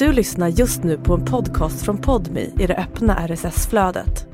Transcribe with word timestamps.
Du 0.00 0.12
lyssnar 0.12 0.48
just 0.48 0.82
nu 0.82 0.98
på 0.98 1.14
en 1.14 1.24
podcast 1.24 1.84
från 1.84 1.98
Podmi 1.98 2.52
i 2.58 2.66
det 2.66 2.76
öppna 2.76 3.28
RSS-flödet. 3.28 4.26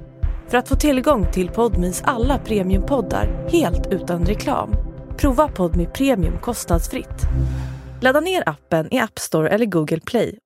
För 0.48 0.58
att 0.58 0.68
få 0.68 0.77
tillgång 0.77 1.32
till 1.32 1.48
Podmis 1.48 2.02
alla 2.04 2.38
premiumpoddar 2.38 3.48
helt 3.48 3.87
utan 3.92 4.26
reklam, 4.26 4.71
prova 5.16 5.48
Podmi 5.48 5.87
Premium 5.87 6.38
kostnadsfritt. 6.38 7.22
Ladda 8.00 8.20
ner 8.20 8.42
appen 8.48 8.95
i 8.95 8.98
App 8.98 9.18
Store 9.18 9.48
eller 9.48 9.66
Google 9.66 10.00
Play. 10.00 10.38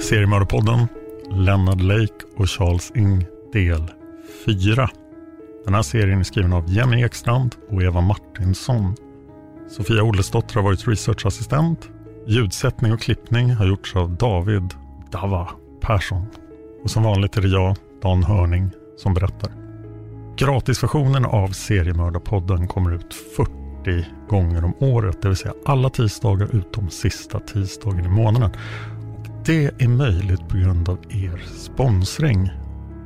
Seriemördarpodden, 0.00 0.88
Leonard 1.30 1.80
Lake 1.80 2.24
och 2.36 2.50
Charles 2.50 2.92
Ing, 2.94 3.26
del 3.52 3.90
4. 4.46 4.90
Den 5.64 5.74
här 5.74 5.82
serien 5.82 6.18
är 6.18 6.24
skriven 6.24 6.52
av 6.52 6.68
Jenny 6.68 7.04
Ekstrand 7.04 7.54
och 7.70 7.82
Eva 7.82 8.00
Martinsson. 8.00 9.05
Sofia 9.68 10.02
Ollesdotter 10.02 10.54
har 10.54 10.62
varit 10.62 10.88
researchassistent. 10.88 11.90
Ljudsättning 12.26 12.92
och 12.92 13.00
klippning 13.00 13.50
har 13.50 13.66
gjorts 13.66 13.96
av 13.96 14.16
David 14.16 14.74
Dava 15.10 15.48
Persson. 15.80 16.26
Och 16.84 16.90
som 16.90 17.02
vanligt 17.02 17.36
är 17.36 17.42
det 17.42 17.48
jag, 17.48 17.76
Dan 18.02 18.24
Hörning, 18.24 18.70
som 18.96 19.14
berättar. 19.14 19.50
Gratisversionen 20.36 21.24
av 21.24 21.48
Seriemördarpodden 21.48 22.68
kommer 22.68 22.94
ut 22.94 23.14
40 23.36 24.06
gånger 24.28 24.64
om 24.64 24.74
året, 24.78 25.22
det 25.22 25.28
vill 25.28 25.36
säga 25.36 25.54
alla 25.64 25.90
tisdagar 25.90 26.56
utom 26.56 26.90
sista 26.90 27.40
tisdagen 27.40 28.04
i 28.04 28.08
månaden. 28.08 28.50
Och 29.18 29.28
det 29.46 29.82
är 29.82 29.88
möjligt 29.88 30.48
på 30.48 30.56
grund 30.56 30.88
av 30.88 30.98
er 31.08 31.42
sponsring. 31.56 32.50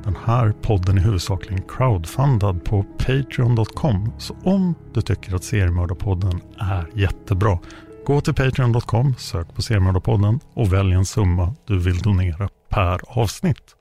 Den 0.03 0.15
här 0.25 0.51
podden 0.51 0.97
är 0.97 1.01
huvudsakligen 1.01 1.63
crowdfundad 1.67 2.63
på 2.63 2.83
Patreon.com. 2.83 4.13
Så 4.17 4.35
om 4.43 4.75
du 4.93 5.01
tycker 5.01 5.35
att 5.35 5.43
Seriemördarpodden 5.43 6.41
är 6.59 6.89
jättebra, 6.93 7.59
gå 8.05 8.21
till 8.21 8.33
Patreon.com, 8.33 9.15
sök 9.17 9.55
på 9.55 9.61
Seriemördarpodden 9.61 10.39
och 10.53 10.73
välj 10.73 10.93
en 10.93 11.05
summa 11.05 11.55
du 11.67 11.79
vill 11.79 11.97
donera 11.97 12.49
per 12.69 13.19
avsnitt. 13.19 13.75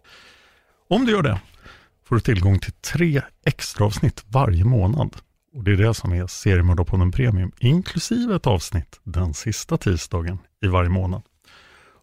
Om 0.88 1.06
du 1.06 1.12
gör 1.12 1.22
det 1.22 1.40
får 2.08 2.16
du 2.16 2.20
tillgång 2.20 2.58
till 2.58 2.72
tre 2.72 3.22
extra 3.46 3.86
avsnitt 3.86 4.24
varje 4.28 4.64
månad. 4.64 5.16
Och 5.54 5.64
Det 5.64 5.72
är 5.72 5.76
det 5.76 5.94
som 5.94 6.12
är 6.12 6.26
Seriemördarpodden 6.26 7.12
Premium, 7.12 7.52
inklusive 7.58 8.36
ett 8.36 8.46
avsnitt 8.46 9.00
den 9.04 9.34
sista 9.34 9.76
tisdagen 9.76 10.38
i 10.64 10.66
varje 10.66 10.90
månad. 10.90 11.22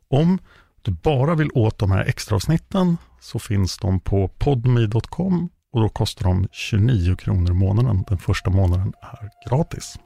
Om 0.09 0.39
du 0.87 0.93
bara 0.93 1.35
vill 1.35 1.49
åt 1.53 1.79
de 1.79 1.91
här 1.91 2.05
extra 2.05 2.35
avsnitten 2.35 2.97
så 3.21 3.39
finns 3.39 3.77
de 3.77 3.99
på 3.99 4.27
podmi.com 4.27 5.49
och 5.73 5.81
då 5.81 5.89
kostar 5.89 6.25
de 6.25 6.47
29 6.51 7.15
kronor 7.15 7.51
i 7.51 7.53
månaden. 7.53 8.03
Den 8.07 8.17
första 8.17 8.49
månaden 8.49 8.93
är 9.01 9.49
gratis. 9.49 9.99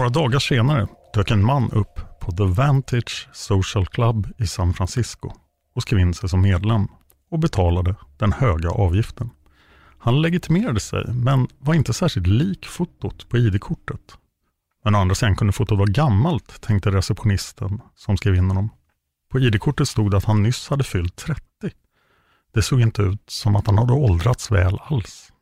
Några 0.00 0.10
dagar 0.10 0.38
senare 0.38 0.88
dök 1.14 1.30
en 1.30 1.44
man 1.44 1.70
upp 1.70 2.00
på 2.20 2.32
The 2.32 2.44
Vantage 2.44 3.28
Social 3.32 3.86
Club 3.86 4.26
i 4.38 4.46
San 4.46 4.74
Francisco 4.74 5.32
och 5.74 5.82
skrev 5.82 6.00
in 6.00 6.14
sig 6.14 6.28
som 6.28 6.40
medlem 6.40 6.88
och 7.30 7.38
betalade 7.38 7.94
den 8.18 8.32
höga 8.32 8.70
avgiften. 8.70 9.30
Han 9.98 10.22
legitimerade 10.22 10.80
sig 10.80 11.04
men 11.14 11.48
var 11.58 11.74
inte 11.74 11.92
särskilt 11.92 12.26
lik 12.26 12.66
fotot 12.66 13.28
på 13.28 13.38
ID-kortet. 13.38 14.00
Men 14.84 14.94
å 14.94 14.98
andra 14.98 15.14
sidan 15.14 15.36
kunde 15.36 15.52
fotot 15.52 15.78
vara 15.78 15.90
gammalt, 15.90 16.60
tänkte 16.60 16.90
receptionisten 16.90 17.80
som 17.96 18.16
skrev 18.16 18.34
in 18.34 18.48
honom. 18.48 18.70
På 19.30 19.40
ID-kortet 19.40 19.88
stod 19.88 20.10
det 20.10 20.16
att 20.16 20.24
han 20.24 20.42
nyss 20.42 20.68
hade 20.68 20.84
fyllt 20.84 21.16
30. 21.16 21.42
Det 22.54 22.62
såg 22.62 22.80
inte 22.80 23.02
ut 23.02 23.30
som 23.30 23.56
att 23.56 23.66
han 23.66 23.78
hade 23.78 23.92
åldrats 23.92 24.50
väl 24.50 24.78
alls. 24.82 25.32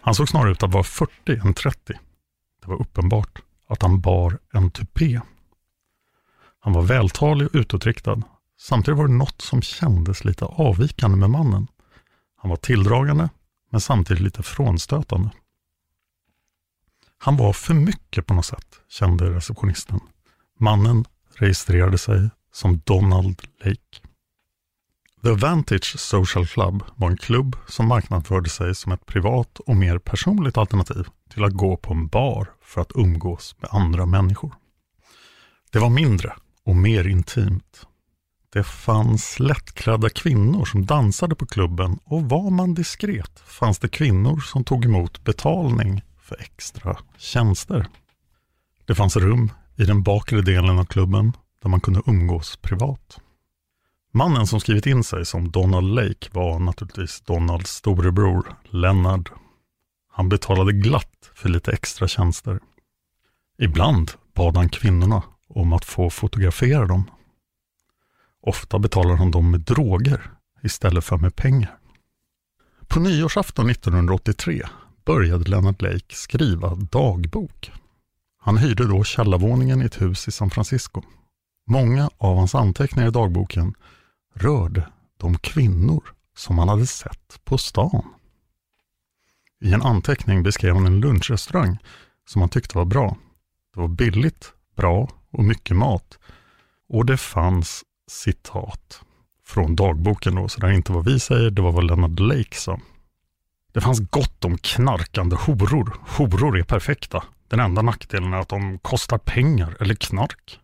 Han 0.00 0.14
såg 0.14 0.28
snarare 0.28 0.52
ut 0.52 0.62
att 0.62 0.72
vara 0.72 0.84
40 0.84 1.12
än 1.44 1.54
30. 1.54 1.98
Det 2.68 2.74
var 2.74 2.80
uppenbart 2.80 3.42
att 3.68 3.82
han 3.82 4.00
bar 4.00 4.38
en 4.52 4.70
tupé. 4.70 5.20
Han 6.60 6.72
var 6.72 6.82
vältalig 6.82 7.46
och 7.48 7.54
utåtriktad. 7.54 8.22
Samtidigt 8.58 8.98
var 8.98 9.08
det 9.08 9.14
något 9.14 9.42
som 9.42 9.62
kändes 9.62 10.24
lite 10.24 10.44
avvikande 10.44 11.16
med 11.16 11.30
mannen. 11.30 11.66
Han 12.36 12.48
var 12.48 12.56
tilldragande, 12.56 13.28
men 13.70 13.80
samtidigt 13.80 14.22
lite 14.22 14.42
frånstötande. 14.42 15.30
Han 17.18 17.36
var 17.36 17.52
för 17.52 17.74
mycket 17.74 18.26
på 18.26 18.34
något 18.34 18.46
sätt, 18.46 18.80
kände 18.88 19.30
receptionisten. 19.30 20.00
Mannen 20.58 21.04
registrerade 21.34 21.98
sig 21.98 22.30
som 22.52 22.78
Donald 22.84 23.42
Lake. 23.64 24.08
The 25.22 25.32
Vantage 25.32 25.98
Social 25.98 26.46
Club 26.46 26.82
var 26.96 27.10
en 27.10 27.16
klubb 27.16 27.56
som 27.68 27.88
marknadsförde 27.88 28.50
sig 28.50 28.74
som 28.74 28.92
ett 28.92 29.06
privat 29.06 29.58
och 29.58 29.76
mer 29.76 29.98
personligt 29.98 30.58
alternativ 30.58 31.06
till 31.38 31.44
att 31.44 31.52
gå 31.52 31.76
på 31.76 31.92
en 31.92 32.06
bar 32.06 32.52
för 32.62 32.80
att 32.80 32.92
umgås 32.94 33.56
med 33.58 33.70
andra 33.72 34.06
människor. 34.06 34.54
Det 35.72 35.78
var 35.78 35.90
mindre 35.90 36.32
och 36.64 36.76
mer 36.76 37.06
intimt. 37.06 37.86
Det 38.52 38.62
fanns 38.64 39.40
lättklädda 39.40 40.10
kvinnor 40.10 40.64
som 40.64 40.86
dansade 40.86 41.34
på 41.34 41.46
klubben 41.46 41.98
och 42.04 42.22
var 42.22 42.50
man 42.50 42.74
diskret 42.74 43.40
fanns 43.40 43.78
det 43.78 43.88
kvinnor 43.88 44.40
som 44.40 44.64
tog 44.64 44.84
emot 44.84 45.24
betalning 45.24 46.02
för 46.20 46.40
extra 46.40 46.96
tjänster. 47.18 47.86
Det 48.86 48.94
fanns 48.94 49.16
rum 49.16 49.52
i 49.76 49.84
den 49.84 50.02
bakre 50.02 50.42
delen 50.42 50.78
av 50.78 50.84
klubben 50.84 51.32
där 51.62 51.68
man 51.68 51.80
kunde 51.80 52.02
umgås 52.06 52.56
privat. 52.56 53.20
Mannen 54.12 54.46
som 54.46 54.60
skrivit 54.60 54.86
in 54.86 55.04
sig 55.04 55.26
som 55.26 55.50
Donald 55.50 55.94
Lake 55.94 56.28
var 56.32 56.58
naturligtvis 56.58 57.20
Donalds 57.20 57.70
storebror 57.70 58.56
Leonard. 58.64 59.30
Han 60.18 60.28
betalade 60.28 60.72
glatt 60.72 61.30
för 61.34 61.48
lite 61.48 61.72
extra 61.72 62.08
tjänster. 62.08 62.60
Ibland 63.58 64.10
bad 64.34 64.56
han 64.56 64.68
kvinnorna 64.68 65.22
om 65.48 65.72
att 65.72 65.84
få 65.84 66.10
fotografera 66.10 66.86
dem. 66.86 67.10
Ofta 68.40 68.78
betalade 68.78 69.16
han 69.16 69.30
dem 69.30 69.50
med 69.50 69.60
droger 69.60 70.30
istället 70.62 71.04
för 71.04 71.16
med 71.16 71.36
pengar. 71.36 71.78
På 72.86 73.00
nyårsafton 73.00 73.70
1983 73.70 74.62
började 75.04 75.50
Leonard 75.50 75.82
Lake 75.82 76.14
skriva 76.14 76.74
dagbok. 76.74 77.72
Han 78.38 78.58
hyrde 78.58 78.86
då 78.86 79.04
källarvåningen 79.04 79.82
i 79.82 79.84
ett 79.84 80.00
hus 80.00 80.28
i 80.28 80.32
San 80.32 80.50
Francisco. 80.50 81.02
Många 81.66 82.10
av 82.18 82.36
hans 82.36 82.54
anteckningar 82.54 83.08
i 83.08 83.12
dagboken 83.12 83.74
rörde 84.34 84.88
de 85.16 85.38
kvinnor 85.38 86.04
som 86.36 86.58
han 86.58 86.68
hade 86.68 86.86
sett 86.86 87.40
på 87.44 87.58
stan. 87.58 88.17
I 89.60 89.72
en 89.72 89.82
anteckning 89.82 90.42
beskrev 90.42 90.74
han 90.74 90.86
en 90.86 91.00
lunchrestaurang 91.00 91.78
som 92.28 92.42
han 92.42 92.48
tyckte 92.48 92.78
var 92.78 92.84
bra. 92.84 93.16
Det 93.74 93.80
var 93.80 93.88
billigt, 93.88 94.52
bra 94.76 95.08
och 95.32 95.44
mycket 95.44 95.76
mat. 95.76 96.18
Och 96.88 97.06
det 97.06 97.16
fanns 97.16 97.84
citat 98.10 99.02
från 99.46 99.76
dagboken 99.76 100.34
då, 100.34 100.48
så 100.48 100.60
det 100.60 100.66
är 100.66 100.72
inte 100.72 100.92
vad 100.92 101.04
vi 101.04 101.20
säger, 101.20 101.50
det 101.50 101.62
var 101.62 101.72
vad 101.72 101.84
Leonard 101.84 102.20
Lake 102.20 102.56
sa. 102.56 102.80
Det 103.72 103.80
fanns 103.80 104.10
gott 104.10 104.44
om 104.44 104.58
knarkande 104.58 105.36
horor. 105.36 105.96
Horor 106.06 106.58
är 106.58 106.62
perfekta. 106.62 107.24
Den 107.48 107.60
enda 107.60 107.82
nackdelen 107.82 108.32
är 108.32 108.38
att 108.38 108.48
de 108.48 108.78
kostar 108.78 109.18
pengar 109.18 109.76
eller 109.80 109.94
knark. 109.94 110.60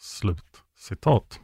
Slut 0.00 0.62
citat. 0.78 1.40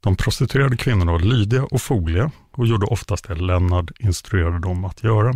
De 0.00 0.16
prostituerade 0.16 0.76
kvinnorna 0.76 1.12
var 1.12 1.18
lydiga 1.18 1.64
och 1.64 1.82
fogliga 1.82 2.30
och 2.52 2.66
gjorde 2.66 2.86
oftast 2.86 3.28
det 3.28 3.34
Lennart 3.34 3.90
instruerade 3.98 4.58
dem 4.58 4.84
att 4.84 5.02
göra. 5.02 5.34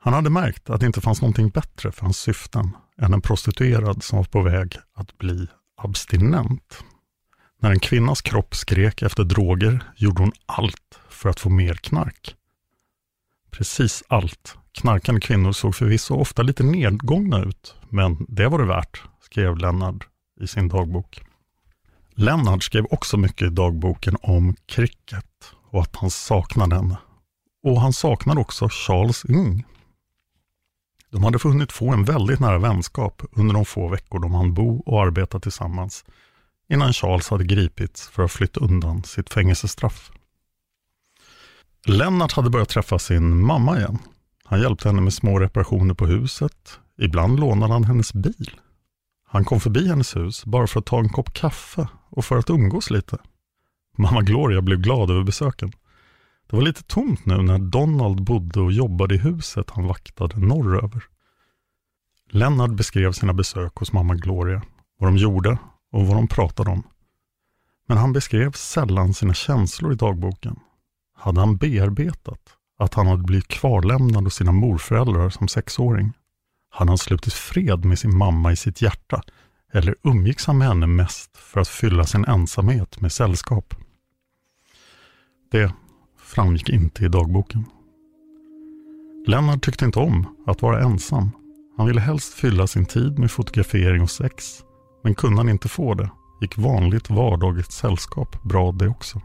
Han 0.00 0.12
hade 0.12 0.30
märkt 0.30 0.70
att 0.70 0.80
det 0.80 0.86
inte 0.86 1.00
fanns 1.00 1.22
någonting 1.22 1.48
bättre 1.48 1.92
för 1.92 2.02
hans 2.02 2.18
syften 2.18 2.76
än 2.98 3.12
en 3.12 3.20
prostituerad 3.20 4.02
som 4.02 4.16
var 4.16 4.24
på 4.24 4.42
väg 4.42 4.76
att 4.94 5.18
bli 5.18 5.46
abstinent. 5.76 6.84
När 7.60 7.70
en 7.70 7.80
kvinnas 7.80 8.22
kropp 8.22 8.54
skrek 8.54 9.02
efter 9.02 9.24
droger 9.24 9.82
gjorde 9.96 10.22
hon 10.22 10.32
allt 10.46 10.98
för 11.08 11.28
att 11.30 11.40
få 11.40 11.50
mer 11.50 11.74
knark. 11.74 12.34
Precis 13.50 14.02
allt. 14.08 14.56
Knarkande 14.72 15.20
kvinnor 15.20 15.52
såg 15.52 15.74
förvisso 15.74 16.14
ofta 16.14 16.42
lite 16.42 16.62
nedgångna 16.62 17.42
ut, 17.42 17.74
men 17.88 18.26
det 18.28 18.48
var 18.48 18.58
det 18.58 18.64
värt, 18.64 19.02
skrev 19.20 19.56
Lennart 19.56 20.06
i 20.40 20.46
sin 20.46 20.68
dagbok. 20.68 21.20
Lennart 22.14 22.62
skrev 22.62 22.86
också 22.90 23.16
mycket 23.16 23.46
i 23.46 23.50
dagboken 23.50 24.16
om 24.22 24.56
cricket 24.66 25.54
och 25.70 25.82
att 25.82 25.96
han 25.96 26.10
saknade 26.10 26.76
henne. 26.76 26.96
Och 27.62 27.80
han 27.80 27.92
saknade 27.92 28.40
också 28.40 28.68
Charles 28.68 29.24
Ng. 29.24 29.64
De 31.10 31.24
hade 31.24 31.38
funnit 31.38 31.72
få 31.72 31.92
en 31.92 32.04
väldigt 32.04 32.40
nära 32.40 32.58
vänskap 32.58 33.22
under 33.32 33.54
de 33.54 33.64
få 33.64 33.88
veckor 33.88 34.18
de 34.18 34.34
hann 34.34 34.54
bo 34.54 34.82
och 34.86 35.02
arbeta 35.02 35.40
tillsammans 35.40 36.04
innan 36.68 36.92
Charles 36.92 37.28
hade 37.28 37.44
gripits 37.44 38.08
för 38.08 38.22
att 38.24 38.32
flytta 38.32 38.60
undan 38.60 39.04
sitt 39.04 39.32
fängelsestraff. 39.32 40.10
Lennart 41.86 42.32
hade 42.32 42.50
börjat 42.50 42.68
träffa 42.68 42.98
sin 42.98 43.46
mamma 43.46 43.78
igen. 43.78 43.98
Han 44.44 44.60
hjälpte 44.60 44.88
henne 44.88 45.00
med 45.00 45.12
små 45.12 45.38
reparationer 45.38 45.94
på 45.94 46.06
huset. 46.06 46.78
Ibland 46.98 47.40
lånade 47.40 47.72
han 47.72 47.84
hennes 47.84 48.12
bil. 48.12 48.50
Han 49.28 49.44
kom 49.44 49.60
förbi 49.60 49.88
hennes 49.88 50.16
hus 50.16 50.44
bara 50.44 50.66
för 50.66 50.80
att 50.80 50.86
ta 50.86 50.98
en 50.98 51.08
kopp 51.08 51.32
kaffe 51.34 51.88
och 52.10 52.24
för 52.24 52.36
att 52.36 52.50
umgås 52.50 52.90
lite. 52.90 53.18
Mamma 53.96 54.22
Gloria 54.22 54.62
blev 54.62 54.78
glad 54.78 55.10
över 55.10 55.22
besöken. 55.22 55.72
Det 56.50 56.56
var 56.56 56.62
lite 56.62 56.82
tomt 56.82 57.26
nu 57.26 57.42
när 57.42 57.58
Donald 57.58 58.22
bodde 58.22 58.60
och 58.60 58.72
jobbade 58.72 59.14
i 59.14 59.18
huset 59.18 59.70
han 59.70 59.86
vaktade 59.86 60.38
norröver. 60.38 61.04
Lennart 62.30 62.70
beskrev 62.70 63.12
sina 63.12 63.32
besök 63.32 63.76
hos 63.76 63.92
mamma 63.92 64.14
Gloria, 64.14 64.62
vad 64.98 65.08
de 65.08 65.16
gjorde 65.16 65.58
och 65.92 66.06
vad 66.06 66.16
de 66.16 66.28
pratade 66.28 66.70
om. 66.70 66.82
Men 67.88 67.98
han 67.98 68.12
beskrev 68.12 68.52
sällan 68.52 69.14
sina 69.14 69.34
känslor 69.34 69.92
i 69.92 69.96
dagboken. 69.96 70.56
Hade 71.16 71.40
han 71.40 71.56
bearbetat 71.56 72.40
att 72.78 72.94
han 72.94 73.06
hade 73.06 73.22
blivit 73.22 73.48
kvarlämnad 73.48 74.24
hos 74.24 74.34
sina 74.34 74.52
morföräldrar 74.52 75.30
som 75.30 75.48
sexåring? 75.48 76.12
Hade 76.70 76.90
han 76.90 76.98
slutit 76.98 77.32
fred 77.32 77.84
med 77.84 77.98
sin 77.98 78.16
mamma 78.16 78.52
i 78.52 78.56
sitt 78.56 78.82
hjärta? 78.82 79.22
Eller 79.72 79.94
umgicks 80.02 80.46
han 80.46 80.58
med 80.58 80.68
henne 80.68 80.86
mest 80.86 81.36
för 81.36 81.60
att 81.60 81.68
fylla 81.68 82.04
sin 82.04 82.24
ensamhet 82.24 83.00
med 83.00 83.12
sällskap? 83.12 83.74
Det 85.50 85.72
framgick 86.28 86.68
inte 86.68 87.04
i 87.04 87.08
dagboken. 87.08 87.64
Lennart 89.26 89.64
tyckte 89.64 89.84
inte 89.84 89.98
om 89.98 90.26
att 90.46 90.62
vara 90.62 90.82
ensam. 90.82 91.30
Han 91.76 91.86
ville 91.86 92.00
helst 92.00 92.34
fylla 92.34 92.66
sin 92.66 92.86
tid 92.86 93.18
med 93.18 93.30
fotografering 93.30 94.02
och 94.02 94.10
sex. 94.10 94.64
Men 95.04 95.14
kunde 95.14 95.36
han 95.36 95.48
inte 95.48 95.68
få 95.68 95.94
det 95.94 96.10
gick 96.40 96.58
vanligt 96.58 97.10
vardagligt 97.10 97.72
sällskap 97.72 98.42
bra 98.42 98.72
det 98.72 98.88
också. 98.88 99.20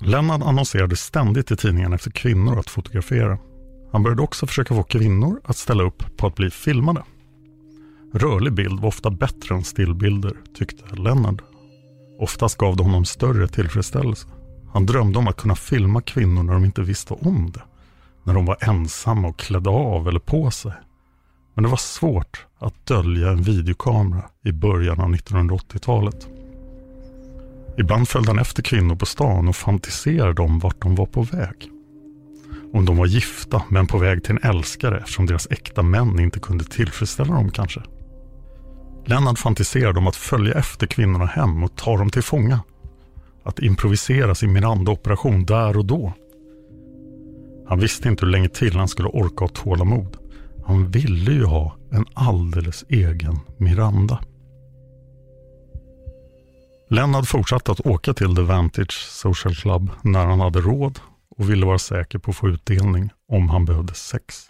Lennart 0.00 0.42
annonserade 0.42 0.96
ständigt 0.96 1.50
i 1.50 1.56
tidningen 1.56 1.92
efter 1.92 2.10
kvinnor 2.10 2.58
att 2.58 2.70
fotografera. 2.70 3.38
Han 3.92 4.02
började 4.02 4.22
också 4.22 4.46
försöka 4.46 4.74
få 4.74 4.82
kvinnor 4.82 5.40
att 5.44 5.56
ställa 5.56 5.82
upp 5.82 6.16
på 6.16 6.26
att 6.26 6.34
bli 6.34 6.50
filmade. 6.50 7.02
Rörlig 8.12 8.52
bild 8.52 8.80
var 8.80 8.88
ofta 8.88 9.10
bättre 9.10 9.54
än 9.54 9.64
stillbilder, 9.64 10.36
tyckte 10.58 10.96
Lennart. 10.96 11.42
Oftast 12.18 12.58
gav 12.58 12.76
det 12.76 12.82
honom 12.82 13.04
större 13.04 13.48
tillfredsställelse. 13.48 14.28
Han 14.72 14.86
drömde 14.86 15.18
om 15.18 15.28
att 15.28 15.36
kunna 15.36 15.54
filma 15.54 16.00
kvinnor 16.00 16.42
när 16.42 16.52
de 16.52 16.64
inte 16.64 16.82
visste 16.82 17.14
om 17.14 17.50
det. 17.54 17.62
När 18.24 18.34
de 18.34 18.46
var 18.46 18.56
ensamma 18.60 19.28
och 19.28 19.38
klädda 19.38 19.70
av 19.70 20.08
eller 20.08 20.20
på 20.20 20.50
sig. 20.50 20.72
Men 21.54 21.62
det 21.62 21.68
var 21.70 21.76
svårt 21.76 22.46
att 22.58 22.86
dölja 22.86 23.30
en 23.30 23.42
videokamera 23.42 24.24
i 24.44 24.52
början 24.52 25.00
av 25.00 25.08
1980-talet. 25.14 26.28
Ibland 27.78 28.08
följde 28.08 28.30
han 28.30 28.38
efter 28.38 28.62
kvinnor 28.62 28.96
på 28.96 29.06
stan 29.06 29.48
och 29.48 29.56
fantiserade 29.56 30.42
om 30.42 30.58
vart 30.58 30.82
de 30.82 30.94
var 30.94 31.06
på 31.06 31.22
väg. 31.22 31.70
Om 32.72 32.84
de 32.84 32.96
var 32.96 33.06
gifta 33.06 33.62
men 33.68 33.86
på 33.86 33.98
väg 33.98 34.24
till 34.24 34.38
en 34.42 34.50
älskare 34.50 34.98
eftersom 34.98 35.26
deras 35.26 35.46
äkta 35.50 35.82
män 35.82 36.20
inte 36.20 36.40
kunde 36.40 36.64
tillfredsställa 36.64 37.34
dem 37.34 37.50
kanske. 37.50 37.82
Lennart 39.04 39.38
fantiserade 39.38 39.98
om 39.98 40.06
att 40.06 40.16
följa 40.16 40.54
efter 40.54 40.86
kvinnorna 40.86 41.26
hem 41.26 41.62
och 41.62 41.76
ta 41.76 41.96
dem 41.96 42.10
till 42.10 42.22
fånga. 42.22 42.60
Att 43.46 43.58
improvisera 43.58 44.34
sin 44.34 44.52
Miranda-operation 44.52 45.44
där 45.44 45.76
och 45.76 45.84
då. 45.84 46.12
Han 47.68 47.80
visste 47.80 48.08
inte 48.08 48.24
hur 48.24 48.32
länge 48.32 48.48
till 48.48 48.76
han 48.76 48.88
skulle 48.88 49.08
orka 49.08 49.44
ha 49.44 49.48
tålamod. 49.48 50.16
Han 50.66 50.90
ville 50.90 51.32
ju 51.32 51.44
ha 51.44 51.76
en 51.92 52.04
alldeles 52.14 52.84
egen 52.88 53.38
Miranda. 53.56 54.20
Lennart 56.90 57.28
fortsatte 57.28 57.72
att 57.72 57.86
åka 57.86 58.14
till 58.14 58.36
The 58.36 58.42
Vantage 58.42 59.08
Social 59.10 59.54
Club 59.54 59.90
när 60.02 60.26
han 60.26 60.40
hade 60.40 60.60
råd 60.60 60.98
och 61.36 61.50
ville 61.50 61.66
vara 61.66 61.78
säker 61.78 62.18
på 62.18 62.30
att 62.30 62.36
få 62.36 62.48
utdelning 62.48 63.10
om 63.32 63.48
han 63.48 63.64
behövde 63.64 63.94
sex. 63.94 64.46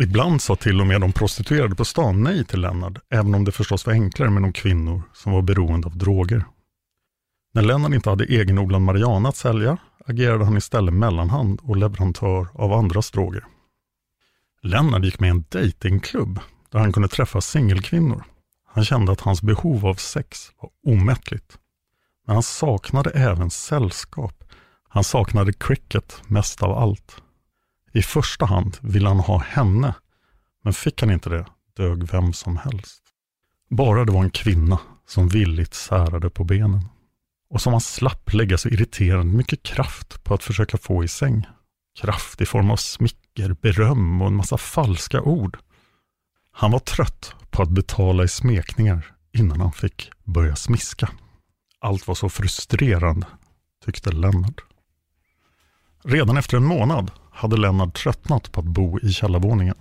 Ibland 0.00 0.42
sa 0.42 0.56
till 0.56 0.80
och 0.80 0.86
med 0.86 1.00
de 1.00 1.12
prostituerade 1.12 1.74
på 1.74 1.84
stan 1.84 2.22
nej 2.22 2.44
till 2.44 2.60
Lennart, 2.60 2.98
även 3.10 3.34
om 3.34 3.44
det 3.44 3.52
förstås 3.52 3.86
var 3.86 3.92
enklare 3.92 4.30
med 4.30 4.42
de 4.42 4.52
kvinnor 4.52 5.02
som 5.12 5.32
var 5.32 5.42
beroende 5.42 5.86
av 5.86 5.98
droger. 5.98 6.44
När 7.54 7.62
Lennart 7.62 7.92
inte 7.92 8.10
hade 8.10 8.24
egenodlad 8.24 8.82
marijuana 8.82 9.28
att 9.28 9.36
sälja 9.36 9.78
agerade 10.06 10.44
han 10.44 10.56
istället 10.56 10.94
mellanhand 10.94 11.60
och 11.62 11.76
leverantör 11.76 12.48
av 12.54 12.72
andras 12.72 13.10
droger. 13.10 13.44
Lennart 14.62 15.04
gick 15.04 15.20
med 15.20 15.28
i 15.28 15.30
en 15.30 15.44
datingklubb 15.48 16.40
där 16.70 16.78
han 16.78 16.92
kunde 16.92 17.08
träffa 17.08 17.40
singelkvinnor. 17.40 18.24
Han 18.66 18.84
kände 18.84 19.12
att 19.12 19.20
hans 19.20 19.42
behov 19.42 19.86
av 19.86 19.94
sex 19.94 20.50
var 20.60 20.70
omättligt. 20.86 21.58
Men 22.26 22.36
han 22.36 22.42
saknade 22.42 23.10
även 23.10 23.50
sällskap. 23.50 24.44
Han 24.88 25.04
saknade 25.04 25.52
cricket 25.52 26.22
mest 26.26 26.62
av 26.62 26.78
allt. 26.78 27.22
I 27.92 28.02
första 28.02 28.46
hand 28.46 28.76
ville 28.80 29.08
han 29.08 29.20
ha 29.20 29.38
henne, 29.38 29.94
men 30.64 30.72
fick 30.72 31.00
han 31.00 31.10
inte 31.10 31.30
det 31.30 31.46
dög 31.76 32.12
vem 32.12 32.32
som 32.32 32.56
helst. 32.56 33.02
Bara 33.70 34.04
det 34.04 34.12
var 34.12 34.24
en 34.24 34.30
kvinna 34.30 34.78
som 35.06 35.28
villigt 35.28 35.74
särade 35.74 36.30
på 36.30 36.44
benen 36.44 36.88
och 37.54 37.60
som 37.60 37.72
han 37.72 37.80
slapp 37.80 38.32
lägga 38.32 38.58
så 38.58 38.68
irriterande 38.68 39.36
mycket 39.36 39.62
kraft 39.62 40.24
på 40.24 40.34
att 40.34 40.42
försöka 40.42 40.78
få 40.78 41.04
i 41.04 41.08
säng. 41.08 41.46
Kraft 42.00 42.40
i 42.40 42.46
form 42.46 42.70
av 42.70 42.76
smicker, 42.76 43.56
beröm 43.62 44.22
och 44.22 44.26
en 44.26 44.36
massa 44.36 44.58
falska 44.58 45.22
ord. 45.22 45.58
Han 46.52 46.70
var 46.70 46.78
trött 46.78 47.34
på 47.50 47.62
att 47.62 47.68
betala 47.68 48.24
i 48.24 48.28
smekningar 48.28 49.14
innan 49.32 49.60
han 49.60 49.72
fick 49.72 50.10
börja 50.24 50.56
smiska. 50.56 51.08
Allt 51.80 52.06
var 52.06 52.14
så 52.14 52.28
frustrerande, 52.28 53.26
tyckte 53.84 54.12
Lennart. 54.12 54.60
Redan 56.04 56.36
efter 56.36 56.56
en 56.56 56.64
månad 56.64 57.10
hade 57.32 57.56
Lennart 57.56 57.94
tröttnat 57.94 58.52
på 58.52 58.60
att 58.60 58.66
bo 58.66 58.98
i 59.00 59.12
källarvåningen. 59.12 59.76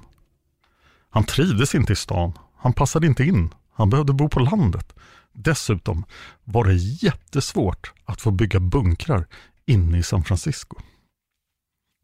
Han 1.10 1.24
trivdes 1.24 1.76
inte 1.76 1.94
i 1.94 1.96
stan, 1.96 2.34
han 2.58 2.74
passade 2.74 3.08
inte 3.08 3.24
in, 3.24 3.54
han 3.74 3.90
behövde 3.90 4.14
bo 4.14 4.30
på 4.30 4.40
landet. 4.40 4.94
Dessutom 5.34 6.06
var 6.44 6.64
det 6.64 6.76
jättesvårt 6.76 7.94
att 8.06 8.22
få 8.22 8.32
bygga 8.32 8.60
bunkrar 8.60 9.28
inne 9.66 9.98
i 9.98 10.04
San 10.04 10.24
Francisco. 10.24 10.78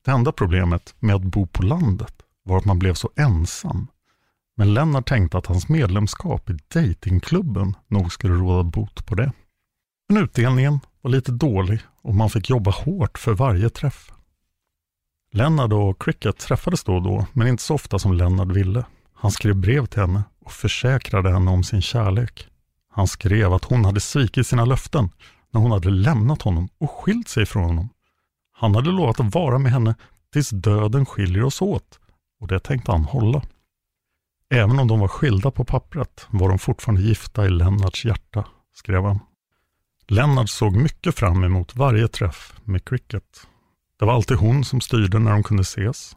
Det 0.06 0.12
enda 0.12 0.32
problemet 0.32 0.96
med 1.00 1.16
att 1.16 1.22
bo 1.22 1.48
på 1.48 1.64
landet 1.64 2.14
var 2.44 2.58
att 2.58 2.66
man 2.66 2.80
blev 2.80 2.94
så 2.94 3.10
ensam. 3.16 3.88
Men 4.58 4.74
Lennart 4.74 5.08
tänkte 5.08 5.38
att 5.38 5.46
hans 5.46 5.70
medlemskap 5.70 6.50
i 6.50 6.58
datingklubben 6.74 7.76
nog 7.88 8.12
skulle 8.14 8.34
råda 8.34 8.64
bot 8.64 9.06
på 9.06 9.16
det. 9.16 9.32
Men 10.10 10.24
utdelningen 10.24 10.80
var 11.02 11.12
lite 11.12 11.32
dålig 11.32 11.80
och 12.02 12.16
man 12.16 12.30
fick 12.30 12.50
jobba 12.50 12.72
hårt 12.72 13.18
för 13.18 13.34
varje 13.34 13.70
träff. 13.70 14.12
Lennart 15.32 15.74
och 15.74 16.02
Cricket 16.02 16.38
träffades 16.38 16.84
då 16.84 16.96
och 16.96 17.02
då, 17.04 17.26
men 17.34 17.48
inte 17.48 17.64
så 17.64 17.76
ofta 17.76 18.00
som 18.00 18.14
Lennart 18.14 18.52
ville. 18.52 18.86
Han 19.14 19.32
skrev 19.32 19.56
brev 19.56 19.86
till 19.86 20.02
henne 20.02 20.24
och 20.40 20.52
försäkrade 20.52 21.32
henne 21.32 21.52
om 21.52 21.64
sin 21.64 21.82
kärlek. 21.82 22.48
Han 22.90 23.08
skrev 23.08 23.54
att 23.54 23.64
hon 23.64 23.86
hade 23.86 24.00
svikit 24.00 24.48
sina 24.48 24.66
löften 24.66 25.10
när 25.52 25.62
hon 25.62 25.72
hade 25.72 25.90
lämnat 25.90 26.42
honom 26.42 26.70
och 26.78 26.92
skilt 26.92 27.28
sig 27.28 27.46
från 27.46 27.64
honom. 27.64 27.90
Han 28.52 28.76
hade 28.76 28.92
lovat 28.92 29.20
att 29.20 29.34
vara 29.36 29.60
med 29.60 29.72
henne 29.72 29.96
tills 30.34 30.50
döden 30.50 31.06
skiljer 31.06 31.44
oss 31.44 31.62
åt 31.62 32.00
och 32.40 32.48
det 32.48 32.60
tänkte 32.60 32.92
han 32.92 33.04
hålla. 33.04 33.42
Även 34.50 34.80
om 34.80 34.88
de 34.88 35.00
var 35.00 35.08
skilda 35.08 35.52
på 35.52 35.66
pappret 35.66 36.28
var 36.30 36.50
de 36.50 36.60
fortfarande 36.60 37.02
gifta 37.02 37.46
i 37.46 37.50
Lennarts 37.50 38.06
hjärta, 38.06 38.46
skrev 38.74 39.04
han. 39.04 39.20
Lennart 40.08 40.50
såg 40.50 40.76
mycket 40.76 41.16
fram 41.16 41.44
emot 41.44 41.76
varje 41.76 42.08
träff 42.08 42.54
med 42.64 42.86
Cricket. 42.86 43.48
Det 44.00 44.06
var 44.06 44.14
alltid 44.14 44.38
hon 44.38 44.64
som 44.64 44.82
styrde 44.82 45.20
när 45.20 45.32
de 45.32 45.44
kunde 45.44 45.62
ses. 45.62 46.16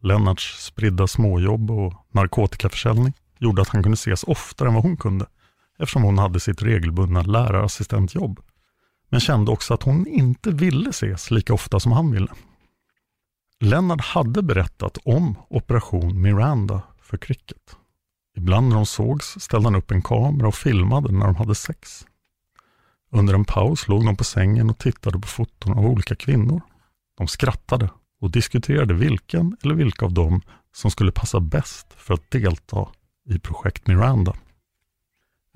Lennarts 0.00 0.64
spridda 0.64 1.06
småjobb 1.06 1.70
och 1.70 1.94
narkotikaförsäljning 2.12 3.12
gjorde 3.38 3.62
att 3.62 3.68
han 3.68 3.82
kunde 3.82 3.94
ses 3.94 4.24
oftare 4.24 4.68
än 4.68 4.74
vad 4.74 4.82
hon 4.82 4.96
kunde 4.96 5.26
eftersom 5.78 6.02
hon 6.02 6.18
hade 6.18 6.40
sitt 6.40 6.62
regelbundna 6.62 7.22
lärarassistentjobb. 7.22 8.40
Men 9.08 9.20
kände 9.20 9.50
också 9.50 9.74
att 9.74 9.82
hon 9.82 10.06
inte 10.06 10.50
ville 10.50 10.90
ses 10.90 11.30
lika 11.30 11.54
ofta 11.54 11.80
som 11.80 11.92
han 11.92 12.10
ville. 12.10 12.28
Lennart 13.60 14.00
hade 14.00 14.42
berättat 14.42 14.98
om 15.04 15.38
Operation 15.48 16.22
Miranda 16.22 16.82
för 17.02 17.16
Cricket. 17.16 17.76
Ibland 18.36 18.68
när 18.68 18.76
de 18.76 18.86
sågs 18.86 19.36
ställde 19.40 19.66
han 19.66 19.74
upp 19.74 19.90
en 19.90 20.02
kamera 20.02 20.48
och 20.48 20.54
filmade 20.54 21.12
när 21.12 21.26
de 21.26 21.36
hade 21.36 21.54
sex. 21.54 22.06
Under 23.10 23.34
en 23.34 23.44
paus 23.44 23.88
låg 23.88 24.04
de 24.06 24.16
på 24.16 24.24
sängen 24.24 24.70
och 24.70 24.78
tittade 24.78 25.18
på 25.18 25.26
foton 25.26 25.78
av 25.78 25.86
olika 25.86 26.14
kvinnor. 26.14 26.60
De 27.18 27.28
skrattade 27.28 27.90
och 28.20 28.30
diskuterade 28.30 28.94
vilken 28.94 29.56
eller 29.62 29.74
vilka 29.74 30.04
av 30.04 30.12
dem 30.12 30.40
som 30.72 30.90
skulle 30.90 31.12
passa 31.12 31.40
bäst 31.40 31.86
för 31.96 32.14
att 32.14 32.30
delta 32.30 32.88
i 33.28 33.38
projekt 33.38 33.86
Miranda. 33.86 34.34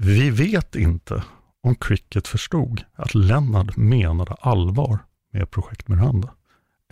Vi 0.02 0.30
vet 0.30 0.74
inte 0.74 1.22
om 1.62 1.74
Cricket 1.74 2.28
förstod 2.28 2.84
att 2.96 3.14
Lennart 3.14 3.76
menade 3.76 4.32
allvar 4.40 4.98
med 5.32 5.50
projekt 5.50 5.88
Miranda 5.88 6.30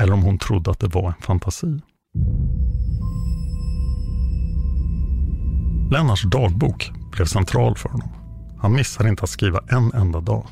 eller 0.01 0.13
om 0.13 0.23
hon 0.23 0.39
trodde 0.39 0.71
att 0.71 0.81
det 0.81 0.89
var 0.89 1.09
en 1.09 1.23
fantasi. 1.23 1.81
Lennarts 5.91 6.23
dagbok 6.23 6.91
blev 7.13 7.25
central 7.25 7.77
för 7.77 7.89
honom. 7.89 8.09
Han 8.59 8.73
missade 8.73 9.09
inte 9.09 9.23
att 9.23 9.31
skriva 9.31 9.61
en 9.69 9.93
enda 9.93 10.21
dag. 10.21 10.47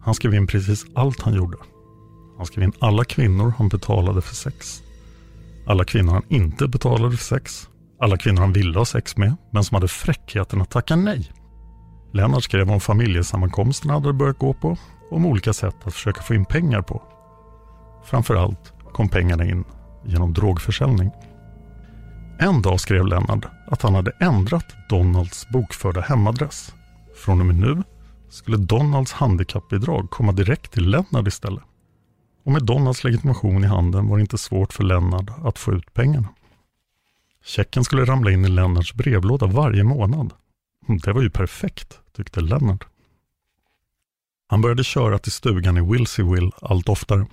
Han 0.00 0.14
skrev 0.14 0.34
in 0.34 0.46
precis 0.46 0.84
allt 0.94 1.22
han 1.22 1.34
gjorde. 1.34 1.56
Han 2.36 2.46
skrev 2.46 2.64
in 2.64 2.72
alla 2.78 3.04
kvinnor 3.04 3.52
han 3.58 3.68
betalade 3.68 4.20
för 4.20 4.34
sex. 4.34 4.82
Alla 5.66 5.84
kvinnor 5.84 6.12
han 6.12 6.24
inte 6.28 6.68
betalade 6.68 7.16
för 7.16 7.24
sex. 7.24 7.68
Alla 8.00 8.16
kvinnor 8.16 8.40
han 8.40 8.52
ville 8.52 8.78
ha 8.78 8.84
sex 8.84 9.16
med, 9.16 9.36
men 9.52 9.64
som 9.64 9.74
hade 9.74 9.88
fräckheten 9.88 10.60
att 10.60 10.70
tacka 10.70 10.96
nej. 10.96 11.32
Lennart 12.12 12.44
skrev 12.44 12.70
om 12.70 12.80
familjesammankomsterna 12.80 13.92
han 13.92 14.02
hade 14.02 14.14
börjat 14.14 14.38
gå 14.38 14.54
på 14.54 14.68
och 15.10 15.16
om 15.16 15.26
olika 15.26 15.52
sätt 15.52 15.76
att 15.84 15.94
försöka 15.94 16.22
få 16.22 16.34
in 16.34 16.44
pengar 16.44 16.82
på. 16.82 17.02
Framförallt 18.04 18.72
kom 18.92 19.08
pengarna 19.08 19.44
in 19.44 19.64
genom 20.04 20.32
drogförsäljning. 20.32 21.10
En 22.40 22.62
dag 22.62 22.80
skrev 22.80 23.06
Lennart 23.06 23.44
att 23.66 23.82
han 23.82 23.94
hade 23.94 24.12
ändrat 24.20 24.66
Donalds 24.88 25.48
bokförda 25.48 26.00
hemadress. 26.00 26.74
Från 27.24 27.40
och 27.40 27.46
med 27.46 27.56
nu 27.56 27.82
skulle 28.28 28.56
Donalds 28.56 29.12
handikappbidrag 29.12 30.10
komma 30.10 30.32
direkt 30.32 30.72
till 30.72 30.90
Lennart 30.90 31.28
istället. 31.28 31.62
Och 32.44 32.52
med 32.52 32.64
Donalds 32.64 33.04
legitimation 33.04 33.64
i 33.64 33.66
handen 33.66 34.08
var 34.08 34.16
det 34.16 34.20
inte 34.20 34.38
svårt 34.38 34.72
för 34.72 34.84
Lennart 34.84 35.30
att 35.44 35.58
få 35.58 35.72
ut 35.72 35.94
pengarna. 35.94 36.28
Checken 37.44 37.84
skulle 37.84 38.04
ramla 38.04 38.30
in 38.30 38.44
i 38.44 38.48
Lennarts 38.48 38.94
brevlåda 38.94 39.46
varje 39.46 39.84
månad. 39.84 40.32
Hm, 40.88 40.98
det 40.98 41.12
var 41.12 41.22
ju 41.22 41.30
perfekt, 41.30 42.00
tyckte 42.16 42.40
Lennart. 42.40 42.86
Han 44.48 44.60
började 44.60 44.84
köra 44.84 45.18
till 45.18 45.32
stugan 45.32 45.76
i 45.76 45.92
Wilseyville 45.92 46.50
allt 46.62 46.88
oftare. 46.88 47.26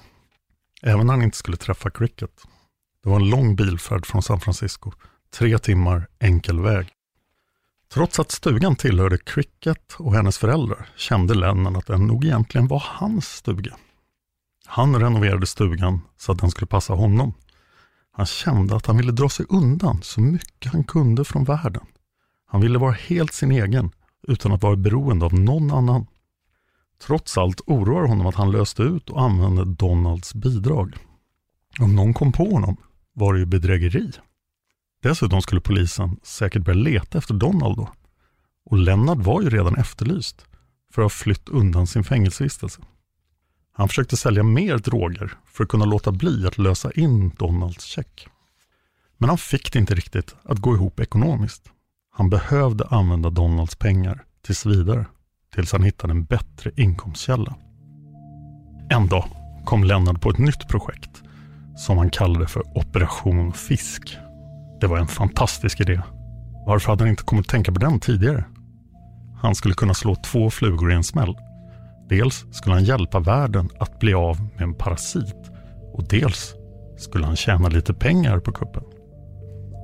Även 0.81 1.07
när 1.07 1.13
han 1.13 1.24
inte 1.24 1.38
skulle 1.38 1.57
träffa 1.57 1.89
Cricket. 1.89 2.41
Det 3.03 3.09
var 3.09 3.15
en 3.15 3.29
lång 3.29 3.55
bilfärd 3.55 4.05
från 4.05 4.21
San 4.21 4.39
Francisco. 4.39 4.91
Tre 5.33 5.57
timmar 5.57 6.07
enkel 6.19 6.62
väg. 6.62 6.88
Trots 7.93 8.19
att 8.19 8.31
stugan 8.31 8.75
tillhörde 8.75 9.17
Cricket 9.17 9.93
och 9.97 10.13
hennes 10.13 10.38
föräldrar 10.38 10.89
kände 10.95 11.33
Lennon 11.33 11.75
att 11.75 11.88
den 11.88 12.07
nog 12.07 12.25
egentligen 12.25 12.67
var 12.67 12.83
hans 12.85 13.27
stuga. 13.27 13.77
Han 14.65 15.00
renoverade 15.00 15.45
stugan 15.45 16.01
så 16.17 16.31
att 16.31 16.39
den 16.39 16.51
skulle 16.51 16.67
passa 16.67 16.93
honom. 16.93 17.33
Han 18.12 18.25
kände 18.25 18.75
att 18.75 18.85
han 18.85 18.97
ville 18.97 19.12
dra 19.12 19.29
sig 19.29 19.45
undan 19.50 20.01
så 20.03 20.21
mycket 20.21 20.71
han 20.71 20.83
kunde 20.83 21.25
från 21.25 21.43
världen. 21.43 21.85
Han 22.55 22.62
ville 22.62 22.79
vara 22.79 22.91
helt 22.91 23.33
sin 23.33 23.51
egen 23.51 23.91
utan 24.27 24.51
att 24.51 24.63
vara 24.63 24.75
beroende 24.75 25.25
av 25.25 25.33
någon 25.33 25.71
annan. 25.71 26.07
Trots 27.01 27.38
allt 27.38 27.62
oroar 27.65 28.07
honom 28.07 28.27
att 28.27 28.35
han 28.35 28.51
löste 28.51 28.83
ut 28.83 29.09
och 29.09 29.21
använde 29.21 29.65
Donalds 29.65 30.33
bidrag. 30.33 30.95
Om 31.79 31.95
någon 31.95 32.13
kom 32.13 32.31
på 32.31 32.50
honom 32.50 32.77
var 33.13 33.33
det 33.33 33.39
ju 33.39 33.45
bedrägeri. 33.45 34.12
Dessutom 35.01 35.41
skulle 35.41 35.62
polisen 35.62 36.19
säkert 36.24 36.62
börja 36.62 36.79
leta 36.79 37.17
efter 37.17 37.33
Donald 37.33 37.77
då. 37.77 37.89
Och 38.65 38.77
Lennart 38.77 39.17
var 39.17 39.41
ju 39.41 39.50
redan 39.50 39.75
efterlyst 39.75 40.45
för 40.91 41.01
att 41.01 41.05
ha 41.05 41.09
flytt 41.09 41.50
undan 41.50 41.88
sin 41.88 42.03
fängelsevistelse. 42.03 42.81
Han 43.71 43.88
försökte 43.88 44.17
sälja 44.17 44.43
mer 44.43 44.77
droger 44.77 45.38
för 45.45 45.63
att 45.63 45.69
kunna 45.69 45.85
låta 45.85 46.12
bli 46.12 46.47
att 46.47 46.57
lösa 46.57 46.91
in 46.91 47.29
Donalds 47.29 47.85
check. 47.85 48.27
Men 49.17 49.29
han 49.29 49.38
fick 49.38 49.74
det 49.74 49.79
inte 49.79 49.95
riktigt 49.95 50.35
att 50.43 50.59
gå 50.59 50.75
ihop 50.75 51.00
ekonomiskt. 51.00 51.71
Han 52.17 52.29
behövde 52.29 52.88
använda 52.89 53.29
Donalds 53.29 53.75
pengar 53.75 54.24
tills 54.45 54.65
vidare, 54.65 55.05
tills 55.55 55.72
han 55.72 55.84
hittade 55.84 56.12
en 56.12 56.25
bättre 56.25 56.72
inkomstkälla. 56.75 57.55
En 58.89 59.07
dag 59.07 59.25
kom 59.65 59.84
Lennart 59.84 60.22
på 60.22 60.29
ett 60.29 60.38
nytt 60.38 60.67
projekt 60.67 61.24
som 61.77 61.98
han 61.98 62.10
kallade 62.10 62.48
för 62.48 62.77
Operation 62.77 63.53
Fisk. 63.53 64.17
Det 64.81 64.88
var 64.88 64.98
en 64.98 65.07
fantastisk 65.07 65.81
idé. 65.81 66.01
Varför 66.65 66.89
hade 66.89 67.03
han 67.03 67.10
inte 67.10 67.24
kommit 67.24 67.45
att 67.45 67.50
tänka 67.50 67.72
på 67.72 67.79
den 67.79 68.00
tidigare? 68.00 68.45
Han 69.41 69.55
skulle 69.55 69.74
kunna 69.74 69.93
slå 69.93 70.15
två 70.15 70.50
flugor 70.50 70.91
i 70.91 70.95
en 70.95 71.03
smäll. 71.03 71.38
Dels 72.10 72.45
skulle 72.51 72.75
han 72.75 72.84
hjälpa 72.84 73.19
världen 73.19 73.69
att 73.79 74.00
bli 74.00 74.13
av 74.13 74.41
med 74.41 74.62
en 74.62 74.74
parasit 74.74 75.51
och 75.93 76.07
dels 76.07 76.53
skulle 76.98 77.25
han 77.25 77.36
tjäna 77.36 77.67
lite 77.67 77.93
pengar 77.93 78.39
på 78.39 78.51
kuppen. 78.51 78.84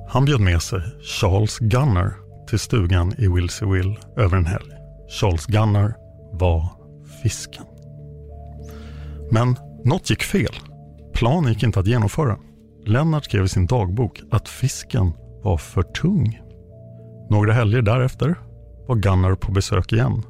Han 0.08 0.24
bjöd 0.24 0.40
med 0.40 0.62
sig 0.62 0.80
Charles 1.02 1.58
Gunner 1.58 2.21
till 2.48 2.58
stugan 2.58 3.12
i 3.18 3.28
Wilseyville 3.28 3.96
över 4.16 4.36
en 4.36 4.46
helg. 4.46 4.72
Charles 5.20 5.46
Gunner 5.46 5.94
var 6.32 6.68
fisken. 7.22 7.64
Men 9.30 9.56
något 9.84 10.10
gick 10.10 10.22
fel. 10.22 10.54
Planen 11.14 11.52
gick 11.52 11.62
inte 11.62 11.80
att 11.80 11.86
genomföra. 11.86 12.38
Lennart 12.86 13.24
skrev 13.24 13.44
i 13.44 13.48
sin 13.48 13.66
dagbok 13.66 14.20
att 14.30 14.48
fisken 14.48 15.12
var 15.42 15.56
för 15.56 15.82
tung. 15.82 16.40
Några 17.30 17.52
helger 17.52 17.82
därefter 17.82 18.34
var 18.88 18.96
Gunnar 18.96 19.34
på 19.34 19.52
besök 19.52 19.92
igen. 19.92 20.22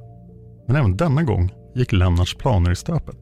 Men 0.66 0.76
även 0.76 0.96
denna 0.96 1.22
gång 1.22 1.52
gick 1.74 1.92
Lennarts 1.92 2.34
planer 2.34 2.70
i 2.70 2.76
stöpet. 2.76 3.18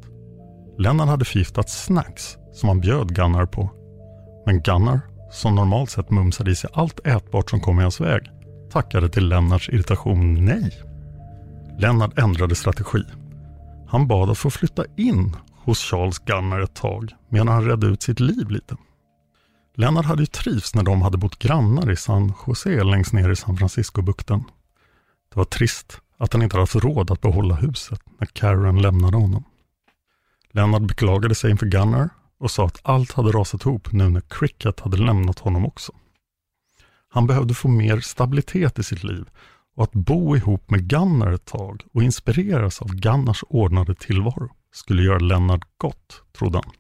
Lennart 0.78 1.08
hade 1.08 1.24
förgiftat 1.24 1.70
snacks 1.70 2.36
som 2.52 2.68
han 2.68 2.80
bjöd 2.80 3.14
Gunnar 3.14 3.46
på. 3.46 3.70
Men 4.46 4.62
Gunnar, 4.62 5.00
som 5.30 5.54
normalt 5.54 5.90
sett 5.90 6.10
mumsade 6.10 6.50
i 6.50 6.54
sig 6.54 6.70
allt 6.72 7.06
ätbart 7.06 7.50
som 7.50 7.60
kom 7.60 7.78
i 7.78 7.82
hans 7.82 8.00
väg, 8.00 8.30
tackade 8.70 9.08
till 9.08 9.28
Lennarts 9.28 9.68
irritation 9.68 10.44
nej. 10.44 10.82
Lennart 11.78 12.18
ändrade 12.18 12.54
strategi. 12.54 13.04
Han 13.88 14.06
bad 14.06 14.30
att 14.30 14.38
få 14.38 14.50
flytta 14.50 14.84
in 14.96 15.36
hos 15.54 15.78
Charles 15.78 16.18
Gunnar 16.18 16.60
ett 16.60 16.74
tag 16.74 17.12
medan 17.28 17.48
han 17.48 17.64
redde 17.64 17.86
ut 17.86 18.02
sitt 18.02 18.20
liv 18.20 18.50
lite. 18.50 18.76
Lennart 19.74 20.04
hade 20.04 20.22
ju 20.22 20.26
trivs 20.26 20.74
när 20.74 20.82
de 20.82 21.02
hade 21.02 21.18
bott 21.18 21.38
grannar 21.38 21.90
i 21.90 21.96
San 21.96 22.32
Jose 22.46 22.84
längst 22.84 23.12
ner 23.12 23.30
i 23.30 23.36
San 23.36 23.56
Francisco-bukten. 23.56 24.44
Det 25.28 25.36
var 25.36 25.44
trist 25.44 26.00
att 26.18 26.32
han 26.32 26.42
inte 26.42 26.56
hade 26.56 26.62
haft 26.62 26.74
råd 26.74 27.10
att 27.10 27.20
behålla 27.20 27.54
huset 27.54 28.00
när 28.18 28.26
Karen 28.26 28.82
lämnade 28.82 29.16
honom. 29.16 29.44
Lennart 30.52 30.82
beklagade 30.82 31.34
sig 31.34 31.50
inför 31.50 31.66
Gunnar 31.66 32.08
och 32.40 32.50
sa 32.50 32.66
att 32.66 32.80
allt 32.82 33.12
hade 33.12 33.30
rasat 33.30 33.66
ihop 33.66 33.92
nu 33.92 34.08
när 34.08 34.20
Cricket 34.20 34.80
hade 34.80 34.96
lämnat 34.96 35.38
honom 35.38 35.66
också. 35.66 35.92
Han 37.12 37.26
behövde 37.26 37.54
få 37.54 37.68
mer 37.68 38.00
stabilitet 38.00 38.78
i 38.78 38.82
sitt 38.82 39.04
liv 39.04 39.28
och 39.76 39.84
att 39.84 39.92
bo 39.92 40.36
ihop 40.36 40.70
med 40.70 40.88
Gunnar 40.88 41.32
ett 41.32 41.44
tag 41.44 41.82
och 41.92 42.02
inspireras 42.02 42.82
av 42.82 42.94
Gunnars 42.94 43.44
ordnade 43.48 43.94
tillvaro 43.94 44.50
skulle 44.72 45.02
göra 45.02 45.18
Lennart 45.18 45.68
gott, 45.78 46.22
trodde 46.38 46.58
han. 46.64 46.72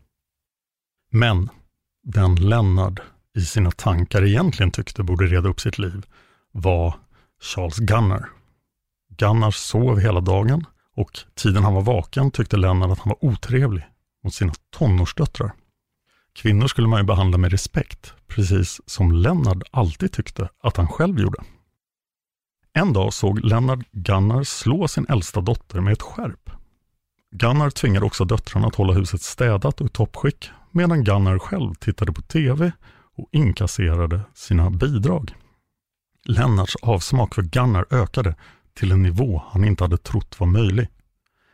Men 1.12 1.48
den 2.02 2.34
Lennart 2.34 3.00
i 3.36 3.40
sina 3.40 3.70
tankar 3.70 4.24
egentligen 4.24 4.70
tyckte 4.70 5.02
borde 5.02 5.26
reda 5.26 5.48
upp 5.48 5.60
sitt 5.60 5.78
liv 5.78 6.06
var 6.52 6.94
Charles 7.42 7.78
Gunnar. 7.78 8.28
Gunnar 9.16 9.50
sov 9.50 9.98
hela 9.98 10.20
dagen 10.20 10.66
och 10.96 11.18
tiden 11.34 11.64
han 11.64 11.74
var 11.74 11.82
vaken 11.82 12.30
tyckte 12.30 12.56
Lennart 12.56 12.90
att 12.90 12.98
han 12.98 13.08
var 13.20 13.30
otrevlig 13.30 13.86
mot 14.24 14.34
sina 14.34 14.52
tonårsdöttrar. 14.70 15.52
Kvinnor 16.40 16.66
skulle 16.66 16.88
man 16.88 17.00
ju 17.00 17.06
behandla 17.06 17.38
med 17.38 17.50
respekt, 17.50 18.14
precis 18.26 18.80
som 18.86 19.12
Lennart 19.12 19.62
alltid 19.70 20.12
tyckte 20.12 20.48
att 20.62 20.76
han 20.76 20.88
själv 20.88 21.20
gjorde. 21.20 21.38
En 22.72 22.92
dag 22.92 23.12
såg 23.12 23.44
Lennart 23.44 23.86
Gunnar 23.92 24.42
slå 24.42 24.88
sin 24.88 25.06
äldsta 25.08 25.40
dotter 25.40 25.80
med 25.80 25.92
ett 25.92 26.02
skärp. 26.02 26.50
Gunnar 27.30 27.70
tvingade 27.70 28.06
också 28.06 28.24
döttrarna 28.24 28.66
att 28.66 28.74
hålla 28.74 28.92
huset 28.92 29.22
städat 29.22 29.80
och 29.80 29.86
i 29.86 29.90
toppskick 29.90 30.50
medan 30.70 31.04
Gunnar 31.04 31.38
själv 31.38 31.74
tittade 31.74 32.12
på 32.12 32.22
TV 32.22 32.72
och 33.16 33.28
inkasserade 33.32 34.20
sina 34.34 34.70
bidrag. 34.70 35.34
Lennarts 36.24 36.76
avsmak 36.82 37.34
för 37.34 37.42
Gunnar 37.42 37.86
ökade 37.90 38.34
till 38.74 38.92
en 38.92 39.02
nivå 39.02 39.42
han 39.48 39.64
inte 39.64 39.84
hade 39.84 39.98
trott 39.98 40.40
var 40.40 40.46
möjlig. 40.46 40.88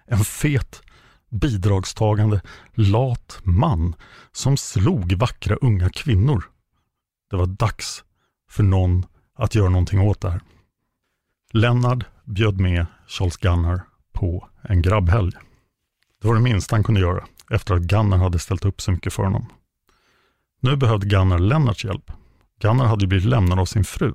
En 0.06 0.24
fet, 0.24 0.82
bidragstagande, 1.30 2.40
lat 2.74 3.40
man 3.42 3.94
som 4.32 4.56
slog 4.56 5.12
vackra 5.12 5.56
unga 5.56 5.90
kvinnor. 5.90 6.44
Det 7.30 7.36
var 7.36 7.46
dags 7.46 8.04
för 8.50 8.62
någon 8.62 9.06
att 9.34 9.54
göra 9.54 9.68
någonting 9.68 10.00
åt 10.00 10.20
det 10.20 10.30
här. 10.30 10.40
Lennart 11.52 12.04
bjöd 12.24 12.60
med 12.60 12.86
Charles 13.06 13.36
Gunnar 13.36 13.80
på 14.12 14.48
en 14.62 14.82
grabbhelg. 14.82 15.32
Det 16.20 16.28
var 16.28 16.34
det 16.34 16.40
minsta 16.40 16.76
han 16.76 16.84
kunde 16.84 17.00
göra 17.00 17.24
efter 17.50 17.74
att 17.74 17.82
Gunnar 17.82 18.18
hade 18.18 18.38
ställt 18.38 18.64
upp 18.64 18.80
så 18.80 18.92
mycket 18.92 19.12
för 19.12 19.22
honom. 19.22 19.46
Nu 20.60 20.76
behövde 20.76 21.06
Gunnar 21.06 21.38
Lennarts 21.38 21.84
hjälp. 21.84 22.12
Gunnar 22.60 22.86
hade 22.86 23.06
blivit 23.06 23.26
lämnad 23.26 23.58
av 23.58 23.64
sin 23.64 23.84
fru 23.84 24.14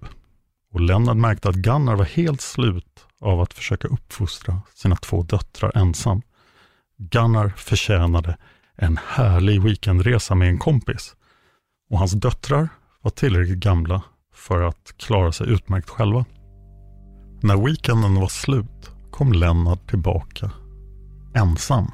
och 0.71 0.81
Lennart 0.81 1.17
märkte 1.17 1.49
att 1.49 1.55
Gunnar 1.55 1.95
var 1.95 2.05
helt 2.05 2.41
slut 2.41 3.05
av 3.19 3.41
att 3.41 3.53
försöka 3.53 3.87
uppfostra 3.87 4.61
sina 4.73 4.95
två 4.95 5.23
döttrar 5.23 5.71
ensam. 5.75 6.21
Gunnar 7.09 7.53
förtjänade 7.57 8.37
en 8.75 8.99
härlig 9.07 9.61
weekendresa 9.61 10.35
med 10.35 10.49
en 10.49 10.59
kompis 10.59 11.15
och 11.89 11.99
hans 11.99 12.11
döttrar 12.11 12.69
var 13.01 13.11
tillräckligt 13.11 13.57
gamla 13.57 14.01
för 14.33 14.61
att 14.61 14.93
klara 14.97 15.31
sig 15.31 15.49
utmärkt 15.49 15.89
själva. 15.89 16.25
När 17.41 17.65
weekenden 17.65 18.15
var 18.15 18.27
slut 18.27 18.91
kom 19.11 19.33
Lennart 19.33 19.89
tillbaka 19.89 20.51
ensam. 21.33 21.91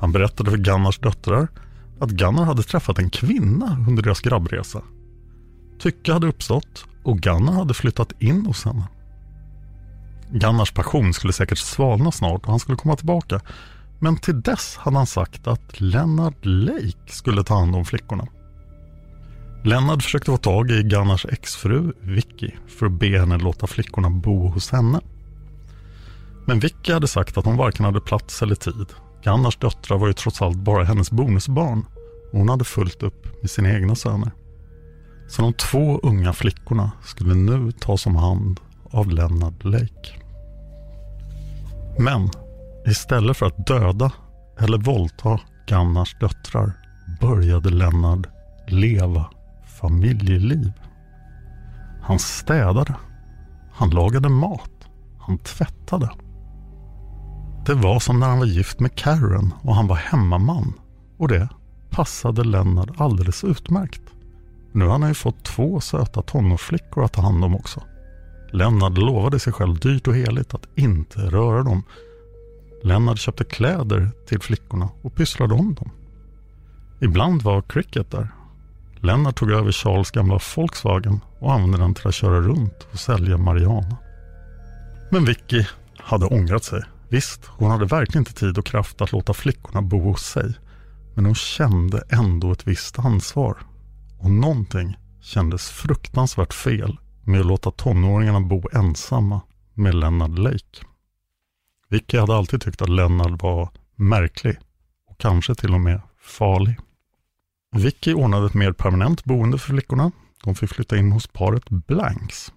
Han 0.00 0.12
berättade 0.12 0.50
för 0.50 0.58
Gunnars 0.58 0.98
döttrar 0.98 1.48
att 2.00 2.10
Gunnar 2.10 2.44
hade 2.44 2.62
träffat 2.62 2.98
en 2.98 3.10
kvinna 3.10 3.84
under 3.88 4.02
deras 4.02 4.20
grabbresa. 4.20 4.82
Tycke 5.78 6.12
hade 6.12 6.26
uppstått 6.26 6.84
och 7.02 7.18
Gunnar 7.18 7.52
hade 7.52 7.74
flyttat 7.74 8.12
in 8.18 8.46
hos 8.46 8.64
henne. 8.64 8.84
Gunnars 10.30 10.72
passion 10.72 11.14
skulle 11.14 11.32
säkert 11.32 11.58
svalna 11.58 12.12
snart 12.12 12.42
och 12.42 12.50
han 12.50 12.60
skulle 12.60 12.78
komma 12.78 12.96
tillbaka. 12.96 13.40
Men 14.02 14.16
till 14.16 14.42
dess 14.42 14.76
hade 14.76 14.96
han 14.96 15.06
sagt 15.06 15.46
att 15.46 15.80
Lennart 15.80 16.44
Lake 16.46 17.12
skulle 17.12 17.44
ta 17.44 17.54
hand 17.54 17.76
om 17.76 17.84
flickorna. 17.84 18.26
Lennart 19.64 20.02
försökte 20.02 20.30
få 20.30 20.36
tag 20.36 20.70
i 20.70 20.82
Gunnars 20.82 21.26
exfru 21.26 21.92
Vicky 22.00 22.50
för 22.68 22.86
att 22.86 22.92
be 22.92 23.18
henne 23.18 23.38
låta 23.38 23.66
flickorna 23.66 24.10
bo 24.10 24.48
hos 24.48 24.70
henne. 24.70 25.00
Men 26.46 26.60
Vicky 26.60 26.92
hade 26.92 27.08
sagt 27.08 27.38
att 27.38 27.44
hon 27.44 27.56
varken 27.56 27.84
hade 27.84 28.00
plats 28.00 28.42
eller 28.42 28.54
tid. 28.54 28.86
Gunnars 29.24 29.56
döttrar 29.56 29.98
var 29.98 30.06
ju 30.06 30.12
trots 30.12 30.42
allt 30.42 30.56
bara 30.56 30.84
hennes 30.84 31.10
bonusbarn 31.10 31.84
och 32.32 32.38
hon 32.38 32.48
hade 32.48 32.64
fullt 32.64 33.02
upp 33.02 33.42
med 33.42 33.50
sina 33.50 33.72
egna 33.72 33.94
söner. 33.94 34.30
Så 35.28 35.42
de 35.42 35.52
två 35.52 36.00
unga 36.02 36.32
flickorna 36.32 36.90
skulle 37.04 37.34
nu 37.34 37.72
tas 37.72 38.06
om 38.06 38.16
hand 38.16 38.60
av 38.90 39.10
Lennart 39.10 39.64
Lake. 39.64 40.20
Men 41.98 42.30
istället 42.86 43.36
för 43.36 43.46
att 43.46 43.66
döda 43.66 44.12
eller 44.58 44.78
våldta 44.78 45.40
Gunnars 45.66 46.16
döttrar 46.18 46.72
började 47.20 47.70
Lennart 47.70 48.26
leva 48.66 49.30
familjeliv. 49.80 50.72
Han 52.02 52.18
städade. 52.18 52.94
Han 53.72 53.90
lagade 53.90 54.28
mat. 54.28 54.70
Han 55.20 55.38
tvättade. 55.38 56.10
Det 57.66 57.74
var 57.74 58.00
som 58.00 58.20
när 58.20 58.28
han 58.28 58.38
var 58.38 58.46
gift 58.46 58.80
med 58.80 58.94
Karen 58.94 59.54
och 59.62 59.74
han 59.74 59.86
var 59.86 59.96
hemmaman. 59.96 60.72
Och 61.18 61.28
det 61.28 61.48
passade 61.90 62.44
Lennart 62.44 63.00
alldeles 63.00 63.44
utmärkt. 63.44 64.02
Nu 64.72 64.84
har 64.84 64.98
han 64.98 65.08
ju 65.08 65.14
fått 65.14 65.44
två 65.44 65.80
söta 65.80 66.22
tonårsflickor 66.22 67.04
att 67.04 67.12
ta 67.12 67.22
hand 67.22 67.44
om 67.44 67.54
också. 67.56 67.82
Lennart 68.52 68.98
lovade 68.98 69.38
sig 69.38 69.52
själv 69.52 69.78
dyrt 69.78 70.08
och 70.08 70.14
heligt 70.14 70.54
att 70.54 70.68
inte 70.76 71.20
röra 71.20 71.62
dem. 71.62 71.82
Lennart 72.82 73.18
köpte 73.18 73.44
kläder 73.44 74.10
till 74.26 74.40
flickorna 74.40 74.88
och 75.02 75.14
pysslade 75.14 75.54
om 75.54 75.74
dem. 75.74 75.90
Ibland 77.00 77.42
var 77.42 77.62
Cricket 77.62 78.10
där 78.10 78.28
Lennart 79.02 79.36
tog 79.36 79.50
över 79.50 79.72
Charles 79.72 80.10
gamla 80.10 80.40
Volkswagen 80.56 81.20
och 81.38 81.52
använde 81.52 81.78
den 81.78 81.94
till 81.94 82.08
att 82.08 82.14
köra 82.14 82.40
runt 82.40 82.86
och 82.92 82.98
sälja 82.98 83.36
marijuana. 83.36 83.96
Men 85.10 85.24
Vicky 85.24 85.64
hade 85.98 86.26
ångrat 86.26 86.64
sig. 86.64 86.82
Visst, 87.08 87.46
hon 87.46 87.70
hade 87.70 87.84
verkligen 87.84 88.20
inte 88.20 88.34
tid 88.34 88.58
och 88.58 88.66
kraft 88.66 89.00
att 89.00 89.12
låta 89.12 89.34
flickorna 89.34 89.82
bo 89.82 90.00
hos 90.00 90.22
sig. 90.22 90.54
Men 91.14 91.24
hon 91.24 91.34
kände 91.34 92.02
ändå 92.08 92.52
ett 92.52 92.66
visst 92.66 92.98
ansvar. 92.98 93.56
Och 94.18 94.30
någonting 94.30 94.96
kändes 95.20 95.68
fruktansvärt 95.68 96.54
fel 96.54 96.98
med 97.24 97.40
att 97.40 97.46
låta 97.46 97.70
tonåringarna 97.70 98.40
bo 98.40 98.62
ensamma 98.72 99.40
med 99.74 99.94
Lennart 99.94 100.38
Lake. 100.38 100.84
Vicky 101.90 102.18
hade 102.18 102.36
alltid 102.36 102.60
tyckt 102.60 102.82
att 102.82 102.88
Lennart 102.88 103.42
var 103.42 103.70
märklig 103.96 104.58
och 105.06 105.18
kanske 105.18 105.54
till 105.54 105.74
och 105.74 105.80
med 105.80 106.00
farlig. 106.20 106.78
Vicky 107.76 108.14
ordnade 108.14 108.46
ett 108.46 108.54
mer 108.54 108.72
permanent 108.72 109.24
boende 109.24 109.58
för 109.58 109.72
flickorna. 109.72 110.12
De 110.44 110.54
fick 110.54 110.70
flytta 110.70 110.96
in 110.96 111.12
hos 111.12 111.26
paret 111.26 111.70
Blanks. 111.70 112.52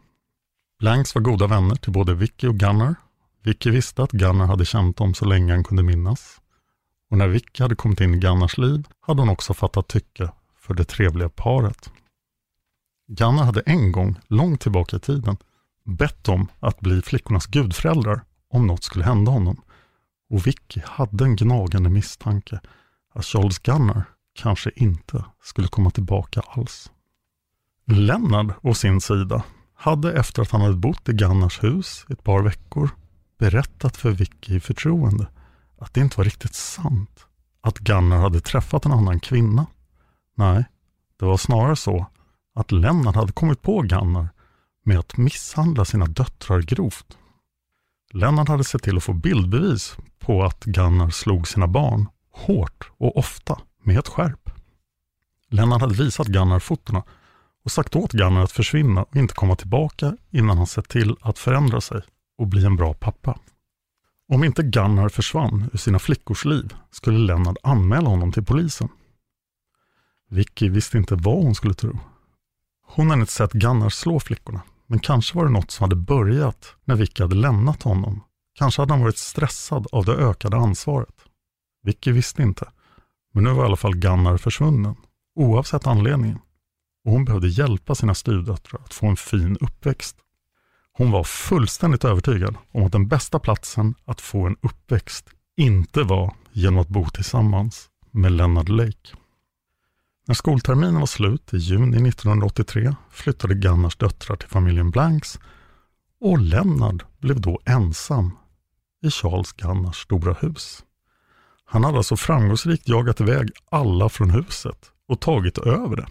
Blanks 0.79 1.15
var 1.15 1.21
goda 1.21 1.47
vänner 1.47 1.75
till 1.75 1.91
både 1.91 2.13
Vicky 2.13 2.47
och 2.47 2.55
Gunnar. 2.55 2.95
Vicky 3.43 3.69
visste 3.69 4.03
att 4.03 4.11
Gunnar 4.11 4.45
hade 4.45 4.65
känt 4.65 4.97
dem 4.97 5.13
så 5.13 5.25
länge 5.25 5.53
han 5.53 5.63
kunde 5.63 5.83
minnas. 5.83 6.41
Och 7.09 7.17
när 7.17 7.27
Vicky 7.27 7.63
hade 7.63 7.75
kommit 7.75 8.01
in 8.01 8.13
i 8.13 8.17
Gunnars 8.17 8.57
liv 8.57 8.87
hade 9.01 9.21
hon 9.21 9.29
också 9.29 9.53
fattat 9.53 9.87
tycke 9.87 10.29
för 10.59 10.73
det 10.73 10.85
trevliga 10.85 11.29
paret. 11.29 11.91
Gunnar 13.07 13.43
hade 13.43 13.61
en 13.61 13.91
gång, 13.91 14.19
långt 14.27 14.61
tillbaka 14.61 14.95
i 14.97 14.99
tiden, 14.99 15.37
bett 15.85 16.29
om 16.29 16.47
att 16.59 16.79
bli 16.79 17.01
flickornas 17.01 17.45
gudföräldrar 17.45 18.21
om 18.53 18.67
något 18.67 18.83
skulle 18.83 19.05
hända 19.05 19.31
honom. 19.31 19.61
Och 20.29 20.47
Vicky 20.47 20.81
hade 20.85 21.23
en 21.23 21.35
gnagande 21.35 21.89
misstanke 21.89 22.59
att 23.13 23.25
Charles 23.25 23.59
Gunnar 23.59 24.03
kanske 24.33 24.71
inte 24.75 25.25
skulle 25.43 25.67
komma 25.67 25.89
tillbaka 25.89 26.41
alls. 26.47 26.91
Lennart 27.85 28.57
å 28.61 28.73
sin 28.73 29.01
sida 29.01 29.43
hade 29.75 30.13
efter 30.13 30.41
att 30.41 30.51
han 30.51 30.61
hade 30.61 30.75
bott 30.75 31.09
i 31.09 31.13
Gunnars 31.13 31.63
hus 31.63 32.05
ett 32.09 32.23
par 32.23 32.43
veckor 32.43 32.89
berättat 33.37 33.97
för 33.97 34.11
Vicky 34.11 34.55
i 34.55 34.59
förtroende 34.59 35.27
att 35.77 35.93
det 35.93 36.01
inte 36.01 36.17
var 36.17 36.25
riktigt 36.25 36.55
sant 36.55 37.25
att 37.61 37.79
Gunnar 37.79 38.17
hade 38.17 38.41
träffat 38.41 38.85
en 38.85 38.91
annan 38.91 39.19
kvinna. 39.19 39.65
Nej, 40.35 40.65
det 41.19 41.25
var 41.25 41.37
snarare 41.37 41.75
så 41.75 42.05
att 42.55 42.71
Lennart 42.71 43.15
hade 43.15 43.31
kommit 43.31 43.61
på 43.61 43.81
Gunnar 43.81 44.29
med 44.85 44.99
att 44.99 45.17
misshandla 45.17 45.85
sina 45.85 46.05
döttrar 46.05 46.61
grovt. 46.61 47.17
Lennart 48.13 48.47
hade 48.47 48.63
sett 48.63 48.83
till 48.83 48.97
att 48.97 49.03
få 49.03 49.13
bildbevis 49.13 49.97
på 50.19 50.43
att 50.43 50.63
Gunnar 50.63 51.09
slog 51.09 51.47
sina 51.47 51.67
barn 51.67 52.09
hårt 52.31 52.91
och 52.97 53.17
ofta 53.17 53.59
med 53.83 53.99
ett 53.99 54.07
skärp. 54.07 54.49
Lennart 55.49 55.81
hade 55.81 55.93
visat 55.93 56.27
Gunnar 56.27 56.59
fotona 56.59 57.03
och 57.63 57.71
sagt 57.71 57.95
åt 57.95 58.11
Gunnar 58.11 58.43
att 58.43 58.51
försvinna 58.51 59.03
och 59.03 59.15
inte 59.15 59.33
komma 59.33 59.55
tillbaka 59.55 60.17
innan 60.31 60.57
han 60.57 60.67
sett 60.67 60.89
till 60.89 61.15
att 61.21 61.39
förändra 61.39 61.81
sig 61.81 62.01
och 62.37 62.47
bli 62.47 62.65
en 62.65 62.75
bra 62.75 62.93
pappa. 62.93 63.39
Om 64.27 64.43
inte 64.43 64.63
Gunnar 64.63 65.09
försvann 65.09 65.69
ur 65.73 65.77
sina 65.77 65.99
flickors 65.99 66.45
liv 66.45 66.73
skulle 66.91 67.17
Lennart 67.17 67.57
anmäla 67.63 68.09
honom 68.09 68.31
till 68.31 68.45
polisen. 68.45 68.89
Vicky 70.29 70.69
visste 70.69 70.97
inte 70.97 71.15
vad 71.15 71.43
hon 71.43 71.55
skulle 71.55 71.73
tro. 71.73 71.99
Hon 72.85 73.09
hade 73.09 73.21
inte 73.21 73.33
sett 73.33 73.53
Gunnar 73.53 73.89
slå 73.89 74.19
flickorna, 74.19 74.61
men 74.87 74.99
kanske 74.99 75.37
var 75.37 75.45
det 75.45 75.51
något 75.51 75.71
som 75.71 75.83
hade 75.83 75.95
börjat 75.95 76.75
när 76.85 76.95
Vicky 76.95 77.23
hade 77.23 77.35
lämnat 77.35 77.83
honom. 77.83 78.23
Kanske 78.59 78.81
hade 78.81 78.93
han 78.93 79.01
varit 79.01 79.17
stressad 79.17 79.87
av 79.91 80.05
det 80.05 80.13
ökade 80.13 80.57
ansvaret. 80.57 81.15
Vicky 81.83 82.11
visste 82.11 82.41
inte, 82.41 82.71
men 83.33 83.43
nu 83.43 83.49
var 83.49 83.63
i 83.63 83.65
alla 83.65 83.75
fall 83.75 83.95
Gunnar 83.95 84.37
försvunnen, 84.37 84.95
oavsett 85.35 85.87
anledningen. 85.87 86.39
Och 87.05 87.11
hon 87.11 87.25
behövde 87.25 87.47
hjälpa 87.47 87.95
sina 87.95 88.15
styvdöttrar 88.15 88.81
att 88.85 88.93
få 88.93 89.05
en 89.05 89.15
fin 89.15 89.57
uppväxt. 89.61 90.17
Hon 90.93 91.11
var 91.11 91.23
fullständigt 91.23 92.05
övertygad 92.05 92.55
om 92.71 92.83
att 92.83 92.91
den 92.91 93.07
bästa 93.07 93.39
platsen 93.39 93.95
att 94.05 94.21
få 94.21 94.47
en 94.47 94.55
uppväxt 94.61 95.29
inte 95.57 96.03
var 96.03 96.35
genom 96.51 96.79
att 96.79 96.87
bo 96.87 97.09
tillsammans 97.09 97.89
med 98.11 98.31
Leonard 98.31 98.69
Lake. 98.69 99.15
När 100.25 100.35
skolterminen 100.35 100.99
var 100.99 101.05
slut 101.05 101.53
i 101.53 101.57
juni 101.57 102.09
1983 102.09 102.95
flyttade 103.11 103.53
Gunnars 103.55 103.95
döttrar 103.95 104.35
till 104.35 104.49
familjen 104.49 104.91
Blanks 104.91 105.39
och 106.21 106.39
Lennard 106.39 107.03
blev 107.19 107.41
då 107.41 107.59
ensam 107.65 108.37
i 109.01 109.09
Charles 109.09 109.51
Gunnars 109.53 110.01
stora 110.01 110.33
hus. 110.33 110.83
Han 111.65 111.83
hade 111.83 111.97
alltså 111.97 112.15
framgångsrikt 112.15 112.87
jagat 112.87 113.21
iväg 113.21 113.49
alla 113.71 114.09
från 114.09 114.29
huset 114.29 114.91
och 115.07 115.19
tagit 115.19 115.57
över 115.57 115.95
det. 115.95 116.07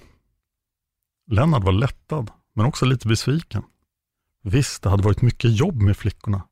Lennart 1.30 1.64
var 1.64 1.72
lättad, 1.72 2.30
men 2.54 2.66
också 2.66 2.84
lite 2.84 3.08
besviken. 3.08 3.62
Visst, 4.42 4.82
det 4.82 4.90
hade 4.90 5.02
varit 5.02 5.22
mycket 5.22 5.58
jobb 5.58 5.82
med 5.82 5.96
flickorna, 5.96 6.42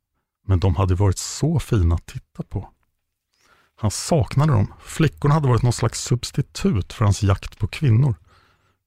men 0.47 0.61
de 0.61 0.77
hade 0.77 0.95
varit 0.95 1.19
så 1.19 1.59
fina 1.59 1.95
att 1.95 2.07
titta 2.07 2.43
på. 2.43 2.69
Han 3.81 3.91
saknade 3.91 4.53
dem. 4.53 4.73
Flickorna 4.81 5.35
hade 5.35 5.49
varit 5.49 5.63
någon 5.63 5.73
slags 5.73 6.01
substitut 6.01 6.93
för 6.93 7.05
hans 7.05 7.23
jakt 7.23 7.59
på 7.59 7.67
kvinnor. 7.67 8.15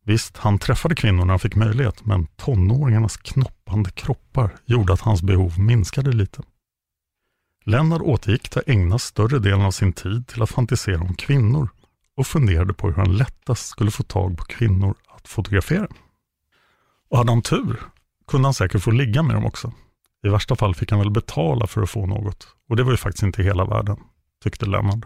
Visst, 0.06 0.38
han 0.38 0.60
träffade 0.60 0.95
kvinnor 0.95 1.25
när 1.25 1.34
han 1.34 1.39
fick 1.39 1.56
möjlighet, 1.56 2.06
men 2.06 2.25
tonåringarnas 2.25 3.17
knoppande 3.17 3.91
kroppar 3.91 4.56
gjorde 4.65 4.93
att 4.93 5.01
hans 5.01 5.21
behov 5.21 5.60
minskade 5.60 6.12
lite. 6.12 6.41
Lennart 7.65 8.01
återgick 8.01 8.49
till 8.49 8.60
att 8.60 8.67
ägna 8.67 8.99
större 8.99 9.39
delen 9.39 9.62
av 9.62 9.71
sin 9.71 9.93
tid 9.93 10.27
till 10.27 10.41
att 10.41 10.49
fantisera 10.49 11.01
om 11.01 11.15
kvinnor 11.15 11.69
och 12.17 12.27
funderade 12.27 12.73
på 12.73 12.88
hur 12.88 12.95
han 12.95 13.17
lättast 13.17 13.67
skulle 13.67 13.91
få 13.91 14.03
tag 14.03 14.38
på 14.38 14.43
kvinnor 14.43 14.95
att 15.15 15.27
fotografera. 15.27 15.88
Och 17.10 17.17
hade 17.17 17.32
han 17.32 17.41
tur 17.41 17.79
kunde 18.27 18.47
han 18.47 18.53
säkert 18.53 18.82
få 18.82 18.91
ligga 18.91 19.23
med 19.23 19.36
dem 19.36 19.45
också. 19.45 19.73
I 20.23 20.29
värsta 20.29 20.56
fall 20.56 20.75
fick 20.75 20.91
han 20.91 20.99
väl 20.99 21.12
betala 21.12 21.67
för 21.67 21.82
att 21.82 21.89
få 21.89 22.06
något 22.06 22.47
och 22.69 22.75
det 22.75 22.84
var 22.84 22.91
ju 22.91 22.97
faktiskt 22.97 23.23
inte 23.23 23.43
hela 23.43 23.65
världen, 23.65 23.97
tyckte 24.43 24.65
Lennart. 24.65 25.06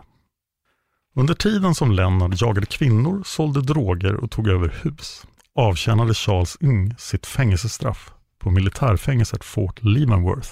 Under 1.15 1.33
tiden 1.33 1.75
som 1.75 1.91
Lennart 1.91 2.41
jagade 2.41 2.65
kvinnor, 2.65 3.23
sålde 3.25 3.61
droger 3.61 4.15
och 4.15 4.31
tog 4.31 4.47
över 4.47 4.73
hus 4.83 5.25
avtjänade 5.57 6.13
Charles 6.13 6.57
Ng 6.61 6.95
sitt 6.97 7.25
fängelsestraff 7.25 8.13
på 8.39 8.51
militärfängelset 8.51 9.43
Fort 9.43 9.83
Leavenworth, 9.83 10.49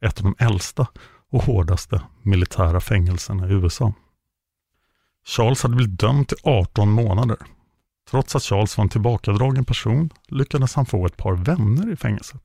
ett 0.00 0.18
av 0.18 0.24
de 0.24 0.44
äldsta 0.44 0.86
och 1.30 1.42
hårdaste 1.42 2.02
militära 2.22 2.80
fängelserna 2.80 3.48
i 3.48 3.52
USA. 3.52 3.92
Charles 5.26 5.62
hade 5.62 5.76
blivit 5.76 6.00
dömd 6.00 6.28
till 6.28 6.36
18 6.42 6.90
månader. 6.90 7.36
Trots 8.10 8.36
att 8.36 8.42
Charles 8.42 8.76
var 8.76 8.84
en 8.84 8.88
tillbakadragen 8.88 9.64
person 9.64 10.10
lyckades 10.28 10.74
han 10.74 10.86
få 10.86 11.06
ett 11.06 11.16
par 11.16 11.32
vänner 11.32 11.92
i 11.92 11.96
fängelset. 11.96 12.42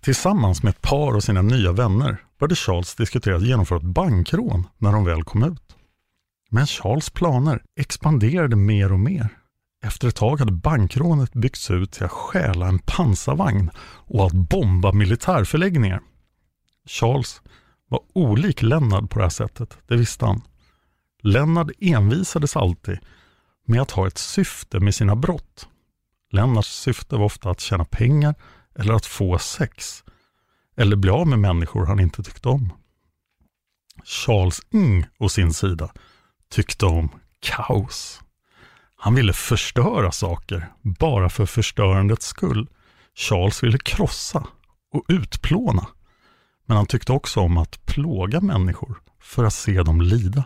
Tillsammans 0.00 0.62
med 0.62 0.70
ett 0.70 0.82
par 0.82 1.16
av 1.16 1.20
sina 1.20 1.42
nya 1.42 1.72
vänner 1.72 2.16
började 2.44 2.56
Charles 2.56 2.94
diskutera 2.94 3.36
att 3.36 3.46
genomföra 3.46 3.78
ett 3.78 3.84
bankrån 3.84 4.66
när 4.78 4.92
de 4.92 5.04
väl 5.04 5.24
kom 5.24 5.42
ut. 5.42 5.76
Men 6.50 6.66
Charles 6.66 7.10
planer 7.10 7.62
expanderade 7.80 8.56
mer 8.56 8.92
och 8.92 9.00
mer. 9.00 9.28
Efter 9.84 10.08
ett 10.08 10.16
tag 10.16 10.38
hade 10.38 10.52
bankrånet 10.52 11.32
byggts 11.32 11.70
ut 11.70 11.92
till 11.92 12.04
att 12.04 12.10
stjäla 12.10 12.68
en 12.68 12.78
pansarvagn 12.78 13.70
och 14.06 14.26
att 14.26 14.32
bomba 14.32 14.92
militärförläggningar. 14.92 16.00
Charles 16.86 17.42
var 17.88 18.00
olik 18.12 18.62
Lennart 18.62 19.10
på 19.10 19.18
det 19.18 19.24
här 19.24 19.30
sättet, 19.30 19.78
det 19.88 19.96
visste 19.96 20.26
han. 20.26 20.42
Lennart 21.22 21.70
envisades 21.80 22.56
alltid 22.56 22.98
med 23.66 23.80
att 23.82 23.90
ha 23.90 24.06
ett 24.06 24.18
syfte 24.18 24.80
med 24.80 24.94
sina 24.94 25.16
brott. 25.16 25.68
Lennarts 26.30 26.80
syfte 26.80 27.16
var 27.16 27.24
ofta 27.24 27.50
att 27.50 27.60
tjäna 27.60 27.84
pengar 27.84 28.34
eller 28.78 28.94
att 28.94 29.06
få 29.06 29.38
sex. 29.38 30.04
Eller 30.76 30.96
bli 30.96 31.10
av 31.10 31.26
med 31.26 31.38
människor 31.38 31.86
han 31.86 32.00
inte 32.00 32.22
tyckte 32.22 32.48
om. 32.48 32.72
Charles 34.04 34.60
Ng 34.70 35.06
å 35.18 35.28
sin 35.28 35.52
sida 35.52 35.90
tyckte 36.50 36.86
om 36.86 37.08
kaos. 37.40 38.20
Han 38.96 39.14
ville 39.14 39.32
förstöra 39.32 40.12
saker 40.12 40.72
bara 40.82 41.28
för 41.28 41.46
förstörandets 41.46 42.26
skull. 42.26 42.68
Charles 43.14 43.62
ville 43.62 43.78
krossa 43.78 44.46
och 44.92 45.04
utplåna. 45.08 45.86
Men 46.66 46.76
han 46.76 46.86
tyckte 46.86 47.12
också 47.12 47.40
om 47.40 47.58
att 47.58 47.86
plåga 47.86 48.40
människor 48.40 48.98
för 49.20 49.44
att 49.44 49.54
se 49.54 49.82
dem 49.82 50.00
lida. 50.00 50.44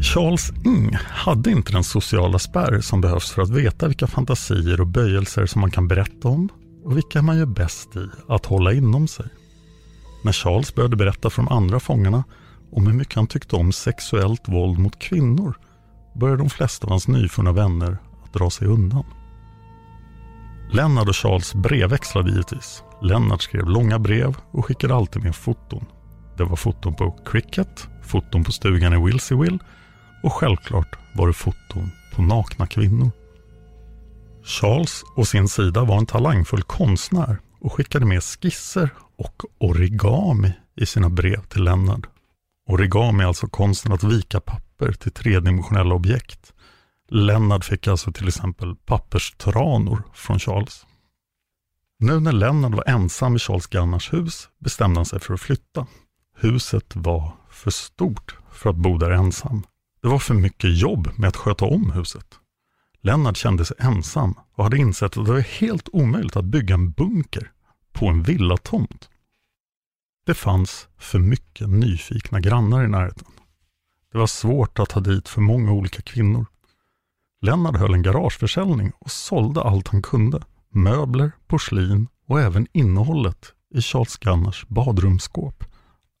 Charles 0.00 0.52
Ng 0.64 0.94
hade 0.94 1.50
inte 1.50 1.72
den 1.72 1.84
sociala 1.84 2.38
spärr 2.38 2.80
som 2.80 3.00
behövs 3.00 3.30
för 3.30 3.42
att 3.42 3.50
veta 3.50 3.88
vilka 3.88 4.06
fantasier 4.06 4.80
och 4.80 4.86
böjelser 4.86 5.46
som 5.46 5.60
man 5.60 5.70
kan 5.70 5.88
berätta 5.88 6.28
om 6.28 6.48
och 6.86 6.96
vilka 6.96 7.22
man 7.22 7.38
gör 7.38 7.46
bäst 7.46 7.96
i 7.96 8.08
att 8.28 8.46
hålla 8.46 8.72
inom 8.72 9.08
sig. 9.08 9.26
När 10.24 10.32
Charles 10.32 10.74
började 10.74 10.96
berätta 10.96 11.30
för 11.30 11.42
de 11.42 11.48
andra 11.48 11.80
fångarna 11.80 12.24
om 12.72 12.86
hur 12.86 12.94
mycket 12.94 13.14
han 13.14 13.26
tyckte 13.26 13.56
om 13.56 13.72
sexuellt 13.72 14.48
våld 14.48 14.78
mot 14.78 14.98
kvinnor 14.98 15.58
började 16.14 16.42
de 16.42 16.50
flesta 16.50 16.86
av 16.86 16.90
hans 16.90 17.08
nyfunna 17.08 17.52
vänner 17.52 17.98
att 18.24 18.32
dra 18.32 18.50
sig 18.50 18.68
undan. 18.68 19.04
Lennart 20.72 21.08
och 21.08 21.16
Charles 21.16 21.54
brevväxlade 21.54 22.30
givetvis. 22.30 22.82
Lennart 23.02 23.42
skrev 23.42 23.66
långa 23.68 23.98
brev 23.98 24.36
och 24.50 24.64
skickade 24.64 24.94
alltid 24.94 25.22
med 25.22 25.36
foton. 25.36 25.84
Det 26.36 26.44
var 26.44 26.56
foton 26.56 26.94
på 26.94 27.10
cricket, 27.10 27.88
foton 28.02 28.44
på 28.44 28.52
stugan 28.52 28.92
i 28.92 29.04
Wilseyville 29.04 29.58
och 30.22 30.32
självklart 30.32 30.98
var 31.14 31.26
det 31.26 31.32
foton 31.32 31.90
på 32.14 32.22
nakna 32.22 32.66
kvinnor. 32.66 33.10
Charles 34.46 35.04
å 35.16 35.24
sin 35.24 35.48
sida 35.48 35.84
var 35.84 35.98
en 35.98 36.06
talangfull 36.06 36.62
konstnär 36.62 37.38
och 37.60 37.72
skickade 37.72 38.06
med 38.06 38.22
skisser 38.22 38.90
och 39.16 39.42
origami 39.58 40.52
i 40.76 40.86
sina 40.86 41.10
brev 41.10 41.42
till 41.46 41.64
Lennart. 41.64 42.06
Origami 42.68 43.22
är 43.22 43.28
alltså 43.28 43.46
konsten 43.46 43.92
att 43.92 44.04
vika 44.04 44.40
papper 44.40 44.92
till 44.92 45.12
tredimensionella 45.12 45.94
objekt. 45.94 46.52
Lennart 47.08 47.64
fick 47.64 47.86
alltså 47.86 48.12
till 48.12 48.28
exempel 48.28 48.76
papperstranor 48.76 50.02
från 50.14 50.38
Charles. 50.38 50.86
Nu 51.98 52.20
när 52.20 52.32
Lennart 52.32 52.74
var 52.74 52.88
ensam 52.88 53.36
i 53.36 53.38
Charles 53.38 53.66
Gunnars 53.66 54.12
hus 54.12 54.48
bestämde 54.58 54.98
han 54.98 55.06
sig 55.06 55.20
för 55.20 55.34
att 55.34 55.40
flytta. 55.40 55.86
Huset 56.36 56.96
var 56.96 57.32
för 57.50 57.70
stort 57.70 58.36
för 58.52 58.70
att 58.70 58.76
bo 58.76 58.98
där 58.98 59.10
ensam. 59.10 59.62
Det 60.02 60.08
var 60.08 60.18
för 60.18 60.34
mycket 60.34 60.78
jobb 60.78 61.08
med 61.16 61.28
att 61.28 61.36
sköta 61.36 61.64
om 61.64 61.90
huset. 61.90 62.38
Lennart 63.06 63.36
kände 63.36 63.64
sig 63.64 63.76
ensam 63.80 64.34
och 64.54 64.64
hade 64.64 64.78
insett 64.78 65.16
att 65.16 65.26
det 65.26 65.32
var 65.32 65.40
helt 65.40 65.88
omöjligt 65.92 66.36
att 66.36 66.44
bygga 66.44 66.74
en 66.74 66.90
bunker 66.90 67.52
på 67.92 68.06
en 68.06 68.22
villatomt. 68.22 69.10
Det 70.26 70.34
fanns 70.34 70.88
för 70.98 71.18
mycket 71.18 71.68
nyfikna 71.68 72.40
grannar 72.40 72.84
i 72.84 72.88
närheten. 72.88 73.26
Det 74.12 74.18
var 74.18 74.26
svårt 74.26 74.78
att 74.78 74.88
ta 74.88 75.00
dit 75.00 75.28
för 75.28 75.40
många 75.40 75.72
olika 75.72 76.02
kvinnor. 76.02 76.46
Lennart 77.42 77.76
höll 77.76 77.94
en 77.94 78.02
garageförsäljning 78.02 78.92
och 78.98 79.10
sålde 79.10 79.62
allt 79.62 79.88
han 79.88 80.02
kunde. 80.02 80.42
Möbler, 80.70 81.32
porslin 81.46 82.08
och 82.28 82.40
även 82.40 82.66
innehållet 82.72 83.52
i 83.74 83.80
Charles 83.80 84.16
Gunnars 84.16 84.66
badrumsskåp. 84.68 85.64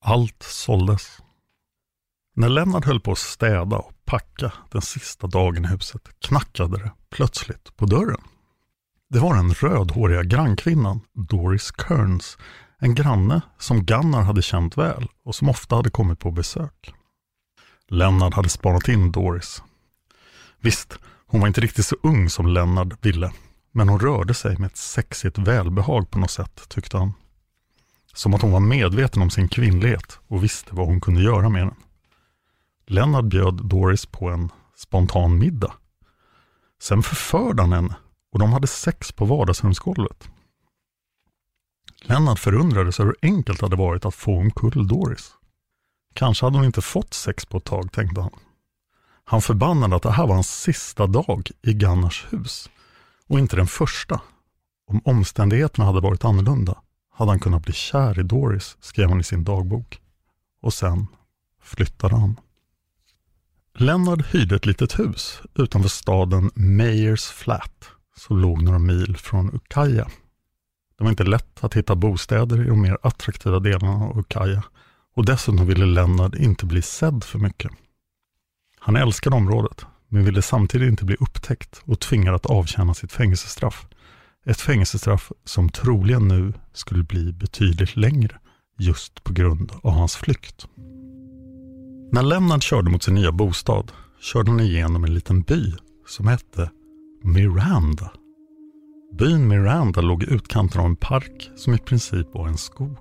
Allt 0.00 0.42
såldes. 0.42 1.18
När 2.38 2.48
Lennart 2.48 2.84
höll 2.84 3.00
på 3.00 3.12
att 3.12 3.18
städa 3.18 3.76
och 3.76 4.04
packa 4.04 4.52
den 4.70 4.82
sista 4.82 5.26
dagen 5.26 5.64
i 5.64 5.68
huset 5.68 6.02
knackade 6.18 6.78
det 6.78 6.92
plötsligt 7.10 7.76
på 7.76 7.86
dörren. 7.86 8.20
Det 9.10 9.18
var 9.18 9.34
den 9.34 9.54
rödhåriga 9.54 10.22
grannkvinnan 10.22 11.00
Doris 11.14 11.70
Kearns, 11.78 12.38
en 12.78 12.94
granne 12.94 13.40
som 13.58 13.84
Gunnar 13.84 14.22
hade 14.22 14.42
känt 14.42 14.76
väl 14.78 15.08
och 15.24 15.34
som 15.34 15.48
ofta 15.48 15.76
hade 15.76 15.90
kommit 15.90 16.18
på 16.18 16.30
besök. 16.30 16.94
Lennart 17.88 18.34
hade 18.34 18.48
spanat 18.48 18.88
in 18.88 19.12
Doris. 19.12 19.62
Visst, 20.60 20.98
hon 21.26 21.40
var 21.40 21.48
inte 21.48 21.60
riktigt 21.60 21.86
så 21.86 21.96
ung 22.02 22.30
som 22.30 22.46
Lennart 22.46 23.06
ville, 23.06 23.32
men 23.72 23.88
hon 23.88 24.00
rörde 24.00 24.34
sig 24.34 24.58
med 24.58 24.66
ett 24.66 24.76
sexigt 24.76 25.38
välbehag 25.38 26.10
på 26.10 26.18
något 26.18 26.30
sätt, 26.30 26.68
tyckte 26.68 26.98
han. 26.98 27.12
Som 28.14 28.34
att 28.34 28.42
hon 28.42 28.52
var 28.52 28.60
medveten 28.60 29.22
om 29.22 29.30
sin 29.30 29.48
kvinnlighet 29.48 30.18
och 30.26 30.44
visste 30.44 30.74
vad 30.74 30.86
hon 30.86 31.00
kunde 31.00 31.22
göra 31.22 31.48
med 31.48 31.62
den. 31.62 31.74
Lennart 32.86 33.24
bjöd 33.24 33.68
Doris 33.68 34.06
på 34.06 34.28
en 34.28 34.52
spontan 34.76 35.38
middag. 35.38 35.72
Sen 36.82 37.02
förförde 37.02 37.62
han 37.62 37.72
henne 37.72 37.96
och 38.32 38.38
de 38.38 38.52
hade 38.52 38.66
sex 38.66 39.12
på 39.12 39.24
vardagsrumsgolvet. 39.24 40.28
Lennart 42.02 42.38
förundrades 42.38 43.00
över 43.00 43.08
hur 43.20 43.30
enkelt 43.30 43.60
det 43.60 43.66
hade 43.66 43.76
varit 43.76 44.04
att 44.04 44.14
få 44.14 44.38
omkull 44.38 44.88
Doris. 44.88 45.32
Kanske 46.14 46.46
hade 46.46 46.56
hon 46.56 46.66
inte 46.66 46.82
fått 46.82 47.14
sex 47.14 47.46
på 47.46 47.58
ett 47.58 47.64
tag, 47.64 47.92
tänkte 47.92 48.20
han. 48.20 48.30
Han 49.24 49.42
förbannade 49.42 49.96
att 49.96 50.02
det 50.02 50.10
här 50.10 50.26
var 50.26 50.34
hans 50.34 50.60
sista 50.60 51.06
dag 51.06 51.50
i 51.62 51.72
Gannars 51.72 52.26
hus 52.30 52.70
och 53.28 53.38
inte 53.38 53.56
den 53.56 53.66
första. 53.66 54.20
Om 54.86 55.00
omständigheterna 55.04 55.84
hade 55.86 56.00
varit 56.00 56.24
annorlunda 56.24 56.82
hade 57.10 57.30
han 57.30 57.40
kunnat 57.40 57.62
bli 57.62 57.72
kär 57.72 58.20
i 58.20 58.22
Doris, 58.22 58.76
skrev 58.80 59.08
han 59.08 59.20
i 59.20 59.24
sin 59.24 59.44
dagbok. 59.44 60.00
Och 60.60 60.74
sen 60.74 61.06
flyttade 61.62 62.16
han. 62.16 62.40
Lennart 63.78 64.34
hyrde 64.34 64.56
ett 64.56 64.66
litet 64.66 64.98
hus 64.98 65.42
utanför 65.54 65.88
staden 65.88 66.50
Mayers 66.54 67.24
Flat 67.24 67.90
som 68.16 68.38
låg 68.38 68.62
några 68.62 68.78
mil 68.78 69.16
från 69.16 69.54
Ukiah. 69.54 70.08
Det 70.98 71.04
var 71.04 71.10
inte 71.10 71.24
lätt 71.24 71.64
att 71.64 71.74
hitta 71.74 71.94
bostäder 71.94 72.62
i 72.64 72.68
de 72.68 72.82
mer 72.82 72.98
attraktiva 73.02 73.60
delarna 73.60 74.04
av 74.04 74.18
Ukiah 74.18 74.64
och 75.14 75.24
dessutom 75.24 75.66
ville 75.66 75.86
Lennart 75.86 76.34
inte 76.34 76.66
bli 76.66 76.82
sedd 76.82 77.24
för 77.24 77.38
mycket. 77.38 77.70
Han 78.78 78.96
älskade 78.96 79.36
området 79.36 79.86
men 80.08 80.24
ville 80.24 80.42
samtidigt 80.42 80.88
inte 80.88 81.04
bli 81.04 81.16
upptäckt 81.20 81.82
och 81.84 82.00
tvingad 82.00 82.34
att 82.34 82.46
avtjäna 82.46 82.94
sitt 82.94 83.12
fängelsestraff. 83.12 83.86
Ett 84.44 84.60
fängelsestraff 84.60 85.32
som 85.44 85.68
troligen 85.68 86.28
nu 86.28 86.52
skulle 86.72 87.02
bli 87.02 87.32
betydligt 87.32 87.96
längre 87.96 88.38
just 88.78 89.24
på 89.24 89.32
grund 89.32 89.72
av 89.82 89.92
hans 89.92 90.16
flykt. 90.16 90.66
När 92.16 92.22
Lennart 92.22 92.62
körde 92.62 92.90
mot 92.90 93.02
sin 93.02 93.14
nya 93.14 93.32
bostad 93.32 93.92
körde 94.20 94.50
han 94.50 94.60
igenom 94.60 95.04
en 95.04 95.14
liten 95.14 95.42
by 95.42 95.72
som 96.06 96.26
hette 96.26 96.70
Miranda. 97.22 98.10
Byn 99.18 99.48
Miranda 99.48 100.00
låg 100.00 100.22
i 100.22 100.26
utkanten 100.26 100.80
av 100.80 100.86
en 100.86 100.96
park 100.96 101.50
som 101.56 101.74
i 101.74 101.78
princip 101.78 102.26
var 102.34 102.48
en 102.48 102.58
skog. 102.58 102.96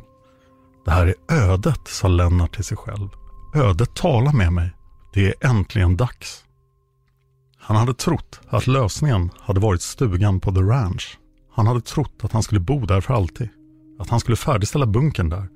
Det 0.86 0.92
här 0.92 1.08
är 1.08 1.36
ödet, 1.36 1.88
sa 1.88 2.08
Lennart 2.08 2.56
till 2.56 2.64
sig 2.64 2.78
själv. 2.78 3.10
Ödet 3.56 3.96
talar 3.96 4.34
med 4.34 4.54
mig. 4.54 4.72
Det 5.14 5.28
är 5.28 5.50
äntligen 5.50 5.98
dags. 5.98 6.44
Han 7.58 7.78
hade 7.78 7.94
trott 7.94 8.42
att 8.50 8.68
lösningen 8.68 9.30
hade 9.40 9.60
varit 9.60 9.82
stugan 9.82 10.40
på 10.40 10.52
The 10.52 10.62
Ranch. 10.62 11.18
Han 11.52 11.68
hade 11.68 11.82
trott 11.82 12.20
att 12.22 12.32
han 12.32 12.44
skulle 12.44 12.60
bo 12.60 12.86
där 12.86 13.02
för 13.02 13.14
alltid. 13.14 13.50
Att 14.00 14.10
han 14.10 14.20
skulle 14.20 14.38
färdigställa 14.38 14.86
bunkern 14.86 15.30
där 15.30 15.48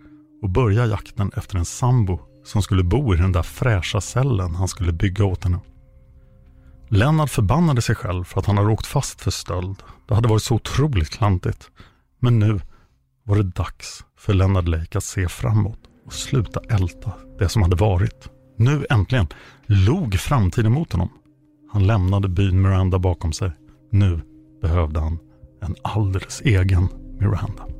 och 0.41 0.49
börja 0.49 0.85
jakten 0.85 1.31
efter 1.35 1.57
en 1.57 1.65
sambo 1.65 2.19
som 2.43 2.61
skulle 2.61 2.83
bo 2.83 3.13
i 3.13 3.17
den 3.17 3.31
där 3.31 3.43
fräscha 3.43 4.01
cellen 4.01 4.55
han 4.55 4.67
skulle 4.67 4.91
bygga 4.91 5.25
åt 5.25 5.43
henne. 5.43 5.59
Lennart 6.89 7.29
förbannade 7.29 7.81
sig 7.81 7.95
själv 7.95 8.23
för 8.23 8.39
att 8.39 8.45
han 8.45 8.57
hade 8.57 8.69
åkt 8.69 8.85
fast 8.85 9.21
för 9.21 9.31
stöld. 9.31 9.83
Det 10.07 10.15
hade 10.15 10.27
varit 10.27 10.43
så 10.43 10.55
otroligt 10.55 11.09
klantigt. 11.09 11.69
Men 12.19 12.39
nu 12.39 12.59
var 13.23 13.35
det 13.35 13.43
dags 13.43 14.05
för 14.17 14.33
Lennart 14.33 14.67
Lake 14.67 14.97
att 14.97 15.03
se 15.03 15.27
framåt 15.27 15.79
och 16.05 16.13
sluta 16.13 16.59
älta 16.69 17.13
det 17.39 17.49
som 17.49 17.61
hade 17.61 17.75
varit. 17.75 18.29
Nu 18.57 18.85
äntligen 18.89 19.27
log 19.65 20.15
framtiden 20.15 20.71
mot 20.71 20.91
honom. 20.91 21.09
Han 21.71 21.87
lämnade 21.87 22.27
byn 22.27 22.61
Miranda 22.61 22.99
bakom 22.99 23.33
sig. 23.33 23.51
Nu 23.91 24.21
behövde 24.61 24.99
han 24.99 25.19
en 25.61 25.75
alldeles 25.81 26.41
egen 26.41 26.89
Miranda. 27.19 27.78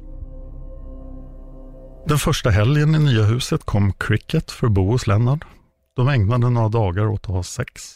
Den 2.05 2.17
första 2.17 2.49
helgen 2.49 2.95
i 2.95 2.99
nya 2.99 3.23
huset 3.23 3.65
kom 3.65 3.93
Cricket 3.93 4.51
för 4.51 4.67
att 4.67 4.73
bo 4.73 4.91
hos 4.91 5.07
Lennart. 5.07 5.45
De 5.93 6.07
ägnade 6.07 6.49
några 6.49 6.69
dagar 6.69 7.07
åt 7.07 7.21
att 7.21 7.35
ha 7.35 7.43
sex. 7.43 7.95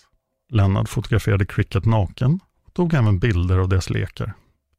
Lennart 0.50 0.90
fotograferade 0.90 1.46
Cricket 1.46 1.86
naken 1.86 2.40
och 2.66 2.74
tog 2.74 2.94
även 2.94 3.20
bilder 3.20 3.58
av 3.58 3.70
deras 3.70 3.90
lekar. 3.90 4.34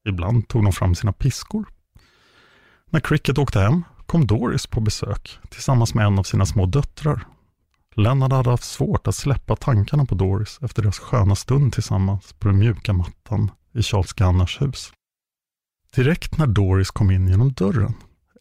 Ibland 0.08 0.48
tog 0.48 0.64
de 0.64 0.72
fram 0.72 0.94
sina 0.94 1.12
piskor. 1.12 1.64
När 2.90 3.00
Cricket 3.00 3.38
åkte 3.38 3.60
hem 3.60 3.84
kom 4.06 4.26
Doris 4.26 4.66
på 4.66 4.80
besök 4.80 5.38
tillsammans 5.48 5.94
med 5.94 6.06
en 6.06 6.18
av 6.18 6.22
sina 6.22 6.46
små 6.46 6.66
döttrar. 6.66 7.26
Lennart 7.96 8.32
hade 8.32 8.50
haft 8.50 8.64
svårt 8.64 9.06
att 9.06 9.14
släppa 9.14 9.56
tankarna 9.56 10.04
på 10.04 10.14
Doris 10.14 10.58
efter 10.62 10.82
deras 10.82 10.98
sköna 10.98 11.34
stund 11.34 11.72
tillsammans 11.72 12.32
på 12.32 12.48
den 12.48 12.58
mjuka 12.58 12.92
mattan 12.92 13.50
i 13.74 13.82
Charles 13.82 14.12
Gunnars 14.12 14.60
hus. 14.60 14.92
Direkt 15.94 16.38
när 16.38 16.46
Doris 16.46 16.90
kom 16.90 17.10
in 17.10 17.28
genom 17.28 17.52
dörren 17.52 17.94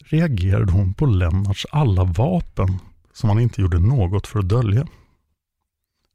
reagerade 0.04 0.72
hon 0.72 0.94
på 0.94 1.06
Lennarts 1.06 1.66
alla 1.70 2.04
vapen 2.04 2.78
som 3.12 3.28
han 3.28 3.40
inte 3.40 3.60
gjorde 3.60 3.78
något 3.78 4.26
för 4.26 4.38
att 4.38 4.48
dölja. 4.48 4.86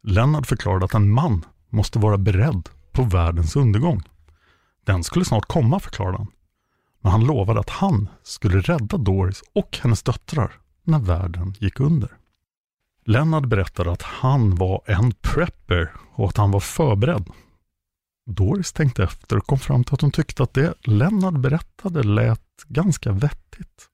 Lennart 0.04 0.48
förklarade 0.48 0.86
att 0.86 0.94
en 0.94 1.12
man 1.12 1.46
måste 1.70 2.00
vara 2.00 2.18
beredd 2.18 2.70
på 2.92 3.04
världens 3.04 3.56
undergång. 3.56 4.02
Den 4.86 5.04
skulle 5.04 5.26
snart 5.26 5.46
komma, 5.46 5.80
förklarade 5.80 6.18
han. 6.18 6.28
Men 7.02 7.12
han 7.12 7.26
lovade 7.26 7.60
att 7.60 7.70
han 7.70 8.10
skulle 8.24 8.62
rädda 8.62 8.98
Doris 8.98 9.44
och 9.54 9.78
hennes 9.82 10.04
döttrar 10.04 10.52
när 10.84 11.00
världen 11.00 11.54
gick 11.60 11.80
under. 11.80 12.10
Lennart 13.06 13.46
berättade 13.46 13.92
att 13.92 14.02
han 14.02 14.56
var 14.56 14.82
en 14.86 15.12
prepper 15.12 15.92
och 16.12 16.30
att 16.30 16.38
han 16.38 16.52
var 16.52 16.60
förberedd. 16.60 17.30
Doris 18.32 18.74
tänkte 18.74 19.04
efter 19.04 19.38
och 19.38 19.48
kom 19.48 19.60
fram 19.60 19.84
till 19.84 19.94
att 19.94 20.02
hon 20.02 20.12
tyckte 20.12 20.44
att 20.44 20.54
det 20.54 20.74
Lennart 20.84 21.34
berättade 21.34 22.04
lät 22.04 22.42
ganska 22.68 23.12
vettigt. 23.12 23.90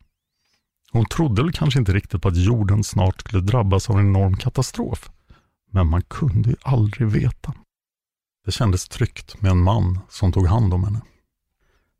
Hon 0.91 1.05
trodde 1.05 1.43
väl 1.43 1.51
kanske 1.51 1.79
inte 1.79 1.93
riktigt 1.93 2.21
på 2.21 2.27
att 2.27 2.37
jorden 2.37 2.83
snart 2.83 3.21
skulle 3.21 3.41
drabbas 3.41 3.89
av 3.89 3.99
en 3.99 4.05
enorm 4.05 4.37
katastrof. 4.37 5.09
Men 5.71 5.87
man 5.87 6.01
kunde 6.01 6.49
ju 6.49 6.55
aldrig 6.61 7.07
veta. 7.07 7.53
Det 8.45 8.51
kändes 8.51 8.87
tryggt 8.87 9.41
med 9.41 9.51
en 9.51 9.63
man 9.63 9.99
som 10.09 10.31
tog 10.31 10.47
hand 10.47 10.73
om 10.73 10.83
henne. 10.83 11.01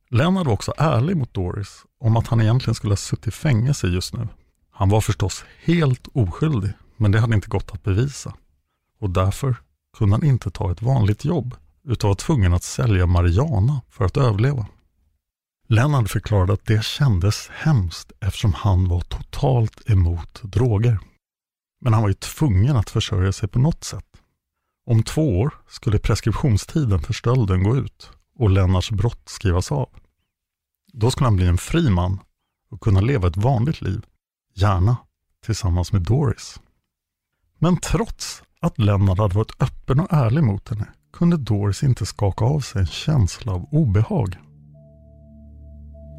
Lennart 0.09 0.45
var 0.45 0.53
också 0.53 0.73
ärlig 0.77 1.17
mot 1.17 1.33
Doris 1.33 1.85
om 1.99 2.17
att 2.17 2.27
han 2.27 2.41
egentligen 2.41 2.75
skulle 2.75 2.91
ha 2.91 2.97
suttit 2.97 3.27
i 3.27 3.31
fängelse 3.31 3.87
just 3.87 4.13
nu. 4.13 4.27
Han 4.71 4.89
var 4.89 5.01
förstås 5.01 5.45
helt 5.63 6.07
oskyldig, 6.13 6.71
men 6.97 7.11
det 7.11 7.19
hade 7.19 7.35
inte 7.35 7.47
gått 7.47 7.71
att 7.71 7.83
bevisa. 7.83 8.33
Och 8.99 9.09
därför 9.09 9.55
kunde 9.97 10.15
han 10.15 10.25
inte 10.25 10.51
ta 10.51 10.71
ett 10.71 10.81
vanligt 10.81 11.25
jobb, 11.25 11.55
utan 11.85 12.07
var 12.07 12.15
tvungen 12.15 12.53
att 12.53 12.63
sälja 12.63 13.05
marijuana 13.05 13.81
för 13.89 14.05
att 14.05 14.17
överleva. 14.17 14.67
Lennart 15.67 16.09
förklarade 16.09 16.53
att 16.53 16.65
det 16.65 16.83
kändes 16.83 17.49
hemskt 17.49 18.11
eftersom 18.19 18.53
han 18.53 18.87
var 18.87 19.01
totalt 19.01 19.89
emot 19.89 20.41
droger. 20.43 20.99
Men 21.81 21.93
han 21.93 22.01
var 22.01 22.09
ju 22.09 22.15
tvungen 22.15 22.75
att 22.75 22.89
försörja 22.89 23.31
sig 23.31 23.49
på 23.49 23.59
något 23.59 23.83
sätt. 23.83 24.05
Om 24.85 25.03
två 25.03 25.39
år 25.39 25.53
skulle 25.67 25.99
preskriptionstiden 25.99 27.01
för 27.01 27.13
stölden 27.13 27.63
gå 27.63 27.77
ut 27.77 28.11
och 28.39 28.49
Lennarts 28.49 28.91
brott 28.91 29.29
skrivas 29.29 29.71
av. 29.71 29.89
Då 30.93 31.11
skulle 31.11 31.27
han 31.27 31.35
bli 31.35 31.47
en 31.47 31.57
fri 31.57 31.89
man 31.89 32.19
och 32.69 32.81
kunna 32.81 33.01
leva 33.01 33.27
ett 33.27 33.37
vanligt 33.37 33.81
liv, 33.81 34.05
gärna 34.53 34.97
tillsammans 35.45 35.91
med 35.91 36.01
Doris. 36.01 36.59
Men 37.59 37.77
trots 37.77 38.43
att 38.59 38.77
Lennart 38.77 39.17
hade 39.17 39.35
varit 39.35 39.61
öppen 39.61 39.99
och 39.99 40.13
ärlig 40.13 40.43
mot 40.43 40.69
henne 40.69 40.87
kunde 41.17 41.37
Doris 41.37 41.83
inte 41.83 42.05
skaka 42.05 42.45
av 42.45 42.59
sig 42.59 42.81
en 42.81 42.87
känsla 42.87 43.53
av 43.53 43.67
obehag. 43.71 44.37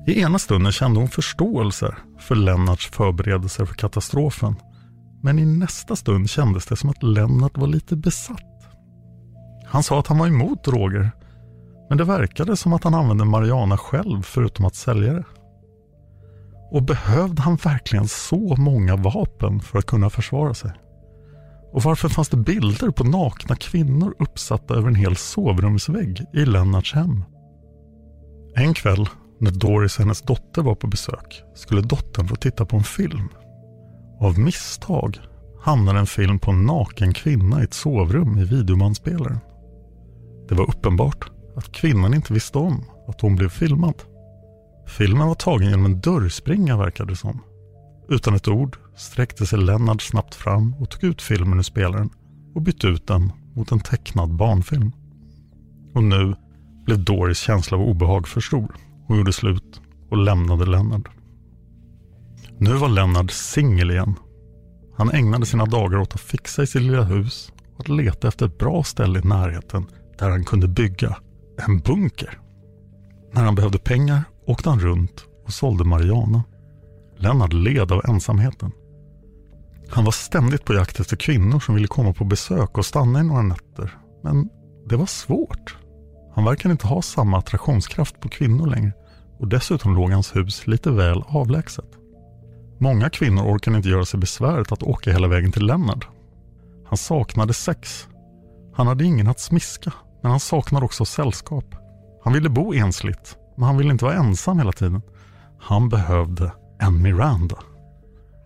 I 0.07 0.21
ena 0.21 0.39
stunden 0.39 0.73
kände 0.73 1.01
hon 1.01 1.09
förståelse 1.09 1.95
för 2.19 2.35
Lennarts 2.35 2.91
förberedelser 2.91 3.65
för 3.65 3.75
katastrofen. 3.75 4.55
Men 5.23 5.39
i 5.39 5.45
nästa 5.47 5.97
stund 5.97 6.31
kändes 6.31 6.67
det 6.67 6.77
som 6.77 6.91
att 6.91 7.03
Lennart 7.03 7.59
var 7.59 7.67
lite 7.67 7.97
besatt. 7.97 8.69
Han 9.67 9.83
sa 9.83 9.99
att 9.99 10.07
han 10.07 10.19
var 10.19 10.27
emot 10.27 10.65
droger, 10.65 11.11
men 11.89 11.99
det 11.99 12.05
verkade 12.05 12.57
som 12.57 12.73
att 12.73 12.85
han 12.85 12.95
använde 12.95 13.25
Mariana 13.25 13.79
själv 13.79 14.23
förutom 14.23 14.65
att 14.65 14.75
sälja 14.75 15.13
det. 15.13 15.25
Och 16.71 16.83
behövde 16.83 17.43
han 17.43 17.57
verkligen 17.57 18.09
så 18.09 18.57
många 18.57 18.97
vapen 18.97 19.61
för 19.61 19.79
att 19.79 19.87
kunna 19.87 20.11
försvara 20.11 20.55
sig? 20.55 20.73
Och 21.73 21.83
varför 21.83 22.09
fanns 22.09 22.29
det 22.29 22.37
bilder 22.37 22.91
på 22.91 23.05
nakna 23.05 23.57
kvinnor 23.57 24.15
uppsatta 24.19 24.75
över 24.75 24.89
en 24.89 24.95
hel 24.95 25.17
sovrumsvägg 25.17 26.25
i 26.33 26.45
Lennarts 26.45 26.95
hem? 26.95 27.25
En 28.55 28.75
kväll 28.75 29.09
när 29.41 29.51
Doris 29.51 29.97
och 29.97 30.05
hennes 30.05 30.23
dotter 30.23 30.63
var 30.63 30.75
på 30.75 30.87
besök 30.87 31.43
skulle 31.55 31.81
dottern 31.81 32.29
få 32.29 32.37
titta 32.37 32.67
på 32.67 32.77
en 32.77 32.85
film. 32.85 33.29
Av 34.21 34.39
misstag 34.39 35.19
hamnade 35.61 35.99
en 35.99 36.07
film 36.07 36.39
på 36.39 36.51
en 36.51 36.67
naken 36.67 37.15
kvinna 37.15 37.61
i 37.61 37.65
ett 37.65 37.75
sovrum 37.75 38.39
i 38.39 38.45
videomanspelaren. 38.45 39.39
Det 40.49 40.55
var 40.55 40.69
uppenbart 40.71 41.31
att 41.57 41.73
kvinnan 41.73 42.15
inte 42.15 42.33
visste 42.33 42.59
om 42.59 42.85
att 43.09 43.21
hon 43.21 43.37
blev 43.37 43.49
filmad. 43.49 43.95
Filmen 44.87 45.29
var 45.29 45.35
tagen 45.35 45.71
genom 45.71 45.85
en 45.85 46.01
dörrspringa 46.01 46.77
verkade 46.77 47.13
det 47.13 47.17
som. 47.17 47.43
Utan 48.09 48.35
ett 48.35 48.49
ord 48.49 48.77
sträckte 48.97 49.47
sig 49.47 49.59
Lennart 49.59 50.03
snabbt 50.03 50.35
fram 50.35 50.75
och 50.75 50.91
tog 50.91 51.05
ut 51.05 51.23
filmen 51.23 51.59
ur 51.59 51.63
spelaren 51.63 52.11
och 52.55 52.63
bytte 52.63 52.87
ut 52.87 53.07
den 53.07 53.33
mot 53.55 53.73
en 53.73 53.81
tecknad 53.81 54.37
barnfilm. 54.37 54.93
Och 55.95 56.03
nu 56.03 56.35
blev 56.85 57.05
Doris 57.05 57.39
känsla 57.39 57.77
av 57.77 57.83
obehag 57.83 58.29
för 58.29 58.41
stor. 58.41 58.75
Hon 59.07 59.17
gjorde 59.19 59.33
slut 59.33 59.81
och 60.11 60.17
lämnade 60.17 60.67
Lennart. 60.67 61.09
Nu 62.59 62.73
var 62.73 62.89
Lennart 62.89 63.31
singel 63.31 63.91
igen. 63.91 64.15
Han 64.97 65.11
ägnade 65.11 65.47
sina 65.47 65.67
dagar 65.67 65.99
åt 65.99 66.15
att 66.15 66.21
fixa 66.21 66.63
i 66.63 66.67
sitt 66.67 66.83
lilla 66.83 67.03
hus 67.03 67.53
och 67.75 67.81
att 67.81 67.89
leta 67.89 68.29
efter 68.29 68.47
ett 68.47 68.59
bra 68.59 68.83
ställe 68.83 69.19
i 69.19 69.23
närheten 69.23 69.87
där 70.19 70.31
han 70.31 70.45
kunde 70.45 70.69
bygga 70.69 71.17
en 71.67 71.79
bunker. 71.79 72.39
När 73.33 73.45
han 73.45 73.55
behövde 73.55 73.79
pengar 73.79 74.25
åkte 74.47 74.69
han 74.69 74.81
runt 74.81 75.25
och 75.47 75.53
sålde 75.53 75.85
Mariana. 75.85 76.45
Lennart 77.17 77.53
led 77.53 77.93
av 77.93 78.03
ensamheten. 78.09 78.73
Han 79.89 80.05
var 80.05 80.13
ständigt 80.13 80.65
på 80.65 80.75
jakt 80.75 81.01
efter 81.01 81.17
kvinnor 81.17 81.61
som 81.61 81.75
ville 81.75 81.87
komma 81.89 82.13
på 82.13 82.25
besök 82.25 82.79
och 82.79 82.87
stanna 82.87 83.21
i 83.21 83.23
några 83.23 83.43
nätter. 83.43 83.99
Men 84.23 84.49
det 84.89 84.97
var 84.97 85.07
svårt. 85.07 85.77
Han 86.35 86.45
verkade 86.45 86.73
inte 86.73 86.87
ha 86.87 87.03
samma 87.03 87.39
attraktionskraft 87.39 88.21
på 88.21 88.29
kvinnor 88.29 88.67
längre 88.67 88.93
och 89.39 89.49
dessutom 89.49 89.95
låg 89.95 90.11
hans 90.11 90.37
hus 90.37 90.67
lite 90.67 90.91
väl 90.91 91.25
avlägset. 91.27 91.89
Många 92.79 93.11
kvinnor 93.11 93.43
orkade 93.43 93.77
inte 93.77 93.89
göra 93.89 94.05
sig 94.05 94.21
besväret 94.21 94.73
att 94.73 94.83
åka 94.83 95.13
hela 95.13 95.29
vägen 95.29 95.53
till 95.53 95.67
Lennart. 95.67 96.09
Han 96.87 96.99
saknade 96.99 97.55
sex. 97.55 98.09
Han 98.75 98.87
hade 98.87 99.05
ingen 99.05 99.29
att 99.29 99.41
smiska, 99.41 99.93
men 100.23 100.31
han 100.31 100.41
saknade 100.41 100.85
också 100.85 101.05
sällskap. 101.05 101.65
Han 102.25 102.33
ville 102.33 102.49
bo 102.49 102.75
ensligt, 102.75 103.37
men 103.57 103.67
han 103.67 103.77
ville 103.77 103.93
inte 103.93 104.05
vara 104.05 104.15
ensam 104.15 104.59
hela 104.59 104.73
tiden. 104.73 105.03
Han 105.61 105.89
behövde 105.89 106.53
än 106.81 107.03
Miranda. 107.03 107.59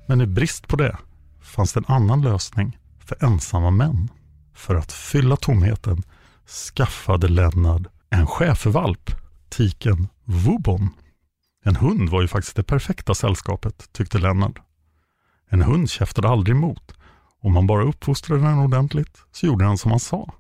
Men 0.09 0.21
i 0.21 0.27
brist 0.27 0.69
på 0.69 0.77
det 0.77 0.97
fanns 1.41 1.73
det 1.73 1.81
en 1.81 1.95
annan 1.95 2.23
lösning 2.23 2.79
för 2.99 3.25
ensamma 3.25 3.71
män. 3.71 4.09
För 4.55 4.75
att 4.75 4.93
fylla 4.93 5.37
tomheten 5.37 6.03
skaffade 6.47 7.29
Lennart 7.29 7.83
en 8.11 8.27
schäfervalp, 8.27 9.11
tiken 9.49 10.09
Wubon. 10.25 10.89
En 11.65 11.77
hund 11.77 12.09
var 12.09 12.23
ju 12.23 12.29
faktiskt 12.29 12.57
det 12.57 12.63
perfekta 12.63 13.15
sällskapet, 13.15 13.93
tyckte 13.93 14.19
Lennart. 14.19 14.59
En 15.49 15.63
hund 15.63 15.91
käftade 15.91 16.29
aldrig 16.29 16.57
emot. 16.57 16.95
Om 17.43 17.53
man 17.53 17.67
bara 17.67 17.85
uppfostrade 17.85 18.43
den 18.43 18.59
ordentligt 18.59 19.23
så 19.33 19.47
gjorde 19.47 19.65
den 19.65 19.79
som 19.79 19.89
man 19.89 20.01
sa. 20.01 20.35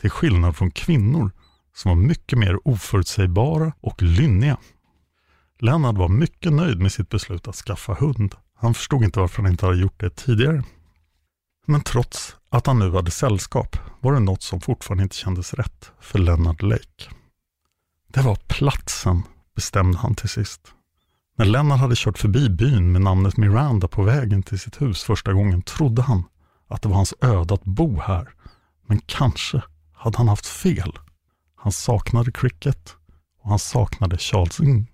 Till 0.00 0.10
skillnad 0.10 0.56
från 0.56 0.70
kvinnor 0.70 1.30
som 1.74 1.88
var 1.88 1.96
mycket 1.96 2.38
mer 2.38 2.68
oförutsägbara 2.68 3.72
och 3.80 4.02
lynniga. 4.02 4.56
Lennart 5.62 5.96
var 5.96 6.08
mycket 6.08 6.52
nöjd 6.52 6.80
med 6.80 6.92
sitt 6.92 7.08
beslut 7.08 7.48
att 7.48 7.54
skaffa 7.54 7.94
hund. 7.94 8.34
Han 8.54 8.74
förstod 8.74 9.04
inte 9.04 9.20
varför 9.20 9.42
han 9.42 9.50
inte 9.50 9.66
hade 9.66 9.78
gjort 9.78 10.00
det 10.00 10.10
tidigare. 10.10 10.64
Men 11.66 11.80
trots 11.80 12.36
att 12.50 12.66
han 12.66 12.78
nu 12.78 12.90
hade 12.90 13.10
sällskap 13.10 13.76
var 14.00 14.12
det 14.12 14.20
något 14.20 14.42
som 14.42 14.60
fortfarande 14.60 15.02
inte 15.02 15.16
kändes 15.16 15.54
rätt 15.54 15.92
för 16.00 16.18
Lennart 16.18 16.62
Lake. 16.62 17.10
Det 18.08 18.20
var 18.20 18.34
platsen, 18.34 19.22
bestämde 19.54 19.98
han 19.98 20.14
till 20.14 20.28
sist. 20.28 20.60
När 21.36 21.46
Lennart 21.46 21.80
hade 21.80 21.94
kört 21.96 22.18
förbi 22.18 22.48
byn 22.48 22.92
med 22.92 23.02
namnet 23.02 23.36
Miranda 23.36 23.88
på 23.88 24.02
vägen 24.02 24.42
till 24.42 24.58
sitt 24.58 24.80
hus 24.80 25.02
första 25.02 25.32
gången 25.32 25.62
trodde 25.62 26.02
han 26.02 26.24
att 26.68 26.82
det 26.82 26.88
var 26.88 26.96
hans 26.96 27.14
öde 27.20 27.54
att 27.54 27.64
bo 27.64 28.00
här. 28.00 28.28
Men 28.86 29.00
kanske 29.06 29.62
hade 29.92 30.18
han 30.18 30.28
haft 30.28 30.46
fel. 30.46 30.98
Han 31.56 31.72
saknade 31.72 32.32
cricket 32.32 32.96
och 33.42 33.50
han 33.50 33.58
saknade 33.58 34.18
Charles 34.18 34.60
Ing. 34.60 34.86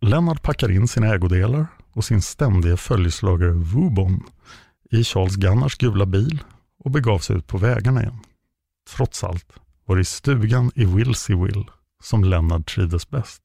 Lennart 0.00 0.42
packar 0.42 0.70
in 0.70 0.88
sina 0.88 1.14
ägodelar 1.14 1.66
och 1.92 2.04
sin 2.04 2.22
ständiga 2.22 2.76
följeslagare 2.76 3.50
Wubon 3.50 4.22
i 4.90 5.04
Charles 5.04 5.36
Gunnars 5.36 5.78
gula 5.78 6.06
bil 6.06 6.44
och 6.84 6.90
begav 6.90 7.18
sig 7.18 7.36
ut 7.36 7.46
på 7.46 7.58
vägarna 7.58 8.02
igen. 8.02 8.18
Trots 8.96 9.24
allt 9.24 9.52
var 9.84 9.96
det 9.96 10.02
i 10.02 10.04
stugan 10.04 10.70
i 10.74 10.84
Willseyville 10.84 11.64
som 12.02 12.24
Lennart 12.24 12.74
trivdes 12.74 13.10
bäst. 13.10 13.42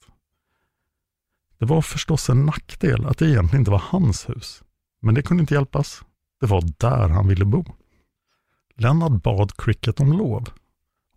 Det 1.59 1.65
var 1.65 1.81
förstås 1.81 2.29
en 2.29 2.45
nackdel 2.45 3.05
att 3.05 3.17
det 3.17 3.29
egentligen 3.29 3.61
inte 3.61 3.71
var 3.71 3.83
hans 3.85 4.29
hus, 4.29 4.63
men 5.01 5.15
det 5.15 5.21
kunde 5.21 5.41
inte 5.41 5.53
hjälpas. 5.53 6.01
Det 6.39 6.45
var 6.45 6.63
där 6.77 7.09
han 7.09 7.27
ville 7.27 7.45
bo. 7.45 7.65
Lennart 8.75 9.23
bad 9.23 9.57
Cricket 9.57 9.99
om 9.99 10.13
lov 10.13 10.49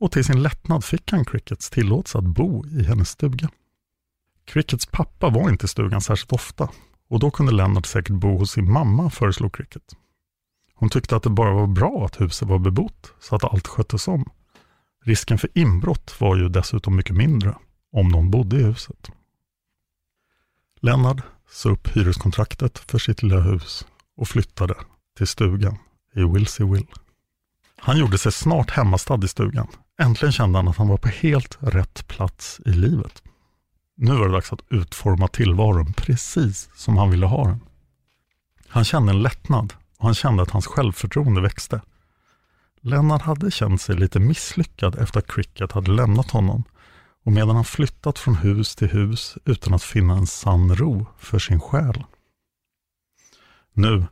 och 0.01 0.13
till 0.13 0.25
sin 0.25 0.43
lättnad 0.43 0.85
fick 0.85 1.13
han 1.13 1.25
Crickets 1.25 1.71
tillåtelse 1.71 2.19
att 2.19 2.25
bo 2.25 2.67
i 2.67 2.85
hennes 2.85 3.09
stuga. 3.09 3.51
Crickets 4.47 4.87
pappa 4.87 5.31
var 5.31 5.51
inte 5.51 5.65
i 5.65 5.69
stugan 5.69 6.01
särskilt 6.01 6.33
ofta 6.33 6.69
och 7.09 7.19
då 7.19 7.31
kunde 7.31 7.53
Lennart 7.53 7.87
säkert 7.87 8.15
bo 8.17 8.39
hos 8.39 8.51
sin 8.51 8.73
mamma, 8.73 9.11
föreslog 9.11 9.55
Cricket. 9.55 9.83
Hon 10.75 10.91
tyckte 10.91 11.17
att 11.17 11.23
det 11.23 11.31
bara 11.31 11.55
var 11.55 11.67
bra 11.67 12.05
att 12.05 12.21
huset 12.21 12.49
var 12.49 12.59
bebott 12.59 13.13
så 13.21 13.37
att 13.37 13.45
allt 13.45 13.67
sköttes 13.67 14.09
om. 14.09 14.31
Risken 15.05 15.39
för 15.39 15.51
inbrott 15.55 16.21
var 16.21 16.37
ju 16.37 16.49
dessutom 16.49 16.97
mycket 16.97 17.17
mindre 17.17 17.55
om 17.93 18.09
någon 18.09 18.31
bodde 18.31 18.57
i 18.57 18.63
huset. 18.63 19.11
Lennart 20.81 21.21
sa 21.51 21.69
upp 21.69 21.97
hyreskontraktet 21.97 22.79
för 22.79 22.99
sitt 22.99 23.23
lilla 23.23 23.41
hus 23.41 23.87
och 24.17 24.29
flyttade 24.29 24.75
till 25.17 25.27
stugan 25.27 25.79
i 26.15 26.25
Wilseyville. 26.25 26.87
Han 27.77 27.99
gjorde 27.99 28.19
sig 28.19 28.33
snart 28.33 28.71
hemmastad 28.71 29.25
i 29.25 29.29
stugan. 29.29 29.67
Äntligen 29.99 30.33
kände 30.33 30.59
han 30.59 30.69
att 30.69 30.77
han 30.77 30.89
var 30.89 30.97
på 30.97 31.09
helt 31.09 31.59
rätt 31.61 32.09
plats 32.09 32.61
i 32.65 32.71
livet. 32.71 33.23
Nu 33.97 34.17
var 34.17 34.27
det 34.27 34.33
dags 34.33 34.53
att 34.53 34.65
utforma 34.69 35.29
tillvaron 35.29 35.93
precis 35.93 36.71
som 36.75 36.97
han 36.97 37.11
ville 37.11 37.27
ha 37.27 37.49
den. 37.49 37.61
Han 38.69 38.85
kände 38.85 39.13
en 39.13 39.23
lättnad 39.23 39.73
och 39.99 40.05
han 40.05 40.15
kände 40.15 40.43
att 40.43 40.51
hans 40.51 40.67
självförtroende 40.67 41.41
växte. 41.41 41.81
Lennart 42.81 43.23
hade 43.23 43.51
känt 43.51 43.81
sig 43.81 43.97
lite 43.97 44.21
misslyckad 44.21 44.99
efter 44.99 45.19
att 45.19 45.27
Cricket 45.27 45.73
hade 45.73 45.91
lämnat 45.91 46.31
honom 46.31 46.65
och 47.25 47.33
medan 47.33 47.57
han 47.57 47.65
flyttat 47.65 48.19
från 48.19 48.35
hus 48.35 48.77
till 48.77 48.89
hus 48.89 49.39
utan 49.45 49.75
att 49.75 49.83
finna 49.83 50.15
en 50.15 50.27
sann 50.27 50.77
ro 50.77 51.07
för 51.19 51.39
sin 51.39 51.61
själ. 51.61 52.05
Nu 53.73 54.07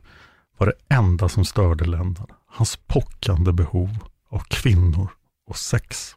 var 0.57 0.67
det 0.67 0.95
enda 0.95 1.29
som 1.29 1.45
störde 1.45 1.85
Lennart 1.85 2.29
hans 2.55 2.75
pockande 2.75 3.51
behov 3.51 3.97
av 4.29 4.39
kvinnor 4.39 5.09
och 5.47 5.57
sex. 5.57 6.15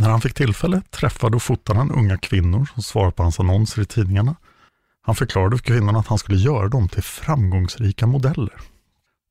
När 0.00 0.10
han 0.10 0.20
fick 0.20 0.34
tillfälle 0.34 0.82
träffade 0.90 1.36
och 1.36 1.42
fotade 1.42 1.78
han 1.78 1.90
unga 1.90 2.18
kvinnor 2.18 2.68
som 2.74 2.82
svarade 2.82 3.12
på 3.12 3.22
hans 3.22 3.40
annonser 3.40 3.82
i 3.82 3.84
tidningarna. 3.84 4.36
Han 5.02 5.14
förklarade 5.14 5.56
för 5.56 5.64
kvinnorna 5.64 5.98
att 5.98 6.06
han 6.06 6.18
skulle 6.18 6.38
göra 6.38 6.68
dem 6.68 6.88
till 6.88 7.02
framgångsrika 7.02 8.06
modeller. 8.06 8.54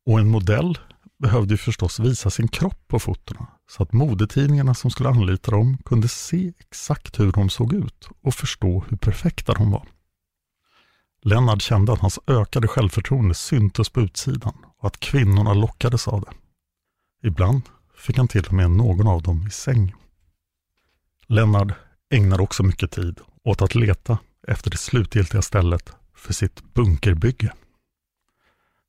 Och 0.05 0.19
en 0.19 0.29
modell 0.29 0.77
behövde 1.19 1.53
ju 1.53 1.57
förstås 1.57 1.99
visa 1.99 2.29
sin 2.29 2.47
kropp 2.47 2.87
på 2.87 2.99
fotona 2.99 3.47
så 3.71 3.83
att 3.83 3.93
modetidningarna 3.93 4.73
som 4.73 4.91
skulle 4.91 5.09
anlita 5.09 5.51
dem 5.51 5.77
kunde 5.85 6.07
se 6.07 6.53
exakt 6.59 7.19
hur 7.19 7.31
de 7.31 7.49
såg 7.49 7.73
ut 7.73 8.09
och 8.23 8.33
förstå 8.33 8.83
hur 8.89 8.97
perfekta 8.97 9.53
de 9.53 9.71
var. 9.71 9.87
Lennart 11.23 11.61
kände 11.61 11.93
att 11.93 11.99
hans 11.99 12.19
ökade 12.27 12.67
självförtroende 12.67 13.33
syntes 13.35 13.89
på 13.89 14.01
utsidan 14.01 14.53
och 14.77 14.87
att 14.87 14.99
kvinnorna 14.99 15.53
lockades 15.53 16.07
av 16.07 16.21
det. 16.21 16.31
Ibland 17.27 17.61
fick 17.97 18.17
han 18.17 18.27
till 18.27 18.45
och 18.45 18.53
med 18.53 18.71
någon 18.71 19.07
av 19.07 19.21
dem 19.21 19.47
i 19.47 19.51
säng. 19.51 19.95
Lennart 21.31 21.71
ägnade 22.09 22.43
också 22.43 22.63
mycket 22.63 22.91
tid 22.91 23.19
åt 23.43 23.61
att 23.61 23.75
leta 23.75 24.17
efter 24.47 24.71
det 24.71 24.77
slutgiltiga 24.77 25.41
stället 25.41 25.93
för 26.15 26.33
sitt 26.33 26.73
bunkerbygge. 26.73 27.53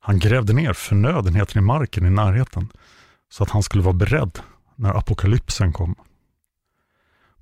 Han 0.00 0.18
grävde 0.18 0.52
ner 0.52 0.72
förnödenheter 0.72 1.58
i 1.58 1.60
marken 1.60 2.06
i 2.06 2.10
närheten 2.10 2.68
så 3.30 3.42
att 3.42 3.50
han 3.50 3.62
skulle 3.62 3.82
vara 3.82 3.94
beredd 3.94 4.38
när 4.76 4.98
apokalypsen 4.98 5.72
kom. 5.72 5.94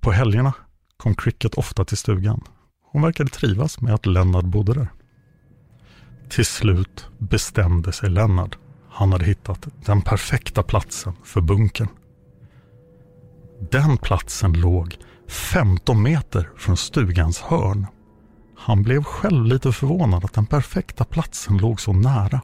På 0.00 0.12
helgerna 0.12 0.52
kom 0.96 1.14
Cricket 1.14 1.54
ofta 1.54 1.84
till 1.84 1.96
stugan. 1.96 2.44
Hon 2.82 3.02
verkade 3.02 3.30
trivas 3.30 3.80
med 3.80 3.94
att 3.94 4.06
Lennart 4.06 4.44
bodde 4.44 4.74
där. 4.74 4.88
Till 6.28 6.46
slut 6.46 7.06
bestämde 7.18 7.92
sig 7.92 8.10
Lennart. 8.10 8.58
Han 8.88 9.12
hade 9.12 9.24
hittat 9.24 9.68
den 9.84 10.02
perfekta 10.02 10.62
platsen 10.62 11.12
för 11.24 11.40
bunkern. 11.40 11.88
Den 13.60 13.96
platsen 13.96 14.52
låg 14.52 14.96
15 15.28 16.02
meter 16.02 16.50
från 16.56 16.76
stugans 16.76 17.40
hörn. 17.40 17.86
Han 18.58 18.82
blev 18.82 19.02
själv 19.02 19.44
lite 19.44 19.72
förvånad 19.72 20.24
att 20.24 20.32
den 20.32 20.46
perfekta 20.46 21.04
platsen 21.04 21.58
låg 21.58 21.80
så 21.80 21.92
nära. 21.92 22.40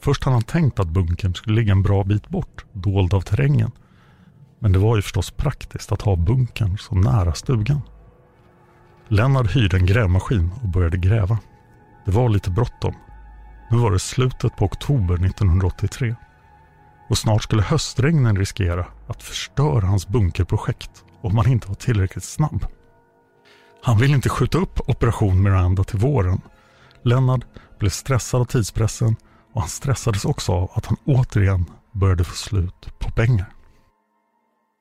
Först 0.00 0.24
hade 0.24 0.34
han 0.34 0.42
tänkt 0.42 0.80
att 0.80 0.88
bunkern 0.88 1.34
skulle 1.34 1.56
ligga 1.56 1.72
en 1.72 1.82
bra 1.82 2.04
bit 2.04 2.28
bort, 2.28 2.64
dold 2.72 3.14
av 3.14 3.20
terrängen. 3.20 3.70
Men 4.58 4.72
det 4.72 4.78
var 4.78 4.96
ju 4.96 5.02
förstås 5.02 5.30
praktiskt 5.30 5.92
att 5.92 6.02
ha 6.02 6.16
bunkern 6.16 6.78
så 6.78 6.94
nära 6.94 7.34
stugan. 7.34 7.80
Lennart 9.08 9.56
hyrde 9.56 9.76
en 9.76 9.86
grävmaskin 9.86 10.50
och 10.62 10.68
började 10.68 10.98
gräva. 10.98 11.38
Det 12.04 12.10
var 12.10 12.28
lite 12.28 12.50
bråttom. 12.50 12.94
Nu 13.70 13.76
var 13.76 13.90
det 13.90 13.98
slutet 13.98 14.56
på 14.56 14.64
oktober 14.64 15.14
1983 15.14 16.14
och 17.08 17.18
snart 17.18 17.42
skulle 17.42 17.62
höstregnen 17.62 18.36
riskera 18.36 18.86
att 19.06 19.22
förstöra 19.22 19.86
hans 19.86 20.08
bunkerprojekt 20.08 21.04
om 21.20 21.36
han 21.36 21.48
inte 21.48 21.68
var 21.68 21.74
tillräckligt 21.74 22.24
snabb. 22.24 22.66
Han 23.82 23.98
ville 23.98 24.14
inte 24.14 24.28
skjuta 24.28 24.58
upp 24.58 24.80
Operation 24.88 25.42
Miranda 25.42 25.84
till 25.84 25.98
våren. 25.98 26.40
Lennart 27.02 27.44
blev 27.78 27.90
stressad 27.90 28.40
av 28.40 28.44
tidspressen 28.44 29.16
och 29.52 29.60
han 29.60 29.70
stressades 29.70 30.24
också 30.24 30.52
av 30.52 30.70
att 30.74 30.86
han 30.86 30.96
återigen 31.04 31.64
började 31.92 32.24
få 32.24 32.34
slut 32.34 32.98
på 32.98 33.10
pengar. 33.10 33.52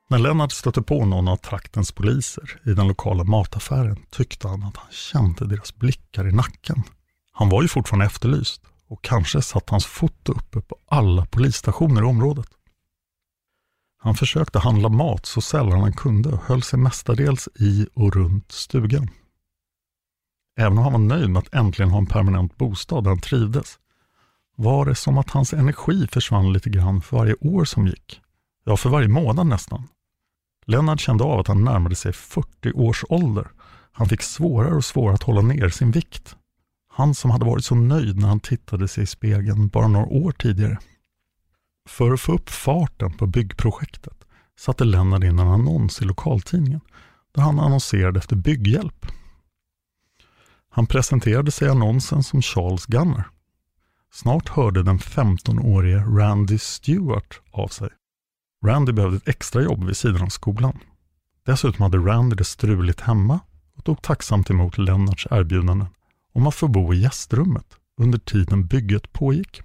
När 0.10 0.20
Lennart 0.20 0.52
stötte 0.52 0.82
på 0.82 1.06
någon 1.06 1.28
av 1.28 1.36
traktens 1.36 1.92
poliser 1.92 2.62
i 2.66 2.70
den 2.74 2.88
lokala 2.88 3.24
mataffären 3.24 3.98
tyckte 4.12 4.48
han 4.48 4.64
att 4.64 4.78
han 4.78 4.92
kände 4.92 5.48
deras 5.48 5.76
blickar 5.76 6.28
i 6.28 6.32
nacken. 6.32 6.84
Han 7.34 7.50
var 7.50 7.62
ju 7.62 7.68
fortfarande 7.68 8.06
efterlyst 8.06 8.62
och 8.88 9.04
kanske 9.04 9.42
satt 9.42 9.70
hans 9.70 9.86
foto 9.86 10.32
uppe 10.32 10.62
på 10.62 10.78
alla 10.88 11.26
polisstationer 11.26 12.02
i 12.02 12.06
området. 12.06 12.48
Han 13.98 14.16
försökte 14.16 14.60
handla 14.60 14.90
mat 14.90 15.26
så 15.26 15.42
sällan 15.42 15.82
han 15.82 15.94
kunde 15.94 16.30
och 16.30 16.44
höll 16.44 16.64
sig 16.64 16.80
mestadels 16.80 17.50
i 17.56 17.88
och 17.94 18.16
runt 18.16 18.52
stugan. 18.52 19.10
Även 20.58 20.78
om 20.78 20.84
han 20.84 20.94
var 20.94 21.00
nöjd 21.00 21.30
med 21.30 21.40
att 21.40 21.54
äntligen 21.54 21.92
ha 21.92 21.98
en 21.98 22.06
permanent 22.06 22.58
bostad 22.58 23.04
där 23.04 23.12
han 23.12 23.22
trivdes, 23.22 23.80
var 24.56 24.86
det 24.86 24.96
som 24.96 25.18
att 25.18 25.30
hans 25.30 25.54
energi 25.54 26.08
försvann 26.08 26.54
lite 26.54 26.70
grann 26.70 27.02
för 27.02 27.18
varje 27.18 27.36
år 27.42 27.66
som 27.66 27.88
gick. 27.88 28.22
Ja, 28.64 28.78
för 28.78 28.90
varje 28.90 29.08
månad 29.08 29.48
nästan. 29.48 29.88
Lennart 30.66 31.00
kände 31.00 31.24
av 31.24 31.40
att 31.40 31.48
han 31.48 31.64
närmade 31.64 31.96
sig 31.96 32.14
40 32.14 32.72
års 32.72 33.04
ålder. 33.10 33.48
Han 33.92 34.10
fick 34.10 34.22
svårare 34.22 34.76
och 34.76 34.86
svårare 34.86 35.16
att 35.16 35.24
hålla 35.24 35.42
ner 35.42 35.70
sin 35.70 35.92
vikt. 35.92 36.36
Han 36.98 37.16
som 37.16 37.32
hade 37.32 37.46
varit 37.46 37.66
så 37.66 37.76
nöjd 37.76 38.20
när 38.20 38.28
han 38.28 38.40
tittade 38.40 38.88
sig 38.88 39.04
i 39.04 39.08
spegeln 39.08 39.68
bara 39.68 39.88
några 39.88 40.06
år 40.06 40.32
tidigare. 40.32 40.80
För 41.88 42.14
att 42.14 42.22
få 42.22 42.34
upp 42.34 42.50
farten 42.50 43.14
på 43.14 43.28
byggprojektet 43.28 44.24
satte 44.60 44.84
Lennart 44.84 45.24
in 45.24 45.40
en 45.40 45.48
annons 45.48 46.02
i 46.02 46.06
lokaltidningen 46.06 46.82
där 47.32 47.42
han 47.42 47.60
annonserade 47.60 48.20
efter 48.20 48.36
bygghjälp. 48.36 49.06
Han 50.70 50.88
presenterade 50.88 51.52
sig 51.52 51.68
i 51.68 51.72
annonsen 51.72 52.24
som 52.24 52.42
Charles 52.42 52.86
Gunner. 52.86 53.24
Snart 54.12 54.50
hörde 54.50 54.84
den 54.84 55.00
15-årige 55.00 56.00
Randy 56.00 56.58
Stewart 56.58 57.42
av 57.52 57.68
sig. 57.68 57.90
Randy 58.66 58.92
behövde 58.92 59.18
ett 59.18 59.28
extrajobb 59.28 59.84
vid 59.84 59.98
sidan 59.98 60.22
av 60.22 60.30
skolan. 60.30 60.80
Dessutom 61.46 61.84
hade 61.84 61.98
Randy 61.98 62.36
det 62.36 62.44
struligt 62.44 63.02
hemma 63.02 63.40
och 63.78 63.84
tog 63.84 64.02
tacksamt 64.02 64.50
emot 64.50 64.78
Lennarts 64.78 65.28
erbjudanden 65.32 65.88
om 66.36 66.48
att 66.48 66.56
få 66.56 66.68
bo 66.68 66.94
i 66.94 67.02
gästrummet 67.02 67.66
under 67.98 68.20
tiden 68.20 68.68
bygget 68.68 69.14
pågick. 69.14 69.62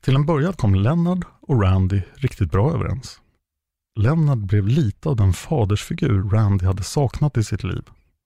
Till 0.00 0.14
en 0.14 0.26
början 0.26 0.52
kom 0.52 0.74
Leonard 0.74 1.24
och 1.40 1.62
Randy 1.62 2.02
riktigt 2.14 2.50
bra 2.50 2.74
överens. 2.74 3.20
Leonard 3.96 4.38
blev 4.38 4.68
lite 4.68 5.08
av 5.08 5.16
den 5.16 5.32
fadersfigur 5.32 6.30
Randy 6.30 6.66
hade 6.66 6.82
saknat 6.82 7.36
i 7.36 7.44
sitt 7.44 7.64
liv. 7.64 7.82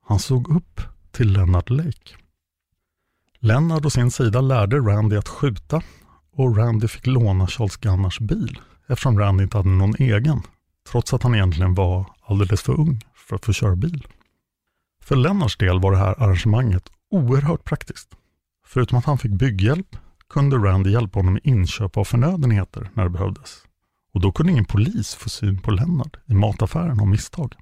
Han 0.06 0.18
såg 0.18 0.56
upp 0.56 0.80
till 1.12 1.32
Leonard 1.32 1.70
Lake. 1.70 2.16
Leonard 3.38 3.86
å 3.86 3.90
sin 3.90 4.10
sida 4.10 4.40
lärde 4.40 4.78
Randy 4.78 5.16
att 5.16 5.28
skjuta 5.28 5.82
och 6.32 6.56
Randy 6.56 6.88
fick 6.88 7.06
låna 7.06 7.46
Charles 7.46 7.76
Gunnars 7.76 8.20
bil 8.20 8.60
eftersom 8.86 9.18
Randy 9.18 9.44
inte 9.44 9.56
hade 9.56 9.68
någon 9.68 9.94
egen, 9.98 10.42
trots 10.90 11.14
att 11.14 11.22
han 11.22 11.34
egentligen 11.34 11.74
var 11.74 12.06
alldeles 12.22 12.62
för 12.62 12.80
ung 12.80 13.00
för 13.14 13.36
att 13.36 13.44
få 13.44 13.52
köra 13.52 13.76
bil. 13.76 14.06
För 15.02 15.16
Lennarts 15.16 15.56
del 15.56 15.80
var 15.80 15.92
det 15.92 15.98
här 15.98 16.22
arrangemanget 16.22 16.90
oerhört 17.14 17.64
praktiskt. 17.64 18.08
Förutom 18.66 18.98
att 18.98 19.04
han 19.04 19.18
fick 19.18 19.32
bygghjälp 19.32 19.96
kunde 20.28 20.56
Randy 20.56 20.90
hjälpa 20.90 21.18
honom 21.18 21.32
med 21.32 21.42
inköp 21.44 21.96
av 21.96 22.04
förnödenheter 22.04 22.90
när 22.94 23.04
det 23.04 23.10
behövdes. 23.10 23.64
Och 24.12 24.20
då 24.20 24.32
kunde 24.32 24.52
ingen 24.52 24.64
polis 24.64 25.14
få 25.14 25.28
syn 25.28 25.58
på 25.58 25.70
Lennart 25.70 26.16
i 26.26 26.34
mataffären 26.34 27.00
av 27.00 27.08
misstag. 27.08 27.54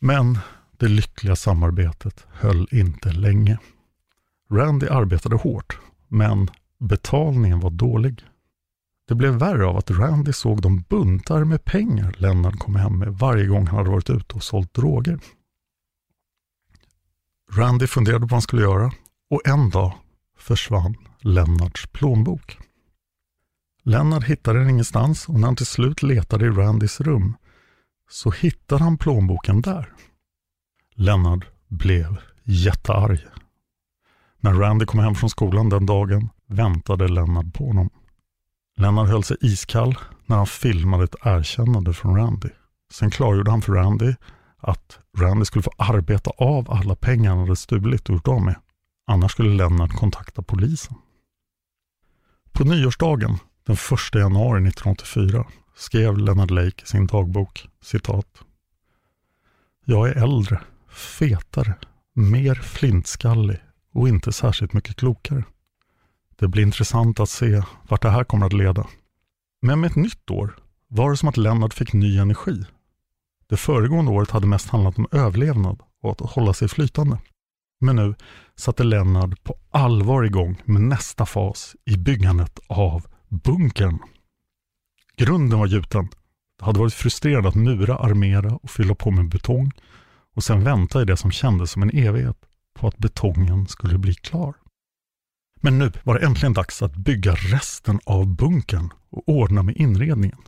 Men 0.00 0.38
det 0.76 0.88
lyckliga 0.88 1.36
samarbetet 1.36 2.26
höll 2.30 2.68
inte 2.70 3.12
länge. 3.12 3.58
Randy 4.50 4.86
arbetade 4.86 5.36
hårt, 5.36 5.78
men 6.08 6.50
betalningen 6.78 7.60
var 7.60 7.70
dålig. 7.70 8.24
Det 9.08 9.14
blev 9.14 9.32
värre 9.32 9.66
av 9.66 9.76
att 9.76 9.90
Randy 9.90 10.32
såg 10.32 10.62
de 10.62 10.84
buntar 10.88 11.44
med 11.44 11.64
pengar 11.64 12.14
Lennart 12.18 12.58
kom 12.58 12.76
hem 12.76 12.98
med 12.98 13.08
varje 13.08 13.46
gång 13.46 13.66
han 13.66 13.76
hade 13.76 13.90
varit 13.90 14.10
ute 14.10 14.34
och 14.34 14.42
sålt 14.42 14.74
droger. 14.74 15.18
Randy 17.52 17.86
funderade 17.86 18.20
på 18.20 18.26
vad 18.26 18.32
han 18.32 18.42
skulle 18.42 18.62
göra 18.62 18.92
och 19.30 19.48
en 19.48 19.70
dag 19.70 19.92
försvann 20.38 20.94
Lennarts 21.20 21.86
plånbok. 21.86 22.58
Lennart 23.82 24.24
hittade 24.24 24.58
den 24.58 24.70
ingenstans 24.70 25.28
och 25.28 25.40
när 25.40 25.46
han 25.46 25.56
till 25.56 25.66
slut 25.66 26.02
letade 26.02 26.46
i 26.46 26.48
Randys 26.48 27.00
rum 27.00 27.36
så 28.10 28.30
hittade 28.30 28.84
han 28.84 28.98
plånboken 28.98 29.60
där. 29.60 29.92
Lennart 30.94 31.44
blev 31.68 32.16
jättearg. 32.44 33.20
När 34.40 34.54
Randy 34.54 34.86
kom 34.86 35.00
hem 35.00 35.14
från 35.14 35.30
skolan 35.30 35.68
den 35.68 35.86
dagen 35.86 36.28
väntade 36.46 37.08
Lennart 37.08 37.54
på 37.54 37.66
honom. 37.66 37.90
Lennart 38.76 39.08
höll 39.08 39.24
sig 39.24 39.36
iskall 39.40 39.98
när 40.26 40.36
han 40.36 40.46
filmade 40.46 41.04
ett 41.04 41.16
erkännande 41.22 41.92
från 41.92 42.16
Randy. 42.16 42.48
Sen 42.92 43.10
klargjorde 43.10 43.50
han 43.50 43.62
för 43.62 43.72
Randy 43.72 44.14
att 44.60 44.98
Randy 45.18 45.44
skulle 45.44 45.62
få 45.62 45.72
arbeta 45.78 46.30
av 46.30 46.70
alla 46.70 46.94
pengar 46.94 47.30
han 47.30 47.38
hade 47.38 47.56
stulit 47.56 48.08
och 48.08 48.14
gjort 48.14 48.28
av 48.28 48.42
med. 48.42 48.56
Annars 49.06 49.32
skulle 49.32 49.54
Lennart 49.54 49.92
kontakta 49.92 50.42
polisen. 50.42 50.94
På 52.52 52.64
nyårsdagen, 52.64 53.38
den 53.66 53.76
1 53.76 54.14
januari 54.14 54.68
1984, 54.68 55.46
skrev 55.76 56.18
Lennart 56.18 56.50
Lake 56.50 56.82
i 56.82 56.86
sin 56.86 57.06
dagbok 57.06 57.68
citat. 57.82 58.42
Jag 59.84 60.08
är 60.08 60.22
äldre, 60.22 60.60
fetare, 60.90 61.74
mer 62.14 62.54
flintskallig 62.54 63.58
och 63.92 64.08
inte 64.08 64.32
särskilt 64.32 64.72
mycket 64.72 64.96
klokare. 64.96 65.44
Det 66.36 66.48
blir 66.48 66.62
intressant 66.62 67.20
att 67.20 67.30
se 67.30 67.62
vart 67.88 68.02
det 68.02 68.10
här 68.10 68.24
kommer 68.24 68.46
att 68.46 68.52
leda. 68.52 68.86
Men 69.62 69.80
med 69.80 69.90
ett 69.90 69.96
nytt 69.96 70.30
år 70.30 70.58
var 70.88 71.10
det 71.10 71.16
som 71.16 71.28
att 71.28 71.36
Lennart 71.36 71.74
fick 71.74 71.92
ny 71.92 72.18
energi. 72.18 72.64
Det 73.48 73.56
föregående 73.56 74.10
året 74.10 74.30
hade 74.30 74.46
mest 74.46 74.68
handlat 74.68 74.98
om 74.98 75.06
överlevnad 75.12 75.82
och 76.02 76.10
att 76.10 76.20
hålla 76.20 76.52
sig 76.52 76.68
flytande. 76.68 77.18
Men 77.80 77.96
nu 77.96 78.14
satte 78.56 78.84
Lennart 78.84 79.44
på 79.44 79.56
allvar 79.70 80.22
igång 80.22 80.62
med 80.64 80.82
nästa 80.82 81.26
fas 81.26 81.76
i 81.84 81.96
byggandet 81.96 82.58
av 82.66 83.06
bunkern. 83.28 83.98
Grunden 85.16 85.58
var 85.58 85.66
gjuten. 85.66 86.08
Det 86.58 86.64
hade 86.64 86.78
varit 86.78 86.94
frustrerande 86.94 87.48
att 87.48 87.54
mura, 87.54 87.96
armera 87.96 88.54
och 88.54 88.70
fylla 88.70 88.94
på 88.94 89.10
med 89.10 89.28
betong 89.28 89.72
och 90.34 90.44
sen 90.44 90.64
vänta 90.64 91.02
i 91.02 91.04
det 91.04 91.16
som 91.16 91.30
kändes 91.30 91.70
som 91.70 91.82
en 91.82 91.90
evighet 91.90 92.36
på 92.74 92.88
att 92.88 92.98
betongen 92.98 93.66
skulle 93.66 93.98
bli 93.98 94.14
klar. 94.14 94.54
Men 95.60 95.78
nu 95.78 95.92
var 96.02 96.18
det 96.18 96.26
äntligen 96.26 96.52
dags 96.52 96.82
att 96.82 96.96
bygga 96.96 97.34
resten 97.34 98.00
av 98.04 98.26
bunkern 98.26 98.90
och 99.10 99.28
ordna 99.28 99.62
med 99.62 99.76
inredningen. 99.76 100.38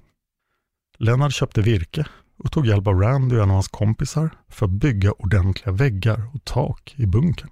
Lennart 0.99 1.33
köpte 1.33 1.63
virke 1.63 2.07
och 2.45 2.53
tog 2.53 2.67
hjälp 2.67 2.87
av 2.87 3.01
Randy 3.01 3.37
och 3.37 3.43
en 3.43 3.51
av 3.51 3.55
hans 3.55 3.69
kompisar 3.69 4.31
för 4.49 4.67
att 4.67 4.73
bygga 4.73 5.13
ordentliga 5.13 5.73
väggar 5.73 6.31
och 6.35 6.45
tak 6.45 6.95
i 6.97 7.07
bunkern. 7.07 7.51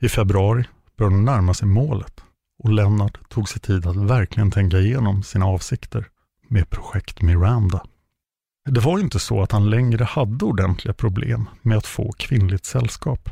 I 0.00 0.08
februari 0.08 0.64
började 0.96 1.16
de 1.16 1.24
närma 1.24 1.54
sig 1.54 1.68
målet 1.68 2.20
och 2.58 2.70
Lennart 2.70 3.28
tog 3.28 3.48
sig 3.48 3.60
tid 3.60 3.86
att 3.86 3.96
verkligen 3.96 4.50
tänka 4.50 4.78
igenom 4.78 5.22
sina 5.22 5.46
avsikter 5.46 6.08
med 6.48 6.70
projekt 6.70 7.22
Miranda. 7.22 7.86
Det 8.70 8.80
var 8.80 8.98
ju 8.98 9.04
inte 9.04 9.18
så 9.18 9.42
att 9.42 9.52
han 9.52 9.70
längre 9.70 10.04
hade 10.04 10.44
ordentliga 10.44 10.94
problem 10.94 11.48
med 11.62 11.78
att 11.78 11.86
få 11.86 12.12
kvinnligt 12.12 12.64
sällskap. 12.64 13.30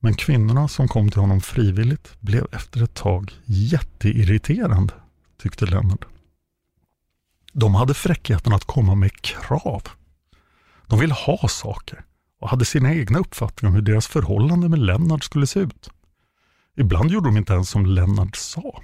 Men 0.00 0.14
kvinnorna 0.14 0.68
som 0.68 0.88
kom 0.88 1.10
till 1.10 1.20
honom 1.20 1.40
frivilligt 1.40 2.20
blev 2.20 2.46
efter 2.52 2.82
ett 2.82 2.94
tag 2.94 3.32
jätteirriterande, 3.44 4.94
tyckte 5.42 5.66
Lennart. 5.66 6.09
De 7.52 7.74
hade 7.74 7.94
fräckheten 7.94 8.52
att 8.52 8.64
komma 8.64 8.94
med 8.94 9.22
krav. 9.22 9.82
De 10.86 10.98
ville 10.98 11.14
ha 11.14 11.48
saker 11.48 12.04
och 12.40 12.48
hade 12.48 12.64
sina 12.64 12.94
egna 12.94 13.18
uppfattningar 13.18 13.70
om 13.70 13.74
hur 13.74 13.82
deras 13.82 14.06
förhållande 14.06 14.68
med 14.68 14.78
Lennart 14.78 15.24
skulle 15.24 15.46
se 15.46 15.60
ut. 15.60 15.90
Ibland 16.76 17.10
gjorde 17.10 17.28
de 17.28 17.36
inte 17.36 17.52
ens 17.52 17.70
som 17.70 17.86
Lennart 17.86 18.36
sa. 18.36 18.82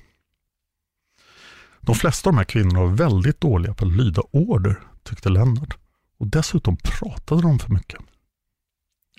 De 1.81 1.95
flesta 1.95 2.31
av 2.31 2.33
de 2.33 2.39
här 2.39 2.45
kvinnorna 2.45 2.81
var 2.81 2.89
väldigt 2.89 3.41
dåliga 3.41 3.75
på 3.75 3.87
att 3.87 3.93
lyda 3.93 4.23
order, 4.31 4.81
tyckte 5.03 5.29
Lennart. 5.29 5.77
Och 6.19 6.27
dessutom 6.27 6.77
pratade 6.77 7.43
de 7.43 7.59
för 7.59 7.73
mycket. 7.73 8.01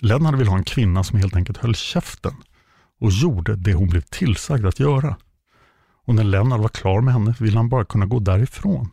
Lennart 0.00 0.34
ville 0.34 0.50
ha 0.50 0.58
en 0.58 0.64
kvinna 0.64 1.04
som 1.04 1.18
helt 1.18 1.36
enkelt 1.36 1.58
höll 1.58 1.74
käften 1.74 2.34
och 3.00 3.10
gjorde 3.10 3.56
det 3.56 3.74
hon 3.74 3.88
blev 3.88 4.00
tillsagd 4.00 4.66
att 4.66 4.80
göra. 4.80 5.16
Och 6.04 6.14
när 6.14 6.24
Lennart 6.24 6.60
var 6.60 6.68
klar 6.68 7.00
med 7.00 7.14
henne 7.14 7.34
ville 7.38 7.56
han 7.56 7.68
bara 7.68 7.84
kunna 7.84 8.06
gå 8.06 8.18
därifrån 8.18 8.90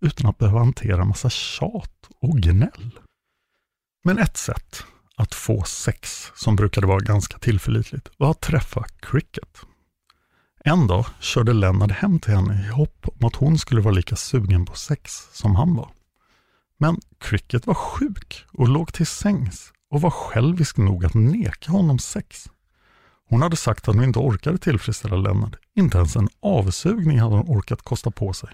utan 0.00 0.30
att 0.30 0.38
behöva 0.38 0.58
hantera 0.58 1.04
massa 1.04 1.30
tjat 1.30 2.08
och 2.20 2.38
gnäll. 2.38 2.98
Men 4.04 4.18
ett 4.18 4.36
sätt 4.36 4.84
att 5.16 5.34
få 5.34 5.62
sex, 5.62 6.32
som 6.34 6.56
brukade 6.56 6.86
vara 6.86 7.00
ganska 7.00 7.38
tillförlitligt, 7.38 8.08
var 8.16 8.30
att 8.30 8.40
träffa 8.40 8.84
Cricket. 9.00 9.60
En 10.64 10.86
dag 10.86 11.06
körde 11.20 11.52
Lennart 11.52 11.90
hem 11.90 12.20
till 12.20 12.34
henne 12.34 12.66
i 12.66 12.70
hopp 12.70 13.06
om 13.20 13.26
att 13.26 13.36
hon 13.36 13.58
skulle 13.58 13.80
vara 13.80 13.94
lika 13.94 14.16
sugen 14.16 14.66
på 14.66 14.74
sex 14.74 15.28
som 15.32 15.56
han 15.56 15.74
var. 15.74 15.90
Men 16.78 16.96
Cricket 17.18 17.66
var 17.66 17.74
sjuk 17.74 18.44
och 18.52 18.68
låg 18.68 18.92
till 18.92 19.06
sängs 19.06 19.72
och 19.90 20.00
var 20.00 20.10
självisk 20.10 20.76
nog 20.76 21.04
att 21.04 21.14
neka 21.14 21.72
honom 21.72 21.98
sex. 21.98 22.46
Hon 23.28 23.42
hade 23.42 23.56
sagt 23.56 23.88
att 23.88 23.94
hon 23.94 24.04
inte 24.04 24.18
orkade 24.18 24.58
tillfredsställa 24.58 25.16
Lennart. 25.16 25.56
Inte 25.74 25.98
ens 25.98 26.16
en 26.16 26.28
avsugning 26.40 27.20
hade 27.20 27.34
hon 27.36 27.48
orkat 27.48 27.82
kosta 27.82 28.10
på 28.10 28.32
sig. 28.32 28.48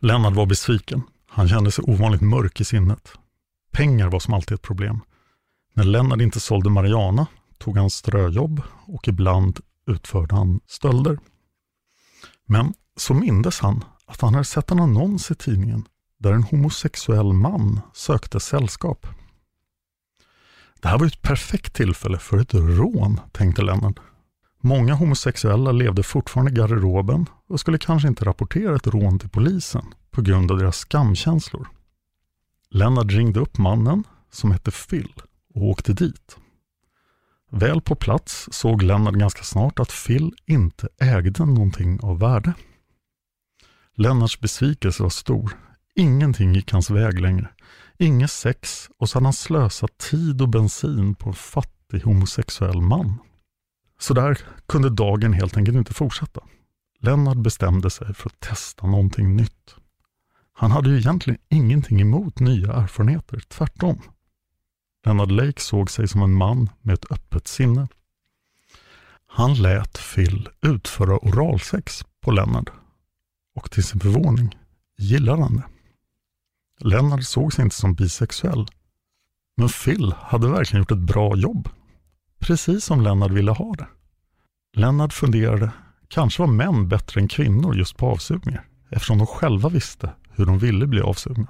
Lennart 0.00 0.34
var 0.34 0.46
besviken. 0.46 1.02
Han 1.28 1.48
kände 1.48 1.70
sig 1.70 1.84
ovanligt 1.84 2.20
mörk 2.20 2.60
i 2.60 2.64
sinnet. 2.64 3.12
Pengar 3.72 4.08
var 4.08 4.20
som 4.20 4.34
alltid 4.34 4.54
ett 4.54 4.62
problem. 4.62 5.00
När 5.74 5.84
Lennart 5.84 6.20
inte 6.20 6.40
sålde 6.40 6.70
Mariana 6.70 7.26
tog 7.58 7.76
han 7.76 7.90
ströjobb 7.90 8.62
och 8.86 9.08
ibland 9.08 9.60
utförde 9.86 10.34
han 10.34 10.60
stölder. 10.66 11.18
Men 12.46 12.74
så 12.96 13.14
mindes 13.14 13.60
han 13.60 13.84
att 14.06 14.20
han 14.20 14.34
hade 14.34 14.44
sett 14.44 14.70
en 14.70 14.80
annons 14.80 15.30
i 15.30 15.34
tidningen 15.34 15.84
där 16.18 16.32
en 16.32 16.42
homosexuell 16.42 17.32
man 17.32 17.80
sökte 17.94 18.40
sällskap. 18.40 19.06
Det 20.80 20.88
här 20.88 20.98
var 20.98 21.06
ett 21.06 21.22
perfekt 21.22 21.74
tillfälle 21.74 22.18
för 22.18 22.38
ett 22.38 22.54
rån, 22.54 23.20
tänkte 23.32 23.62
Lennart. 23.62 23.98
Många 24.60 24.94
homosexuella 24.94 25.72
levde 25.72 26.02
fortfarande 26.02 26.52
i 26.52 26.54
garderoben 26.54 27.26
och 27.48 27.60
skulle 27.60 27.78
kanske 27.78 28.08
inte 28.08 28.24
rapportera 28.24 28.76
ett 28.76 28.86
rån 28.86 29.18
till 29.18 29.28
polisen 29.28 29.84
på 30.10 30.22
grund 30.22 30.50
av 30.50 30.58
deras 30.58 30.76
skamkänslor. 30.76 31.68
Lennart 32.70 33.12
ringde 33.12 33.40
upp 33.40 33.58
mannen, 33.58 34.04
som 34.30 34.50
hette 34.50 34.70
Phil, 34.70 35.12
och 35.54 35.62
åkte 35.62 35.92
dit. 35.92 36.36
Väl 37.50 37.80
på 37.80 37.94
plats 37.94 38.48
såg 38.52 38.82
Lennart 38.82 39.14
ganska 39.14 39.42
snart 39.42 39.78
att 39.78 39.92
Phil 40.06 40.32
inte 40.46 40.88
ägde 41.00 41.46
någonting 41.46 42.00
av 42.02 42.18
värde. 42.18 42.52
Lennarts 43.96 44.40
besvikelse 44.40 45.02
var 45.02 45.10
stor. 45.10 45.52
Ingenting 45.94 46.54
gick 46.54 46.72
hans 46.72 46.90
väg 46.90 47.20
längre. 47.20 47.48
Inget 47.98 48.30
sex 48.30 48.88
och 48.98 49.08
så 49.08 49.16
hade 49.16 49.26
han 49.26 49.32
slösat 49.32 49.98
tid 49.98 50.42
och 50.42 50.48
bensin 50.48 51.14
på 51.14 51.28
en 51.28 51.34
fattig 51.34 52.02
homosexuell 52.02 52.80
man. 52.80 53.18
Så 54.00 54.14
där 54.14 54.38
kunde 54.66 54.90
dagen 54.90 55.32
helt 55.32 55.56
enkelt 55.56 55.76
inte 55.76 55.94
fortsätta. 55.94 56.40
Lennart 57.00 57.36
bestämde 57.36 57.90
sig 57.90 58.14
för 58.14 58.30
att 58.30 58.40
testa 58.40 58.86
någonting 58.86 59.36
nytt. 59.36 59.74
Han 60.52 60.70
hade 60.70 60.90
ju 60.90 60.98
egentligen 60.98 61.40
ingenting 61.48 62.00
emot 62.00 62.40
nya 62.40 62.72
erfarenheter, 62.72 63.40
tvärtom. 63.48 64.02
Lennart 65.06 65.30
Lake 65.30 65.60
såg 65.60 65.90
sig 65.90 66.08
som 66.08 66.22
en 66.22 66.34
man 66.34 66.70
med 66.80 66.94
ett 66.94 67.12
öppet 67.12 67.48
sinne. 67.48 67.88
Han 69.26 69.54
lät 69.54 69.98
Phil 70.14 70.48
utföra 70.60 71.18
oralsex 71.18 72.04
på 72.20 72.30
Lennart 72.30 72.70
och 73.54 73.70
till 73.70 73.84
sin 73.84 74.00
förvåning 74.00 74.56
gillade 74.98 75.42
han 75.42 75.56
det. 75.56 75.64
Lennart 76.80 77.24
såg 77.24 77.52
sig 77.52 77.64
inte 77.64 77.76
som 77.76 77.94
bisexuell. 77.94 78.66
Men 79.56 79.68
Phil 79.68 80.14
hade 80.18 80.48
verkligen 80.48 80.82
gjort 80.82 80.90
ett 80.90 80.98
bra 80.98 81.36
jobb. 81.36 81.68
Precis 82.38 82.84
som 82.84 83.00
Lennart 83.00 83.30
ville 83.30 83.50
ha 83.50 83.74
det. 83.74 83.86
Lennart 84.76 85.12
funderade, 85.12 85.70
kanske 86.08 86.42
var 86.42 86.46
män 86.46 86.88
bättre 86.88 87.20
än 87.20 87.28
kvinnor 87.28 87.76
just 87.76 87.96
på 87.96 88.10
avsugningar, 88.10 88.68
eftersom 88.90 89.18
de 89.18 89.26
själva 89.26 89.68
visste 89.68 90.10
hur 90.30 90.46
de 90.46 90.58
ville 90.58 90.86
bli 90.86 91.00
avsugna. 91.00 91.46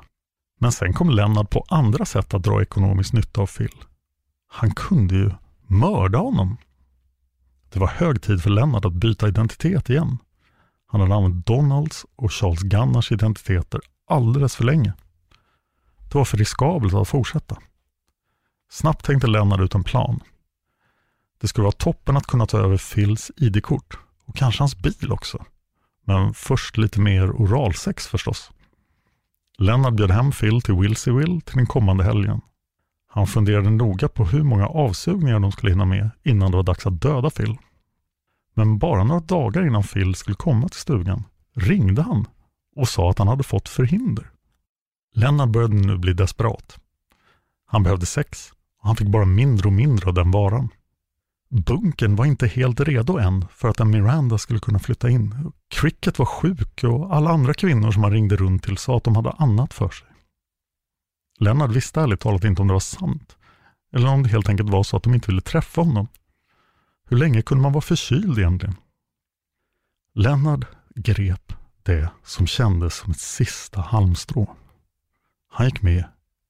Men 0.61 0.73
sen 0.73 0.93
kom 0.93 1.11
Lennart 1.11 1.51
på 1.51 1.65
andra 1.69 2.05
sätt 2.05 2.35
att 2.35 2.43
dra 2.43 2.63
ekonomisk 2.63 3.13
nytta 3.13 3.41
av 3.41 3.47
Phil. 3.47 3.85
Han 4.49 4.71
kunde 4.71 5.15
ju 5.15 5.31
mörda 5.67 6.19
honom. 6.19 6.57
Det 7.69 7.79
var 7.79 7.87
hög 7.87 8.23
tid 8.23 8.43
för 8.43 8.51
Lennart 8.51 8.85
att 8.85 8.93
byta 8.93 9.29
identitet 9.29 9.91
igen. 9.91 10.19
Han 10.87 11.01
hade 11.01 11.15
använt 11.15 11.47
Donalds 11.47 12.07
och 12.17 12.33
Charles 12.33 12.63
Gunnars 12.63 13.13
identiteter 13.13 13.81
alldeles 14.07 14.57
för 14.57 14.65
länge. 14.65 14.93
Det 16.09 16.19
var 16.19 16.25
för 16.25 16.37
riskabelt 16.37 16.95
att 16.95 17.09
fortsätta. 17.09 17.57
Snabbt 18.71 19.05
tänkte 19.05 19.27
Lennart 19.27 19.61
ut 19.61 19.75
en 19.75 19.85
plan. 19.85 20.21
Det 21.41 21.49
skulle 21.49 21.63
vara 21.63 21.73
toppen 21.73 22.17
att 22.17 22.27
kunna 22.27 22.47
ta 22.47 22.59
över 22.59 22.95
Phils 22.95 23.31
ID-kort 23.37 23.99
och 24.25 24.37
kanske 24.37 24.63
hans 24.63 24.77
bil 24.77 25.13
också. 25.13 25.45
Men 26.05 26.35
först 26.35 26.77
lite 26.77 27.01
mer 27.01 27.31
oralsex 27.31 28.07
förstås. 28.07 28.51
Lennart 29.59 29.95
bjöd 29.95 30.11
hem 30.11 30.33
Phil 30.33 30.63
till 30.63 30.75
Wilseyville 30.75 31.41
till 31.41 31.57
den 31.57 31.67
kommande 31.67 32.05
helgen. 32.05 32.41
Han 33.09 33.27
funderade 33.27 33.71
noga 33.71 34.09
på 34.09 34.25
hur 34.25 34.43
många 34.43 34.67
avsugningar 34.67 35.41
de 35.41 35.53
skulle 35.53 35.73
hinna 35.73 35.85
med 35.85 36.11
innan 36.23 36.51
det 36.51 36.57
var 36.57 36.65
dags 36.65 36.87
att 36.87 37.01
döda 37.01 37.31
Phil. 37.31 37.57
Men 38.55 38.79
bara 38.79 39.05
några 39.05 39.21
dagar 39.21 39.67
innan 39.67 39.83
Phil 39.83 40.15
skulle 40.15 40.37
komma 40.37 40.69
till 40.69 40.81
stugan 40.81 41.25
ringde 41.55 42.03
han 42.03 42.27
och 42.77 42.89
sa 42.89 43.11
att 43.11 43.19
han 43.19 43.29
hade 43.29 43.43
fått 43.43 43.69
förhinder. 43.69 44.31
Lennart 45.15 45.49
började 45.49 45.75
nu 45.75 45.99
bli 45.99 46.13
desperat. 46.13 46.79
Han 47.67 47.83
behövde 47.83 48.07
sex 48.07 48.53
och 48.81 48.87
han 48.87 48.97
fick 48.97 49.09
bara 49.09 49.25
mindre 49.25 49.67
och 49.67 49.73
mindre 49.73 50.09
av 50.09 50.15
den 50.15 50.31
varan. 50.31 50.69
Bunken 51.51 52.17
var 52.17 52.25
inte 52.27 52.47
helt 52.47 52.81
redo 52.81 53.19
än 53.19 53.45
för 53.51 53.69
att 53.69 53.81
en 53.81 53.91
Miranda 53.91 54.39
skulle 54.39 54.61
kunna 54.61 54.79
flytta 54.79 55.11
in. 55.11 55.53
Cricket 55.69 56.19
var 56.19 56.27
sjuk 56.27 56.85
och 56.85 57.17
alla 57.17 57.31
andra 57.31 57.55
kvinnor 57.55 57.91
som 57.91 58.03
han 58.03 58.13
ringde 58.13 58.37
runt 58.37 58.63
till 58.63 58.77
sa 58.77 58.97
att 58.97 59.05
de 59.05 59.17
hade 59.17 59.31
annat 59.31 59.75
för 59.75 59.89
sig. 59.89 60.09
Lennart 61.41 61.71
visste 61.71 62.01
ärligt 62.01 62.21
talat 62.21 62.45
inte 62.45 62.63
om 62.63 62.69
det 62.69 62.75
var 62.75 62.81
sant. 62.81 63.37
Eller 63.93 64.09
om 64.09 64.23
det 64.23 64.29
helt 64.29 64.49
enkelt 64.49 64.71
var 64.71 64.83
så 64.83 64.97
att 64.97 65.03
de 65.03 65.15
inte 65.15 65.27
ville 65.27 65.41
träffa 65.41 65.81
honom. 65.81 66.09
Hur 67.09 67.17
länge 67.17 67.43
kunde 67.43 67.63
man 67.63 67.73
vara 67.73 67.83
förkyld 67.83 68.39
egentligen? 68.39 68.77
Lennart 70.15 70.65
grep 70.95 71.53
det 71.83 72.11
som 72.25 72.47
kändes 72.47 72.95
som 72.95 73.11
ett 73.11 73.21
sista 73.21 73.81
halmstrå. 73.81 74.57
Han 75.51 75.67
gick 75.67 75.83
med 75.83 76.05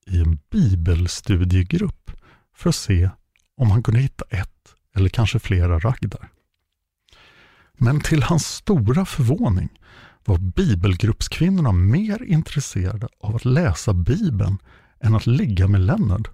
i 0.06 0.20
en 0.20 0.38
bibelstudiegrupp 0.50 2.10
för 2.54 2.68
att 2.68 2.76
se 2.76 3.10
om 3.56 3.70
han 3.70 3.82
kunde 3.82 4.00
hitta 4.00 4.24
ett 4.30 4.57
eller 4.98 5.08
kanske 5.08 5.38
flera 5.38 5.78
ragdar. 5.78 6.28
Men 7.72 8.00
till 8.00 8.22
hans 8.22 8.46
stora 8.46 9.04
förvåning 9.04 9.68
var 10.24 10.38
bibelgruppskvinnorna 10.38 11.72
mer 11.72 12.22
intresserade 12.22 13.08
av 13.20 13.36
att 13.36 13.44
läsa 13.44 13.92
Bibeln 13.94 14.58
än 15.00 15.14
att 15.14 15.26
ligga 15.26 15.68
med 15.68 15.80
Lennart. 15.80 16.30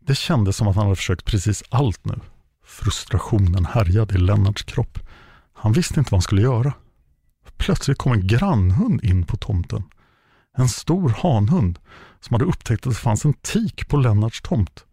Det 0.00 0.14
kändes 0.14 0.56
som 0.56 0.68
att 0.68 0.76
han 0.76 0.84
hade 0.84 0.96
försökt 0.96 1.24
precis 1.24 1.62
allt 1.68 2.04
nu. 2.04 2.20
Frustrationen 2.64 3.64
härjade 3.66 4.14
i 4.14 4.18
Lennarts 4.18 4.62
kropp. 4.62 4.98
Han 5.52 5.72
visste 5.72 6.00
inte 6.00 6.10
vad 6.10 6.18
han 6.18 6.22
skulle 6.22 6.42
göra. 6.42 6.72
Plötsligt 7.56 7.98
kom 7.98 8.12
en 8.12 8.26
grannhund 8.26 9.04
in 9.04 9.26
på 9.26 9.36
tomten. 9.36 9.82
En 10.56 10.68
stor 10.68 11.08
hanhund 11.08 11.78
som 12.20 12.34
hade 12.34 12.44
upptäckt 12.44 12.86
att 12.86 12.92
det 12.92 12.98
fanns 12.98 13.24
en 13.24 13.34
tik 13.34 13.88
på 13.88 13.96
Lennarts 13.96 14.40
tomt. 14.42 14.84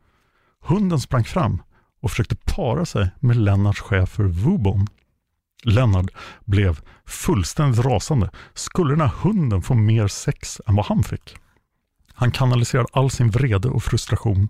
Hunden 0.61 0.99
sprang 0.99 1.23
fram 1.23 1.61
och 2.01 2.09
försökte 2.09 2.35
para 2.35 2.85
sig 2.85 3.09
med 3.19 3.35
Lennarts 3.37 3.81
schäfer 3.81 4.23
Wubon. 4.23 4.87
Lennart 5.63 6.11
blev 6.45 6.79
fullständigt 7.05 7.85
rasande. 7.85 8.29
Skulle 8.53 8.91
den 8.91 9.01
här 9.01 9.13
hunden 9.21 9.61
få 9.61 9.73
mer 9.73 10.07
sex 10.07 10.61
än 10.67 10.75
vad 10.75 10.85
han 10.85 11.03
fick? 11.03 11.37
Han 12.13 12.31
kanaliserade 12.31 12.89
all 12.91 13.09
sin 13.09 13.29
vrede 13.29 13.69
och 13.69 13.83
frustration 13.83 14.49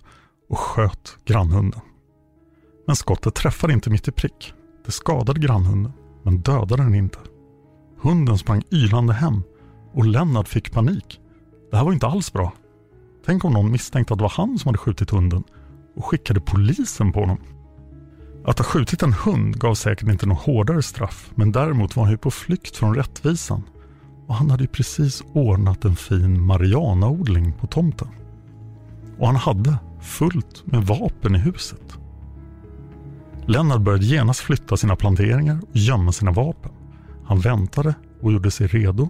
och 0.49 0.59
sköt 0.59 1.17
grannhunden. 1.25 1.81
Men 2.87 2.95
skottet 2.95 3.35
träffade 3.35 3.73
inte 3.73 3.89
mitt 3.89 4.07
i 4.07 4.11
prick. 4.11 4.53
Det 4.85 4.91
skadade 4.91 5.39
grannhunden, 5.39 5.93
men 6.23 6.41
dödade 6.41 6.83
den 6.83 6.95
inte. 6.95 7.19
Hunden 8.01 8.37
sprang 8.37 8.63
ylande 8.71 9.13
hem 9.13 9.43
och 9.93 10.05
Lennart 10.05 10.47
fick 10.47 10.71
panik. 10.71 11.19
Det 11.71 11.77
här 11.77 11.83
var 11.83 11.93
inte 11.93 12.07
alls 12.07 12.33
bra. 12.33 12.53
Tänk 13.25 13.45
om 13.45 13.53
någon 13.53 13.71
misstänkte 13.71 14.13
att 14.13 14.17
det 14.17 14.23
var 14.23 14.33
han 14.35 14.59
som 14.59 14.67
hade 14.67 14.77
skjutit 14.77 15.09
hunden 15.09 15.43
och 15.95 16.05
skickade 16.05 16.39
polisen 16.39 17.11
på 17.11 17.19
honom. 17.19 17.37
Att 18.45 18.57
ha 18.57 18.65
skjutit 18.65 19.03
en 19.03 19.13
hund 19.13 19.59
gav 19.59 19.75
säkert 19.75 20.09
inte 20.09 20.25
något 20.25 20.41
hårdare 20.41 20.81
straff, 20.81 21.31
men 21.35 21.51
däremot 21.51 21.95
var 21.95 22.03
han 22.03 22.11
ju 22.11 22.17
på 22.17 22.31
flykt 22.31 22.75
från 22.75 22.95
rättvisan. 22.95 23.63
Och 24.27 24.35
han 24.35 24.49
hade 24.49 24.63
ju 24.63 24.67
precis 24.67 25.23
ordnat 25.33 25.85
en 25.85 25.95
fin 25.95 26.41
marijuanaodling 26.41 27.53
på 27.53 27.67
tomten. 27.67 28.07
Och 29.17 29.27
han 29.27 29.35
hade 29.35 29.77
fullt 30.01 30.63
med 30.65 30.83
vapen 30.83 31.35
i 31.35 31.37
huset. 31.37 31.97
Lennart 33.45 33.81
började 33.81 34.05
genast 34.05 34.39
flytta 34.39 34.77
sina 34.77 34.95
planteringar 34.95 35.59
och 35.61 35.77
gömma 35.77 36.11
sina 36.11 36.31
vapen. 36.31 36.71
Han 37.25 37.39
väntade 37.39 37.93
och 38.21 38.31
gjorde 38.31 38.51
sig 38.51 38.67
redo. 38.67 39.09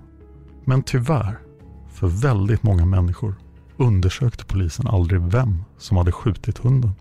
Men 0.65 0.83
tyvärr, 0.83 1.39
för 1.89 2.07
väldigt 2.07 2.63
många 2.63 2.85
människor 2.85 3.35
undersökte 3.79 4.45
polisen 4.45 4.87
aldrig 4.87 5.21
vem 5.21 5.63
som 5.77 5.97
hade 5.97 6.11
skjutit 6.11 6.57
hunden. 6.57 6.91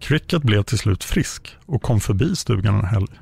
Cricket 0.00 0.42
blev 0.42 0.62
till 0.62 0.78
slut 0.78 1.04
frisk 1.04 1.56
och 1.66 1.82
kom 1.82 2.00
förbi 2.00 2.36
stugan 2.36 2.74
en 2.74 2.84
helg. 2.84 3.20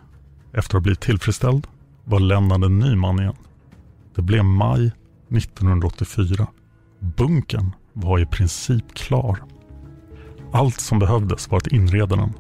Efter 0.52 0.59
att 0.59 0.72
ha 0.72 0.80
blivit 0.80 1.00
tillfredsställd 1.00 1.66
var 2.04 2.20
Lennart 2.20 2.64
en 2.64 2.78
ny 2.78 2.96
man 2.96 3.20
igen. 3.20 3.36
Det 4.14 4.22
blev 4.22 4.44
maj 4.44 4.92
1984. 5.30 6.46
Bunkern 7.00 7.74
var 7.92 8.18
i 8.18 8.26
princip 8.26 8.94
klar. 8.94 9.38
Allt 10.52 10.80
som 10.80 10.98
behövdes 10.98 11.50
var 11.50 11.59
att 11.59 11.66
inreda 11.66 12.16
den. 12.16 12.32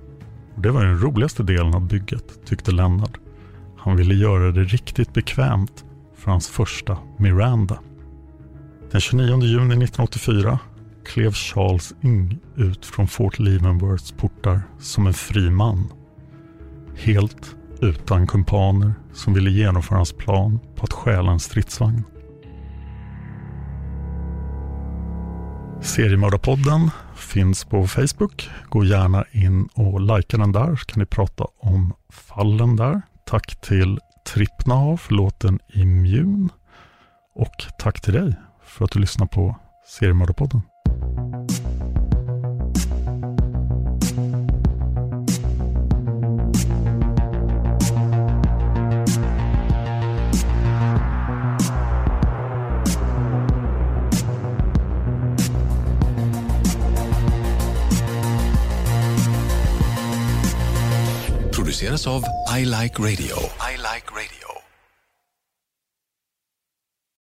Och 0.54 0.62
det 0.62 0.70
var 0.70 0.84
den 0.84 1.00
roligaste 1.00 1.42
delen 1.42 1.74
av 1.74 1.88
bygget, 1.88 2.46
tyckte 2.46 2.72
Lennart. 2.72 3.18
Han 3.78 3.96
ville 3.96 4.14
göra 4.14 4.52
det 4.52 4.64
riktigt 4.64 5.14
bekvämt 5.14 5.84
för 6.16 6.30
hans 6.30 6.48
första 6.48 6.98
Miranda. 7.16 7.78
Den 8.92 9.00
29 9.00 9.42
juni 9.42 9.84
1984 9.84 10.58
klev 11.04 11.32
Charles 11.32 11.94
Ing 12.02 12.38
ut 12.56 12.86
från 12.86 13.08
Fort 13.08 13.38
Leavenworths 13.38 14.12
portar 14.12 14.62
som 14.78 15.06
en 15.06 15.14
fri 15.14 15.50
man. 15.50 15.92
Helt 16.96 17.56
utan 17.80 18.26
kumpaner 18.26 18.94
som 19.12 19.34
ville 19.34 19.50
genomföra 19.50 19.98
hans 19.98 20.12
plan 20.12 20.60
på 20.76 20.84
att 20.84 20.92
stjäla 20.92 21.32
en 21.32 21.40
stridsvagn. 21.40 22.04
Seriemördarpodden 25.80 26.90
finns 27.16 27.64
på 27.64 27.86
Facebook. 27.86 28.50
Gå 28.68 28.84
gärna 28.84 29.24
in 29.32 29.68
och 29.74 30.00
likea 30.00 30.38
den 30.38 30.52
där 30.52 30.76
så 30.76 30.86
kan 30.86 31.00
ni 31.00 31.06
prata 31.06 31.44
om 31.58 31.94
fallen 32.12 32.76
där. 32.76 33.02
Tack 33.26 33.60
till 33.60 33.98
Trippnaha 34.34 34.96
för 34.96 35.14
låten 35.14 35.58
Immun. 35.74 36.48
Och 37.34 37.64
tack 37.78 38.00
till 38.00 38.12
dig 38.12 38.47
för 38.68 38.84
att 38.84 38.90
du 38.90 39.00
lyssnar 39.00 39.26
på 39.26 39.56
Seriemördarpodden. 39.86 40.62
produceras 61.78 62.06
av 62.06 62.24
I 62.58 62.64
Like 62.64 62.98
Radio. 62.98 63.36
I 63.70 63.76
like 63.76 64.10
radio. 64.10 64.37